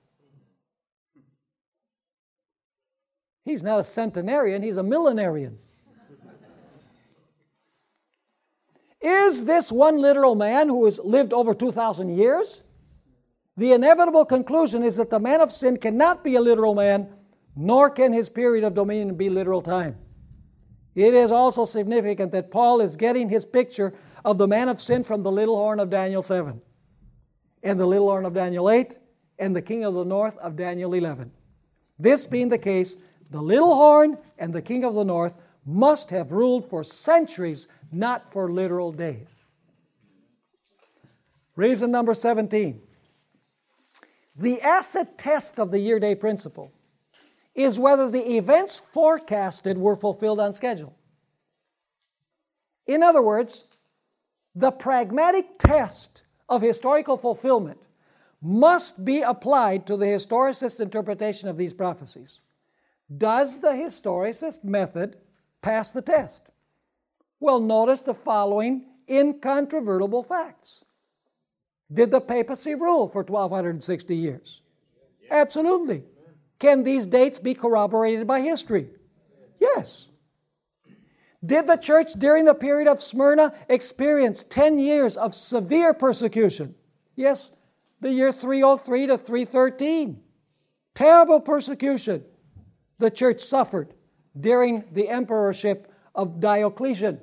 He's 3.43 3.63
not 3.63 3.79
a 3.79 3.83
centenarian, 3.83 4.61
he's 4.61 4.77
a 4.77 4.83
millenarian. 4.83 5.57
Is 9.01 9.45
this 9.45 9.71
one 9.71 9.97
literal 9.97 10.35
man 10.35 10.67
who 10.67 10.85
has 10.85 10.99
lived 11.03 11.33
over 11.33 11.53
2,000 11.53 12.17
years? 12.17 12.63
The 13.55 13.73
inevitable 13.73 14.25
conclusion 14.25 14.83
is 14.83 14.97
that 14.97 15.09
the 15.09 15.19
man 15.19 15.41
of 15.41 15.51
sin 15.51 15.77
cannot 15.77 16.23
be 16.23 16.35
a 16.35 16.41
literal 16.41 16.75
man, 16.75 17.09
nor 17.55 17.89
can 17.89 18.13
his 18.13 18.29
period 18.29 18.63
of 18.63 18.73
dominion 18.73 19.15
be 19.15 19.29
literal 19.29 19.61
time. 19.61 19.97
It 20.95 21.13
is 21.13 21.31
also 21.31 21.65
significant 21.65 22.31
that 22.31 22.51
Paul 22.51 22.81
is 22.81 22.95
getting 22.95 23.29
his 23.29 23.45
picture 23.45 23.93
of 24.25 24.37
the 24.37 24.47
man 24.47 24.67
of 24.67 24.81
sin 24.81 25.03
from 25.03 25.23
the 25.23 25.31
little 25.31 25.55
horn 25.55 25.79
of 25.79 25.89
Daniel 25.89 26.21
7, 26.21 26.61
and 27.63 27.79
the 27.79 27.85
little 27.85 28.09
horn 28.09 28.25
of 28.25 28.33
Daniel 28.33 28.69
8, 28.69 28.97
and 29.37 29.55
the 29.55 29.61
king 29.61 29.85
of 29.85 29.93
the 29.93 30.05
north 30.05 30.37
of 30.37 30.57
Daniel 30.57 30.93
11. 30.93 31.31
This 31.97 32.27
being 32.27 32.49
the 32.49 32.57
case, 32.57 32.97
the 33.31 33.41
little 33.41 33.75
horn 33.75 34.17
and 34.37 34.53
the 34.53 34.61
king 34.61 34.83
of 34.83 34.93
the 34.93 35.05
north 35.05 35.37
must 35.65 36.09
have 36.09 36.31
ruled 36.31 36.69
for 36.69 36.83
centuries 36.83 37.67
not 37.91 38.31
for 38.31 38.51
literal 38.51 38.91
days. 38.91 39.45
Reason 41.55 41.91
number 41.91 42.13
17 42.13 42.81
the 44.35 44.61
acid 44.61 45.07
test 45.17 45.59
of 45.59 45.69
the 45.69 45.79
year 45.79 45.99
day 45.99 46.15
principle 46.15 46.71
is 47.53 47.77
whether 47.77 48.09
the 48.09 48.37
events 48.37 48.79
forecasted 48.79 49.77
were 49.77 49.97
fulfilled 49.97 50.39
on 50.39 50.53
schedule. 50.53 50.95
In 52.87 53.03
other 53.03 53.21
words, 53.21 53.67
the 54.55 54.71
pragmatic 54.71 55.59
test 55.59 56.23
of 56.47 56.61
historical 56.61 57.17
fulfillment 57.17 57.79
must 58.41 59.03
be 59.03 59.21
applied 59.21 59.85
to 59.87 59.97
the 59.97 60.05
historicist 60.05 60.79
interpretation 60.79 61.49
of 61.49 61.57
these 61.57 61.73
prophecies. 61.73 62.39
Does 63.15 63.59
the 63.59 63.73
historicist 63.73 64.63
method 64.63 65.17
pass 65.61 65.91
the 65.91 66.01
test? 66.01 66.49
Well, 67.39 67.59
notice 67.59 68.01
the 68.01 68.13
following 68.13 68.85
incontrovertible 69.09 70.23
facts. 70.23 70.83
Did 71.91 72.11
the 72.11 72.21
papacy 72.21 72.75
rule 72.75 73.07
for 73.07 73.23
1260 73.23 74.15
years? 74.15 74.61
Absolutely. 75.31 76.03
Can 76.59 76.83
these 76.83 77.05
dates 77.05 77.39
be 77.39 77.53
corroborated 77.53 78.27
by 78.27 78.41
history? 78.41 78.89
Yes. 79.59 80.09
Did 81.43 81.67
the 81.67 81.77
church 81.77 82.13
during 82.13 82.45
the 82.45 82.53
period 82.53 82.89
of 82.89 83.01
Smyrna 83.01 83.53
experience 83.69 84.43
10 84.43 84.77
years 84.77 85.15
of 85.15 85.33
severe 85.33 85.93
persecution? 85.93 86.75
Yes, 87.15 87.51
the 88.01 88.11
year 88.11 88.31
303 88.31 89.07
to 89.07 89.17
313. 89.17 90.21
Terrible 90.93 91.39
persecution 91.39 92.25
the 92.97 93.09
church 93.09 93.39
suffered 93.39 93.93
during 94.37 94.83
the 94.91 95.07
emperorship 95.07 95.91
of 96.13 96.41
Diocletian. 96.41 97.21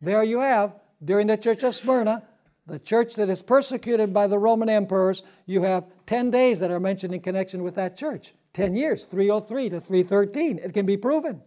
There 0.00 0.22
you 0.22 0.40
have, 0.40 0.76
during 1.04 1.26
the 1.26 1.36
church 1.36 1.62
of 1.62 1.74
Smyrna, 1.74 2.22
the 2.66 2.78
church 2.78 3.16
that 3.16 3.28
is 3.28 3.42
persecuted 3.42 4.12
by 4.14 4.26
the 4.26 4.38
Roman 4.38 4.68
emperors, 4.68 5.22
you 5.46 5.62
have 5.62 5.88
10 6.06 6.30
days 6.30 6.60
that 6.60 6.70
are 6.70 6.80
mentioned 6.80 7.14
in 7.14 7.20
connection 7.20 7.62
with 7.62 7.74
that 7.74 7.96
church. 7.96 8.32
10 8.52 8.74
years, 8.76 9.06
303 9.06 9.70
to 9.70 9.80
313. 9.80 10.58
It 10.58 10.72
can 10.72 10.86
be 10.86 10.96
proven. 10.96 11.42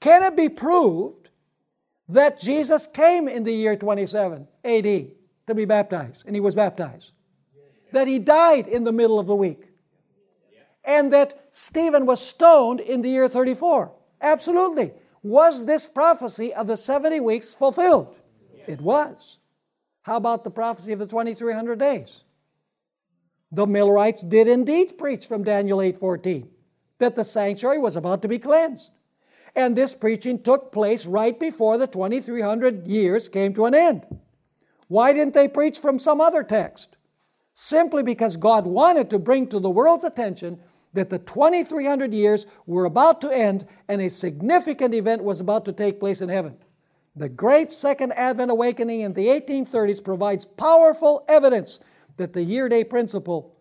Can 0.00 0.22
it 0.22 0.36
be 0.36 0.48
proved 0.48 1.30
that 2.08 2.40
Jesus 2.40 2.86
came 2.86 3.28
in 3.28 3.44
the 3.44 3.52
year 3.52 3.76
27 3.76 4.48
AD 4.64 4.84
to 5.46 5.54
be 5.54 5.64
baptized, 5.64 6.24
and 6.26 6.34
he 6.34 6.40
was 6.40 6.54
baptized? 6.54 7.12
That 7.92 8.08
he 8.08 8.18
died 8.18 8.66
in 8.66 8.84
the 8.84 8.92
middle 8.92 9.18
of 9.18 9.26
the 9.26 9.36
week? 9.36 9.66
And 10.84 11.12
that 11.12 11.48
Stephen 11.52 12.06
was 12.06 12.20
stoned 12.20 12.80
in 12.80 13.02
the 13.02 13.08
year 13.08 13.28
34? 13.28 13.92
Absolutely. 14.20 14.92
Was 15.22 15.66
this 15.66 15.86
prophecy 15.86 16.52
of 16.52 16.66
the 16.66 16.76
70 16.76 17.20
weeks 17.20 17.54
fulfilled? 17.54 18.18
Yes. 18.54 18.68
It 18.68 18.80
was. 18.80 19.38
How 20.02 20.16
about 20.16 20.42
the 20.42 20.50
prophecy 20.50 20.92
of 20.92 20.98
the 20.98 21.06
2300 21.06 21.78
days? 21.78 22.24
The 23.52 23.66
Millerites 23.66 24.22
did 24.22 24.48
indeed 24.48 24.98
preach 24.98 25.26
from 25.26 25.44
Daniel 25.44 25.80
8:14 25.80 26.48
that 26.98 27.14
the 27.14 27.24
sanctuary 27.24 27.78
was 27.78 27.96
about 27.96 28.22
to 28.22 28.28
be 28.28 28.38
cleansed. 28.38 28.92
And 29.54 29.76
this 29.76 29.94
preaching 29.94 30.42
took 30.42 30.72
place 30.72 31.06
right 31.06 31.38
before 31.38 31.76
the 31.76 31.86
2300 31.86 32.86
years 32.86 33.28
came 33.28 33.52
to 33.54 33.66
an 33.66 33.74
end. 33.74 34.06
Why 34.88 35.12
didn't 35.12 35.34
they 35.34 35.48
preach 35.48 35.78
from 35.78 35.98
some 35.98 36.20
other 36.20 36.42
text? 36.42 36.96
Simply 37.52 38.02
because 38.02 38.36
God 38.38 38.66
wanted 38.66 39.10
to 39.10 39.18
bring 39.18 39.46
to 39.48 39.60
the 39.60 39.70
world's 39.70 40.04
attention 40.04 40.60
that 40.92 41.10
the 41.10 41.18
2300 41.18 42.12
years 42.12 42.46
were 42.66 42.84
about 42.84 43.20
to 43.22 43.30
end 43.30 43.66
and 43.88 44.00
a 44.00 44.10
significant 44.10 44.94
event 44.94 45.24
was 45.24 45.40
about 45.40 45.64
to 45.64 45.72
take 45.72 46.00
place 46.00 46.20
in 46.20 46.28
heaven. 46.28 46.56
The 47.16 47.28
great 47.28 47.70
Second 47.70 48.12
Advent 48.12 48.50
awakening 48.50 49.00
in 49.00 49.12
the 49.12 49.26
1830s 49.26 50.02
provides 50.02 50.44
powerful 50.44 51.24
evidence 51.28 51.84
that 52.16 52.32
the 52.32 52.42
year 52.42 52.68
day 52.68 52.84
principle 52.84 53.56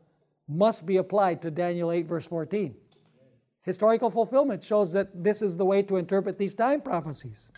must 0.48 0.86
be 0.86 0.98
applied 0.98 1.42
to 1.42 1.52
Daniel 1.52 1.92
8, 1.92 2.08
verse 2.08 2.28
14. 2.28 2.76
Historical 3.64 4.10
fulfillment 4.10 4.64
shows 4.64 4.94
that 4.94 5.24
this 5.24 5.42
is 5.42 5.56
the 5.56 5.66
way 5.66 5.84
to 5.84 5.98
interpret 5.98 6.38
these 6.38 6.54
time 6.54 6.82
prophecies. 6.82 7.52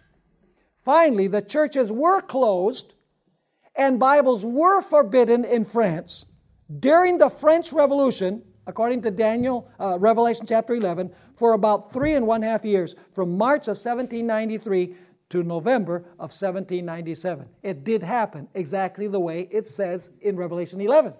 Finally, 0.77 1.27
the 1.27 1.41
churches 1.41 1.91
were 1.91 2.21
closed 2.21 2.95
and 3.75 3.99
Bibles 3.99 4.45
were 4.45 4.81
forbidden 4.81 5.45
in 5.45 5.63
France 5.63 6.33
during 6.79 7.17
the 7.17 7.29
French 7.29 7.71
Revolution 7.71 8.43
according 8.67 9.01
to 9.01 9.11
Daniel, 9.11 9.69
uh, 9.79 9.97
Revelation 9.99 10.45
chapter 10.45 10.73
11, 10.73 11.11
for 11.33 11.53
about 11.53 11.91
three 11.91 12.13
and 12.13 12.27
one 12.27 12.41
half 12.41 12.63
years, 12.63 12.95
from 13.13 13.37
March 13.37 13.67
of 13.67 13.77
1793 13.77 14.95
to 15.29 15.43
November 15.43 15.97
of 16.19 16.31
1797. 16.31 17.47
It 17.63 17.83
did 17.83 18.03
happen 18.03 18.47
exactly 18.53 19.07
the 19.07 19.19
way 19.19 19.47
it 19.51 19.67
says 19.67 20.11
in 20.21 20.37
Revelation 20.37 20.79
11. 20.79 21.13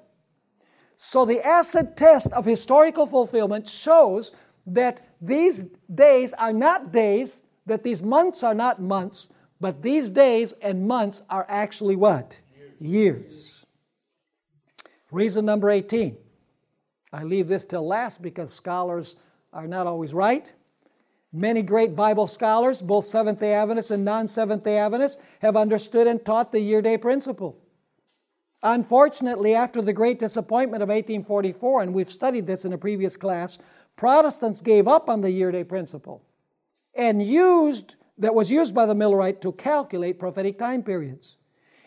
So 0.96 1.26
the 1.26 1.42
acid 1.42 1.98
test 1.98 2.32
of 2.34 2.46
historical 2.46 3.08
fulfillment 3.08 3.68
shows 3.68 4.34
that 4.68 5.02
these 5.20 5.78
days 5.94 6.34
are 6.34 6.54
not 6.54 6.92
days, 6.92 7.48
that 7.66 7.84
these 7.84 8.04
months 8.04 8.44
are 8.44 8.54
not 8.54 8.82
months, 8.82 9.34
but 9.60 9.82
these 9.82 10.10
days 10.10 10.54
and 10.64 10.88
months 10.88 11.24
are 11.30 11.46
actually 11.50 11.96
what? 11.96 12.40
Years. 12.80 13.66
Reason 15.12 15.46
number 15.46 15.70
18 15.70 16.18
I 17.14 17.24
leave 17.24 17.48
this 17.48 17.64
till 17.64 17.88
last 17.88 18.24
because 18.24 18.52
scholars 18.52 19.16
are 19.54 19.68
not 19.68 19.86
always 19.86 20.14
right. 20.16 20.52
Many 21.32 21.62
great 21.62 21.96
Bible 21.96 22.26
scholars, 22.26 22.82
both 22.82 23.06
Seventh 23.06 23.40
day 23.40 23.54
Adventists 23.54 23.92
and 23.92 24.04
non 24.04 24.28
Seventh 24.28 24.64
day 24.64 24.78
Adventists, 24.78 25.22
have 25.42 25.56
understood 25.56 26.08
and 26.08 26.26
taught 26.26 26.52
the 26.52 26.60
year 26.60 26.82
day 26.82 26.98
principle. 26.98 27.58
Unfortunately, 28.64 29.54
after 29.54 29.82
the 29.82 29.94
great 29.94 30.20
disappointment 30.20 30.82
of 30.82 30.90
1844, 30.90 31.84
and 31.84 31.94
we've 31.94 32.10
studied 32.10 32.48
this 32.48 32.66
in 32.66 32.74
a 32.74 32.78
previous 32.78 33.16
class, 33.16 33.60
Protestants 33.96 34.62
gave 34.62 34.88
up 34.88 35.08
on 35.08 35.22
the 35.22 35.32
year 35.32 35.52
day 35.52 35.64
principle 35.64 36.24
and 36.96 37.22
used 37.22 37.96
that 38.18 38.34
was 38.34 38.52
used 38.52 38.74
by 38.74 38.86
the 38.86 38.94
Millerite 38.96 39.42
to 39.42 39.52
calculate 39.52 40.20
prophetic 40.20 40.58
time 40.58 40.84
periods. 40.84 41.38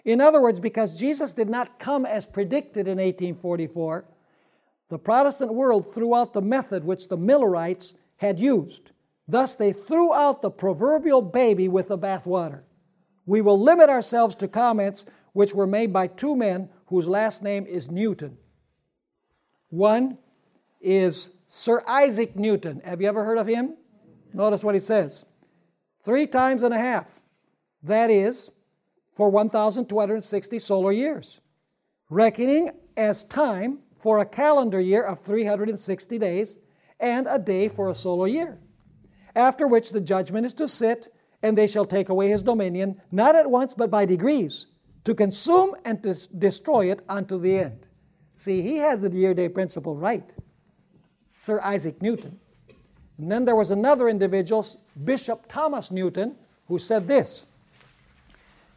In 0.04 0.20
other 0.20 0.40
words, 0.40 0.60
because 0.60 0.98
Jesus 0.98 1.32
did 1.32 1.48
not 1.48 1.78
come 1.78 2.06
as 2.06 2.26
predicted 2.26 2.86
in 2.86 2.98
1844, 2.98 4.04
the 4.88 4.98
Protestant 4.98 5.52
world 5.52 5.92
threw 5.92 6.14
out 6.14 6.32
the 6.32 6.42
method 6.42 6.84
which 6.84 7.08
the 7.08 7.16
Millerites 7.16 7.98
had 8.18 8.38
used. 8.38 8.92
Thus, 9.28 9.56
they 9.56 9.72
threw 9.72 10.14
out 10.14 10.42
the 10.42 10.50
proverbial 10.50 11.22
baby 11.22 11.68
with 11.68 11.88
the 11.88 11.98
bathwater. 11.98 12.62
We 13.24 13.40
will 13.40 13.60
limit 13.60 13.90
ourselves 13.90 14.36
to 14.36 14.48
comments 14.48 15.10
which 15.32 15.54
were 15.54 15.66
made 15.66 15.92
by 15.92 16.06
two 16.06 16.36
men 16.36 16.70
whose 16.86 17.08
last 17.08 17.42
name 17.42 17.66
is 17.66 17.90
Newton. 17.90 18.38
One 19.68 20.18
is 20.80 21.42
Sir 21.48 21.82
Isaac 21.88 22.36
Newton. 22.36 22.80
Have 22.84 23.00
you 23.00 23.08
ever 23.08 23.24
heard 23.24 23.38
of 23.38 23.48
him? 23.48 23.76
Notice 24.32 24.62
what 24.62 24.74
he 24.74 24.80
says 24.80 25.26
three 26.02 26.26
times 26.26 26.62
and 26.62 26.72
a 26.72 26.78
half. 26.78 27.20
That 27.82 28.10
is 28.10 28.52
for 29.12 29.30
1,260 29.30 30.58
solar 30.58 30.92
years, 30.92 31.40
reckoning 32.10 32.70
as 32.96 33.24
time 33.24 33.80
for 33.98 34.18
a 34.18 34.26
calendar 34.26 34.80
year 34.80 35.02
of 35.02 35.20
360 35.20 36.18
days 36.18 36.60
and 37.00 37.26
a 37.28 37.38
day 37.38 37.68
for 37.68 37.88
a 37.88 37.94
solar 37.94 38.28
year 38.28 38.58
after 39.36 39.68
which 39.68 39.92
the 39.92 40.00
judgment 40.00 40.46
is 40.46 40.54
to 40.54 40.66
sit, 40.66 41.08
and 41.42 41.56
they 41.56 41.66
shall 41.66 41.84
take 41.84 42.08
away 42.08 42.28
his 42.28 42.42
dominion, 42.42 43.00
not 43.12 43.36
at 43.36 43.48
once, 43.48 43.74
but 43.74 43.90
by 43.90 44.06
degrees, 44.06 44.68
to 45.04 45.14
consume 45.14 45.74
and 45.84 46.02
to 46.02 46.14
destroy 46.38 46.90
it 46.90 47.02
unto 47.08 47.38
the 47.38 47.58
end. 47.58 47.86
See, 48.34 48.62
he 48.62 48.78
had 48.78 49.02
the 49.02 49.10
year 49.10 49.34
day 49.34 49.48
principle 49.48 49.94
right, 49.94 50.34
Sir 51.26 51.60
Isaac 51.60 52.00
Newton. 52.02 52.40
And 53.18 53.30
then 53.30 53.44
there 53.44 53.56
was 53.56 53.70
another 53.70 54.08
individual, 54.08 54.66
Bishop 55.04 55.46
Thomas 55.48 55.90
Newton, 55.90 56.36
who 56.66 56.78
said 56.78 57.06
this 57.06 57.52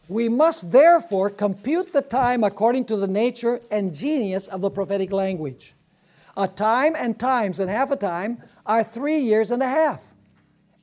We 0.09 0.27
must 0.27 0.73
therefore 0.73 1.29
compute 1.29 1.93
the 1.93 2.01
time 2.01 2.43
according 2.43 2.85
to 2.85 2.97
the 2.97 3.07
nature 3.07 3.61
and 3.71 3.93
genius 3.93 4.47
of 4.47 4.59
the 4.59 4.69
prophetic 4.69 5.13
language. 5.13 5.75
A 6.35 6.47
time 6.47 6.95
and 6.97 7.17
times 7.17 7.59
and 7.59 7.69
half 7.69 7.91
a 7.91 7.95
time 7.95 8.43
are 8.65 8.83
three 8.83 9.19
years 9.19 9.51
and 9.51 9.63
a 9.63 9.67
half 9.67 10.15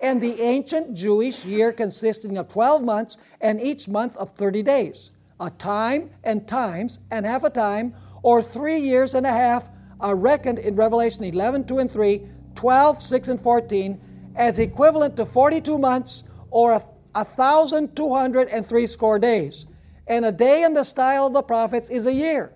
and 0.00 0.20
the 0.20 0.40
ancient 0.40 0.94
Jewish 0.94 1.44
year 1.44 1.72
consisting 1.72 2.36
of 2.36 2.48
12 2.48 2.84
months 2.84 3.18
and 3.40 3.60
each 3.60 3.88
month 3.88 4.16
of 4.16 4.32
30 4.32 4.62
days. 4.62 5.12
A 5.40 5.50
time 5.50 6.10
and 6.24 6.46
times 6.46 6.98
and 7.10 7.24
half 7.24 7.44
a 7.44 7.50
time, 7.50 7.94
or 8.22 8.42
three 8.42 8.78
years 8.78 9.14
and 9.14 9.26
a 9.26 9.30
half, 9.30 9.68
are 10.00 10.16
reckoned 10.16 10.58
in 10.58 10.76
Revelation 10.76 11.24
11, 11.24 11.64
2 11.64 11.78
and 11.78 11.90
3, 11.90 12.22
12, 12.54 13.02
6 13.02 13.28
and 13.28 13.40
14, 13.40 14.00
as 14.36 14.58
equivalent 14.58 15.16
to 15.16 15.24
42 15.24 15.78
months 15.78 16.30
or 16.50 16.72
a, 16.72 16.82
a 17.16 17.24
thousand 17.24 17.96
two 17.96 18.14
hundred 18.14 18.48
and 18.50 18.64
three 18.64 18.86
score 18.86 19.18
days. 19.18 19.66
And 20.06 20.24
a 20.24 20.30
day 20.30 20.62
in 20.62 20.74
the 20.74 20.84
style 20.84 21.26
of 21.26 21.32
the 21.32 21.42
prophets 21.42 21.90
is 21.90 22.06
a 22.06 22.12
year. 22.12 22.52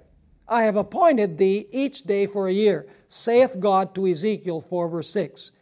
I 0.46 0.62
have 0.62 0.76
appointed 0.76 1.38
thee 1.38 1.66
each 1.72 2.02
day 2.02 2.26
for 2.26 2.46
a 2.46 2.52
year, 2.52 2.86
saith 3.06 3.56
God 3.58 3.94
to 3.94 4.06
Ezekiel 4.06 4.60
4, 4.60 4.88
verse 4.88 5.10
6. 5.10 5.52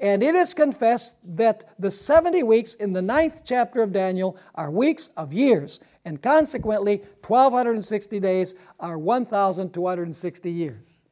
And 0.00 0.22
it 0.22 0.34
is 0.34 0.54
confessed 0.54 1.36
that 1.36 1.64
the 1.78 1.90
70 1.90 2.42
weeks 2.42 2.74
in 2.74 2.92
the 2.92 3.02
ninth 3.02 3.42
chapter 3.44 3.82
of 3.82 3.92
Daniel 3.92 4.36
are 4.54 4.70
weeks 4.70 5.08
of 5.16 5.32
years, 5.32 5.84
and 6.04 6.22
consequently, 6.22 6.98
1260 7.26 8.20
days 8.20 8.54
are 8.78 8.98
1260 8.98 10.50
years. 10.50 11.02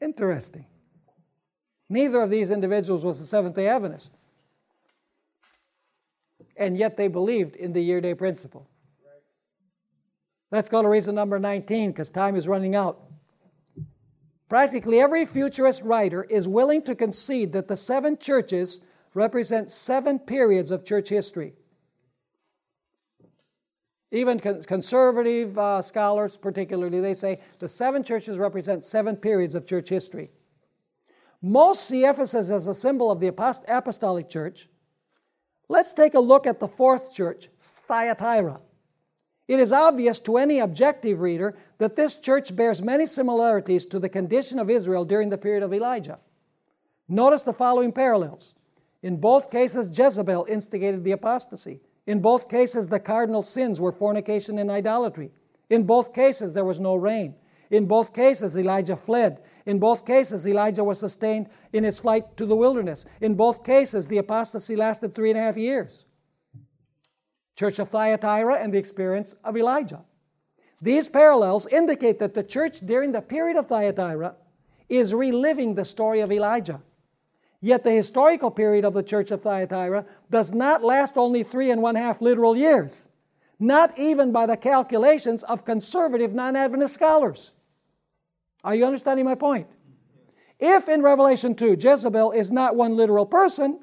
Interesting. 0.00 0.66
Neither 1.88 2.20
of 2.20 2.30
these 2.30 2.50
individuals 2.50 3.04
was 3.04 3.20
a 3.20 3.26
Seventh 3.26 3.56
day 3.56 3.68
Adventist. 3.68 4.12
And 6.60 6.76
yet 6.76 6.96
they 6.96 7.08
believed 7.08 7.56
in 7.56 7.72
the 7.72 7.80
year 7.80 8.00
day 8.00 8.14
principle. 8.14 8.68
Let's 10.52 10.68
go 10.68 10.82
to 10.82 10.88
reason 10.88 11.14
number 11.14 11.40
19 11.40 11.90
because 11.90 12.10
time 12.10 12.36
is 12.36 12.46
running 12.46 12.76
out. 12.76 13.00
Practically 14.48 15.00
every 15.00 15.24
futurist 15.24 15.82
writer 15.84 16.24
is 16.24 16.46
willing 16.46 16.82
to 16.82 16.94
concede 16.94 17.52
that 17.52 17.66
the 17.66 17.76
seven 17.76 18.18
churches 18.18 18.86
represent 19.14 19.70
seven 19.70 20.18
periods 20.18 20.70
of 20.70 20.84
church 20.84 21.08
history. 21.08 21.54
Even 24.12 24.40
conservative 24.40 25.56
uh, 25.56 25.80
scholars, 25.80 26.36
particularly, 26.36 27.00
they 27.00 27.14
say 27.14 27.40
the 27.60 27.68
seven 27.68 28.02
churches 28.02 28.38
represent 28.38 28.82
seven 28.82 29.16
periods 29.16 29.54
of 29.54 29.68
church 29.68 29.88
history. 29.88 30.30
Most 31.40 31.84
see 31.84 32.04
Ephesus 32.04 32.50
as 32.50 32.66
a 32.66 32.74
symbol 32.74 33.12
of 33.12 33.20
the 33.20 33.28
apostolic 33.28 34.28
church. 34.28 34.66
Let's 35.70 35.92
take 35.92 36.14
a 36.14 36.20
look 36.20 36.48
at 36.48 36.58
the 36.58 36.66
fourth 36.66 37.14
church, 37.14 37.46
Thyatira. 37.56 38.60
It 39.46 39.60
is 39.60 39.72
obvious 39.72 40.18
to 40.20 40.36
any 40.36 40.58
objective 40.58 41.20
reader 41.20 41.56
that 41.78 41.94
this 41.94 42.20
church 42.20 42.56
bears 42.56 42.82
many 42.82 43.06
similarities 43.06 43.86
to 43.86 44.00
the 44.00 44.08
condition 44.08 44.58
of 44.58 44.68
Israel 44.68 45.04
during 45.04 45.30
the 45.30 45.38
period 45.38 45.62
of 45.62 45.72
Elijah. 45.72 46.18
Notice 47.08 47.44
the 47.44 47.52
following 47.52 47.92
parallels. 47.92 48.52
In 49.04 49.18
both 49.18 49.52
cases, 49.52 49.96
Jezebel 49.96 50.44
instigated 50.48 51.04
the 51.04 51.12
apostasy. 51.12 51.78
In 52.04 52.20
both 52.20 52.50
cases, 52.50 52.88
the 52.88 52.98
cardinal 52.98 53.42
sins 53.42 53.80
were 53.80 53.92
fornication 53.92 54.58
and 54.58 54.72
idolatry. 54.72 55.30
In 55.68 55.84
both 55.84 56.12
cases, 56.12 56.52
there 56.52 56.64
was 56.64 56.80
no 56.80 56.96
rain. 56.96 57.36
In 57.70 57.86
both 57.86 58.12
cases, 58.12 58.58
Elijah 58.58 58.96
fled. 58.96 59.40
In 59.66 59.78
both 59.78 60.06
cases, 60.06 60.46
Elijah 60.46 60.84
was 60.84 60.98
sustained 60.98 61.48
in 61.72 61.84
his 61.84 62.00
flight 62.00 62.36
to 62.36 62.46
the 62.46 62.56
wilderness. 62.56 63.06
In 63.20 63.34
both 63.34 63.64
cases, 63.64 64.06
the 64.06 64.18
apostasy 64.18 64.76
lasted 64.76 65.14
three 65.14 65.30
and 65.30 65.38
a 65.38 65.42
half 65.42 65.56
years 65.56 66.04
church 67.60 67.78
of 67.78 67.90
Thyatira, 67.90 68.56
and 68.56 68.72
the 68.72 68.78
experience 68.78 69.34
of 69.44 69.54
Elijah. 69.54 70.02
These 70.80 71.10
parallels 71.10 71.66
indicate 71.66 72.18
that 72.20 72.32
the 72.32 72.42
church 72.42 72.80
during 72.80 73.12
the 73.12 73.20
period 73.20 73.58
of 73.58 73.66
Thyatira 73.66 74.34
is 74.88 75.12
reliving 75.12 75.74
the 75.74 75.84
story 75.84 76.20
of 76.20 76.32
Elijah. 76.32 76.80
Yet 77.60 77.84
the 77.84 77.90
historical 77.90 78.50
period 78.50 78.86
of 78.86 78.94
the 78.94 79.02
church 79.02 79.30
of 79.30 79.42
Thyatira 79.42 80.06
does 80.30 80.54
not 80.54 80.82
last 80.82 81.18
only 81.18 81.42
three 81.42 81.70
and 81.70 81.82
one 81.82 81.96
half 81.96 82.22
literal 82.22 82.56
years, 82.56 83.10
not 83.58 83.98
even 83.98 84.32
by 84.32 84.46
the 84.46 84.56
calculations 84.56 85.42
of 85.42 85.66
conservative 85.66 86.32
non 86.32 86.56
Adventist 86.56 86.94
scholars. 86.94 87.52
Are 88.62 88.74
you 88.74 88.84
understanding 88.84 89.24
my 89.24 89.34
point? 89.34 89.66
If 90.58 90.88
in 90.88 91.02
Revelation 91.02 91.54
2 91.54 91.76
Jezebel 91.80 92.32
is 92.32 92.52
not 92.52 92.76
one 92.76 92.96
literal 92.96 93.26
person, 93.26 93.80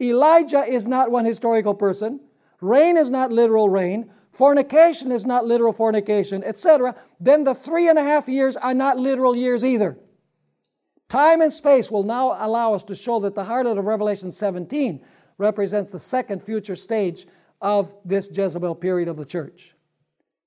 Elijah 0.00 0.64
is 0.64 0.86
not 0.86 1.10
one 1.10 1.24
historical 1.24 1.74
person, 1.74 2.20
rain 2.60 2.96
is 2.96 3.10
not 3.10 3.30
literal 3.30 3.68
rain, 3.68 4.10
fornication 4.32 5.12
is 5.12 5.24
not 5.24 5.46
literal 5.46 5.72
fornication, 5.72 6.42
etc., 6.44 6.94
then 7.20 7.44
the 7.44 7.54
three 7.54 7.88
and 7.88 7.98
a 7.98 8.02
half 8.02 8.28
years 8.28 8.56
are 8.56 8.74
not 8.74 8.98
literal 8.98 9.34
years 9.34 9.64
either. 9.64 9.98
Time 11.08 11.40
and 11.40 11.52
space 11.52 11.90
will 11.90 12.02
now 12.02 12.36
allow 12.38 12.74
us 12.74 12.82
to 12.84 12.94
show 12.94 13.20
that 13.20 13.36
the 13.36 13.44
heart 13.44 13.66
of 13.66 13.76
Revelation 13.78 14.32
17 14.32 15.04
represents 15.38 15.90
the 15.92 15.98
second 15.98 16.42
future 16.42 16.74
stage 16.74 17.26
of 17.60 17.94
this 18.04 18.28
Jezebel 18.36 18.74
period 18.74 19.08
of 19.08 19.16
the 19.16 19.24
church. 19.24 19.74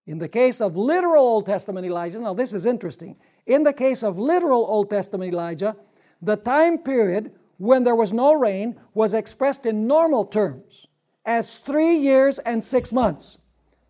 In 0.05 0.17
the 0.17 0.27
case 0.27 0.59
of 0.59 0.75
literal 0.75 1.23
Old 1.23 1.45
Testament 1.45 1.86
Elijah, 1.86 2.19
now 2.19 2.34
this 2.34 2.53
is 2.53 2.65
interesting. 2.65 3.15
In 3.50 3.64
the 3.64 3.74
case 3.74 4.04
of 4.04 4.20
literal 4.20 4.64
Old 4.70 4.91
Testament 4.91 5.34
Elijah, 5.34 5.76
the 6.22 6.36
time 6.36 6.78
period 6.78 7.32
when 7.58 7.84
there 7.84 7.95
was 7.95 8.14
no 8.14 8.36
rain 8.36 8.80
was 8.93 9.16
expressed 9.16 9.66
in 9.66 9.88
normal 9.88 10.24
terms 10.24 10.86
as 11.26 11.58
three 11.58 11.95
years 11.95 12.38
and 12.38 12.64
six 12.64 12.93
months 12.93 13.39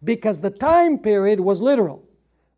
because 0.01 0.39
the 0.39 0.49
time 0.49 0.97
period 0.97 1.41
was 1.41 1.62
literal. 1.62 2.07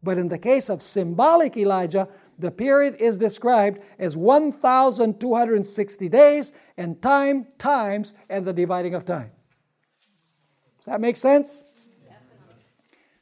But 0.04 0.20
in 0.20 0.30
the 0.30 0.38
case 0.38 0.70
of 0.70 0.84
symbolic 0.84 1.58
Elijah, 1.58 2.08
the 2.38 2.52
period 2.52 2.96
is 3.00 3.18
described 3.18 3.80
as 3.98 4.16
1,260 4.16 6.08
days 6.08 6.54
and 6.78 7.02
time, 7.02 7.48
times, 7.58 8.14
and 8.30 8.46
the 8.46 8.54
dividing 8.54 8.94
of 8.94 9.06
time. 9.06 9.32
Does 10.78 10.86
that 10.86 11.02
make 11.02 11.18
sense? 11.18 11.64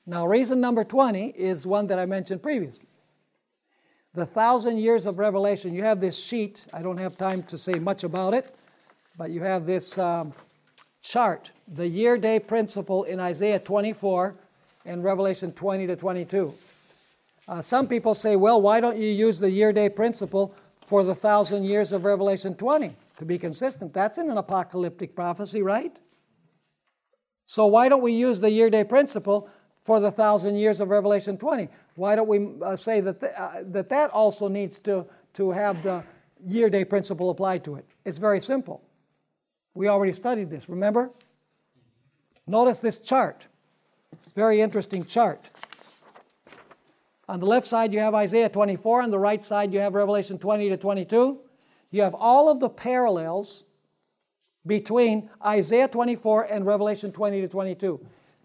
Now, 0.06 0.28
reason 0.28 0.60
number 0.60 0.84
20 0.84 1.30
is 1.30 1.66
one 1.66 1.88
that 1.88 1.98
I 1.98 2.06
mentioned 2.06 2.44
previously. 2.44 2.89
The 4.20 4.26
thousand 4.26 4.80
years 4.80 5.06
of 5.06 5.18
revelation. 5.18 5.74
You 5.74 5.86
have 5.86 6.02
this 6.02 6.20
sheet. 6.22 6.66
I 6.74 6.82
don't 6.82 7.00
have 7.00 7.18
time 7.18 7.42
to 7.44 7.58
say 7.58 7.76
much 7.76 8.04
about 8.04 8.34
it, 8.34 8.54
but 9.18 9.32
you 9.32 9.40
have 9.44 9.66
this 9.66 9.98
um, 9.98 10.34
chart 11.02 11.54
the 11.70 11.88
year 11.88 12.18
day 12.18 12.38
principle 12.38 13.06
in 13.06 13.22
Isaiah 13.22 13.60
24 13.60 14.36
and 14.84 15.06
Revelation 15.06 15.54
20 15.54 15.88
to 15.88 15.96
22. 15.96 16.54
Uh, 17.48 17.62
some 17.62 17.88
people 17.88 18.14
say, 18.14 18.36
well, 18.36 18.62
why 18.62 18.82
don't 18.82 18.98
you 18.98 19.08
use 19.08 19.40
the 19.40 19.50
year 19.50 19.72
day 19.72 19.88
principle 19.88 20.54
for 20.84 21.02
the 21.06 21.16
thousand 21.16 21.64
years 21.64 21.94
of 21.94 22.04
Revelation 22.04 22.56
20 22.56 22.92
to 23.20 23.26
be 23.26 23.38
consistent. 23.38 23.94
That's 23.94 24.18
in 24.18 24.30
an 24.30 24.38
apocalyptic 24.38 25.16
prophecy, 25.16 25.62
right? 25.62 25.96
So 27.46 27.68
why 27.68 27.88
don't 27.88 28.04
we 28.04 28.12
use 28.12 28.42
the 28.42 28.52
year 28.52 28.70
day 28.70 28.84
principle 28.84 29.50
for 29.82 30.02
the 30.02 30.12
thousand 30.12 30.58
years 30.58 30.82
of 30.82 30.90
Revelation 30.90 31.38
20? 31.38 31.70
Why 32.00 32.16
don't 32.16 32.30
we 32.30 32.48
uh, 32.64 32.78
say 32.78 33.02
that, 33.02 33.20
th- 33.20 33.34
uh, 33.38 33.64
that 33.72 33.90
that 33.90 34.10
also 34.12 34.48
needs 34.48 34.80
to, 34.80 35.06
to 35.34 35.52
have 35.52 35.84
the 35.84 36.02
year 36.46 36.70
day 36.70 36.86
principle 36.86 37.30
applied 37.30 37.66
to 37.66 37.76
it? 37.76 37.86
It's 38.06 38.20
very 38.20 38.40
simple. 38.40 38.82
We 39.74 39.90
already 39.90 40.14
studied 40.14 40.50
this, 40.50 40.70
remember? 40.70 41.12
Notice 42.48 42.80
this 42.80 43.00
chart. 43.00 43.48
It's 44.14 44.32
a 44.32 44.34
very 44.34 44.62
interesting 44.62 45.04
chart. 45.04 45.50
On 47.28 47.42
the 47.42 47.46
left 47.46 47.68
side, 47.68 47.92
you 47.92 48.00
have 48.00 48.16
Isaiah 48.16 48.48
24. 48.48 49.02
On 49.02 49.12
the 49.12 49.20
right 49.20 49.44
side, 49.44 49.74
you 49.74 49.82
have 49.82 49.94
Revelation 49.94 50.40
20 50.40 50.70
to 50.70 50.78
22. 50.78 51.38
You 51.92 52.02
have 52.02 52.16
all 52.18 52.50
of 52.50 52.62
the 52.62 52.70
parallels 52.70 53.66
between 54.66 55.30
Isaiah 55.46 55.90
24 55.90 56.48
and 56.50 56.66
Revelation 56.66 57.12
20 57.12 57.42
to 57.42 57.48
22. 57.50 58.00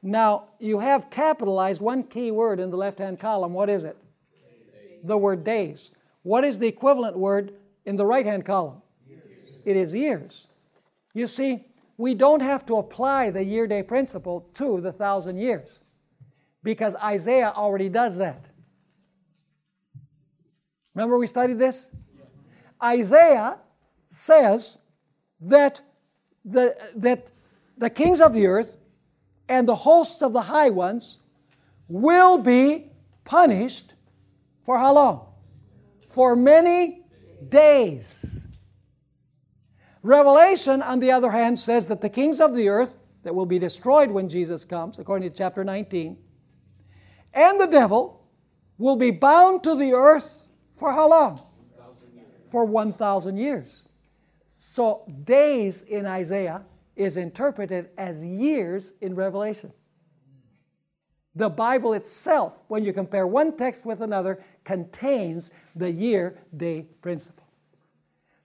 Now, 0.07 0.49
you 0.61 0.81
have 0.81 1.09
capitalized 1.09 1.81
one 1.81 2.03
key 2.03 2.31
word 2.31 2.61
in 2.61 2.71
the 2.71 2.77
left 2.77 2.99
hand 2.99 3.19
column. 3.19 3.55
What 3.55 3.71
is 3.71 3.85
it? 3.85 3.97
The 5.03 5.17
word 5.17 5.45
days. 5.45 5.93
What 6.23 6.45
is 6.45 6.59
the 6.59 6.67
equivalent 6.67 7.17
word 7.17 7.55
in 7.87 7.97
the 7.97 8.05
right 8.05 8.27
hand 8.27 8.45
column? 8.45 8.83
Years. 9.09 9.23
It 9.65 9.77
is 9.79 9.95
years. 9.95 10.49
You 11.15 11.27
see, 11.27 11.65
we 11.97 12.15
don't 12.15 12.43
have 12.43 12.67
to 12.67 12.77
apply 12.77 13.31
the 13.31 13.43
year 13.43 13.67
day 13.67 13.83
principle 13.83 14.47
to 14.55 14.79
the 14.83 14.93
thousand 14.93 15.39
years 15.39 15.81
because 16.63 16.95
Isaiah 16.97 17.55
already 17.57 17.89
does 17.89 18.19
that. 18.19 18.45
Remember 20.95 21.19
we 21.19 21.27
studied 21.27 21.59
this? 21.59 21.97
Isaiah 22.83 23.59
says 24.09 24.77
that 25.41 25.81
the, 26.45 26.77
that 26.97 27.31
the 27.79 27.89
kings 27.89 28.21
of 28.21 28.35
the 28.35 28.47
earth 28.47 28.77
and 29.49 29.69
the 29.69 29.75
hosts 29.75 30.23
of 30.23 30.33
the 30.33 30.43
high 30.43 30.71
ones 30.71 31.19
will 31.89 32.39
be 32.39 32.91
punished 33.25 33.95
for 34.63 34.79
how 34.79 34.95
long? 34.95 35.27
For 36.07 36.37
many 36.37 37.03
days. 37.49 38.49
Revelation, 40.03 40.83
on 40.83 41.01
the 41.01 41.11
other 41.11 41.31
hand, 41.31 41.59
says 41.59 41.89
that 41.89 42.01
the 42.01 42.09
kings 42.09 42.41
of 42.41 42.55
the 42.55 42.69
earth 42.69 42.99
that 43.23 43.35
will 43.35 43.47
be 43.47 43.59
destroyed 43.59 44.11
when 44.11 44.29
Jesus 44.29 44.65
comes, 44.65 44.99
according 44.99 45.31
to 45.31 45.37
chapter 45.37 45.65
19, 45.65 46.19
and 47.33 47.61
the 47.61 47.67
devil 47.67 48.29
will 48.79 48.97
be 48.97 49.11
bound 49.11 49.65
to 49.65 49.75
the 49.75 49.93
earth 49.93 50.49
for 50.75 50.93
how 50.93 51.09
long? 51.09 51.41
For 52.49 52.65
1,000 52.65 53.37
years. 53.37 53.89
So, 54.47 55.05
days 55.25 55.83
in 55.83 56.07
Isaiah 56.07 56.65
is 56.97 57.17
interpreted 57.17 57.91
as 57.99 58.25
years 58.25 58.95
in 59.01 59.15
Revelation. 59.15 59.73
The 61.37 61.49
Bible 61.49 61.95
itself, 61.95 62.65
when 62.69 62.85
you 62.85 62.93
compare 62.93 63.27
one 63.27 63.57
text 63.57 63.85
with 63.85 64.01
another, 64.01 64.43
contains 64.63 65.51
the 65.75 65.91
year 65.91 66.39
day 66.57 66.87
principle. 67.03 67.45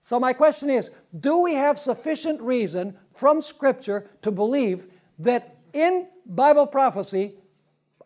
So, 0.00 0.18
my 0.18 0.32
question 0.32 0.70
is 0.70 0.90
do 1.20 1.42
we 1.42 1.54
have 1.54 1.78
sufficient 1.78 2.40
reason 2.40 2.96
from 3.12 3.40
Scripture 3.40 4.10
to 4.22 4.32
believe 4.32 4.86
that 5.18 5.56
in 5.72 6.08
Bible 6.26 6.66
prophecy, 6.66 7.34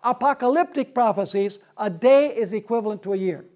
apocalyptic 0.03 0.95
prophecies, 0.95 1.65
a 1.79 1.89
day 1.89 2.27
is 2.27 2.53
equivalent 2.53 3.03
to 3.05 3.15
a 3.15 3.17
year? 3.17 3.47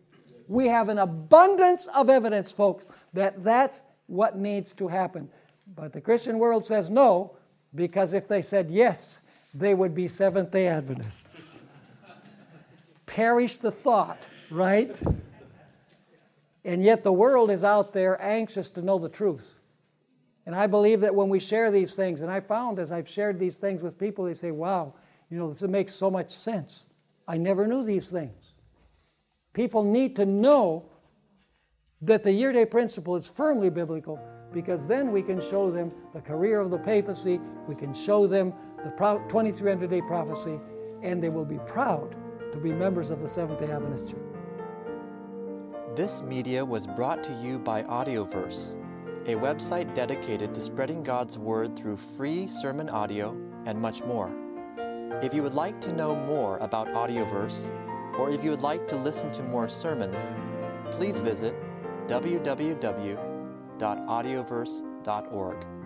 We 0.47 0.69
have 0.69 0.89
an 0.89 0.99
abundance 0.99 1.89
of 1.89 2.09
evidence, 2.09 2.53
folks, 2.53 2.87
that 3.13 3.45
that's 3.45 3.83
what 4.07 4.39
needs 4.39 4.73
to 4.75 4.89
happen. 4.89 5.29
But 5.75 5.93
the 5.93 6.01
Christian 6.01 6.39
world 6.39 6.65
says 6.65 6.91
no, 6.91 7.37
because 7.75 8.15
if 8.15 8.29
they 8.29 8.43
said 8.43 8.69
yes, 8.71 9.21
they 9.55 9.75
would 9.75 9.95
be 9.95 10.09
Seventh 10.09 10.51
day 10.51 10.69
Adventists. 10.69 11.63
Perish 13.07 13.59
the 13.59 13.71
thought, 13.71 14.29
right? 14.51 15.01
And 16.65 16.83
yet 16.83 17.05
the 17.05 17.13
world 17.13 17.51
is 17.51 17.65
out 17.65 17.93
there 17.93 18.21
anxious 18.23 18.69
to 18.71 18.83
know 18.83 18.99
the 18.99 19.09
truth. 19.09 19.59
And 20.47 20.55
I 20.55 20.67
believe 20.67 21.01
that 21.01 21.15
when 21.15 21.29
we 21.29 21.41
share 21.41 21.71
these 21.71 21.95
things, 21.95 22.23
and 22.23 22.31
I 22.31 22.41
found 22.41 22.79
as 22.79 22.91
I've 22.91 23.09
shared 23.09 23.39
these 23.39 23.59
things 23.59 23.83
with 23.83 23.99
people, 23.99 24.25
they 24.25 24.35
say, 24.35 24.51
wow, 24.51 24.95
you 25.31 25.39
know, 25.39 25.49
this 25.49 25.63
makes 25.63 25.93
so 25.95 26.11
much 26.11 26.31
sense. 26.31 26.87
I 27.27 27.37
never 27.37 27.67
knew 27.67 27.85
these 27.85 28.11
things. 28.11 28.55
People 29.53 29.85
need 29.85 30.17
to 30.17 30.25
know 30.25 30.89
that 32.01 32.23
the 32.23 32.33
year 32.33 32.53
day 32.53 32.65
principle 32.65 33.17
is 33.17 33.29
firmly 33.29 33.71
biblical 33.71 34.19
because 34.53 34.87
then 34.87 35.11
we 35.11 35.23
can 35.23 35.41
show 35.41 35.71
them 35.71 35.93
the 36.15 36.21
career 36.21 36.61
of 36.61 36.71
the 36.71 36.79
papacy, 36.79 37.41
we 37.67 37.75
can 37.75 37.93
show 37.93 38.27
them 38.27 38.53
the 38.85 38.91
2300 38.91 39.91
day 39.91 40.01
prophecy, 40.01 40.59
and 41.03 41.23
they 41.23 41.29
will 41.29 41.45
be 41.45 41.59
proud 41.67 42.17
to 42.53 42.59
be 42.59 42.73
members 42.73 43.11
of 43.11 43.21
the 43.21 43.29
Seventh 43.29 43.61
day 43.61 43.71
Adventist 43.71 44.11
Church. 44.11 44.21
This 45.97 46.23
media 46.23 46.65
was 46.65 46.87
brought 46.87 47.23
to 47.25 47.33
you 47.43 47.59
by 47.59 47.83
Audioverse, 47.83 48.77
a 49.27 49.35
website 49.35 49.95
dedicated 49.95 50.55
to 50.55 50.63
spreading 50.63 51.03
God's 51.03 51.37
Word 51.39 51.77
through 51.77 51.97
free 51.97 52.47
sermon 52.47 52.89
audio 52.89 53.37
and 53.67 53.79
much 53.81 54.03
more. 54.05 54.31
If 55.23 55.35
you 55.35 55.43
would 55.43 55.55
like 55.55 55.81
to 55.83 55.93
know 55.93 56.15
more 56.15 56.59
about 56.59 56.87
Audioverse, 56.89 57.71
or 58.19 58.31
if 58.31 58.43
you 58.43 58.51
would 58.51 58.63
like 58.63 58.87
to 58.89 58.97
listen 58.97 59.33
to 59.33 59.43
more 59.43 59.69
sermons, 59.69 60.35
please 60.93 61.19
visit 61.19 61.55
www.audioverse.org. 63.79 65.78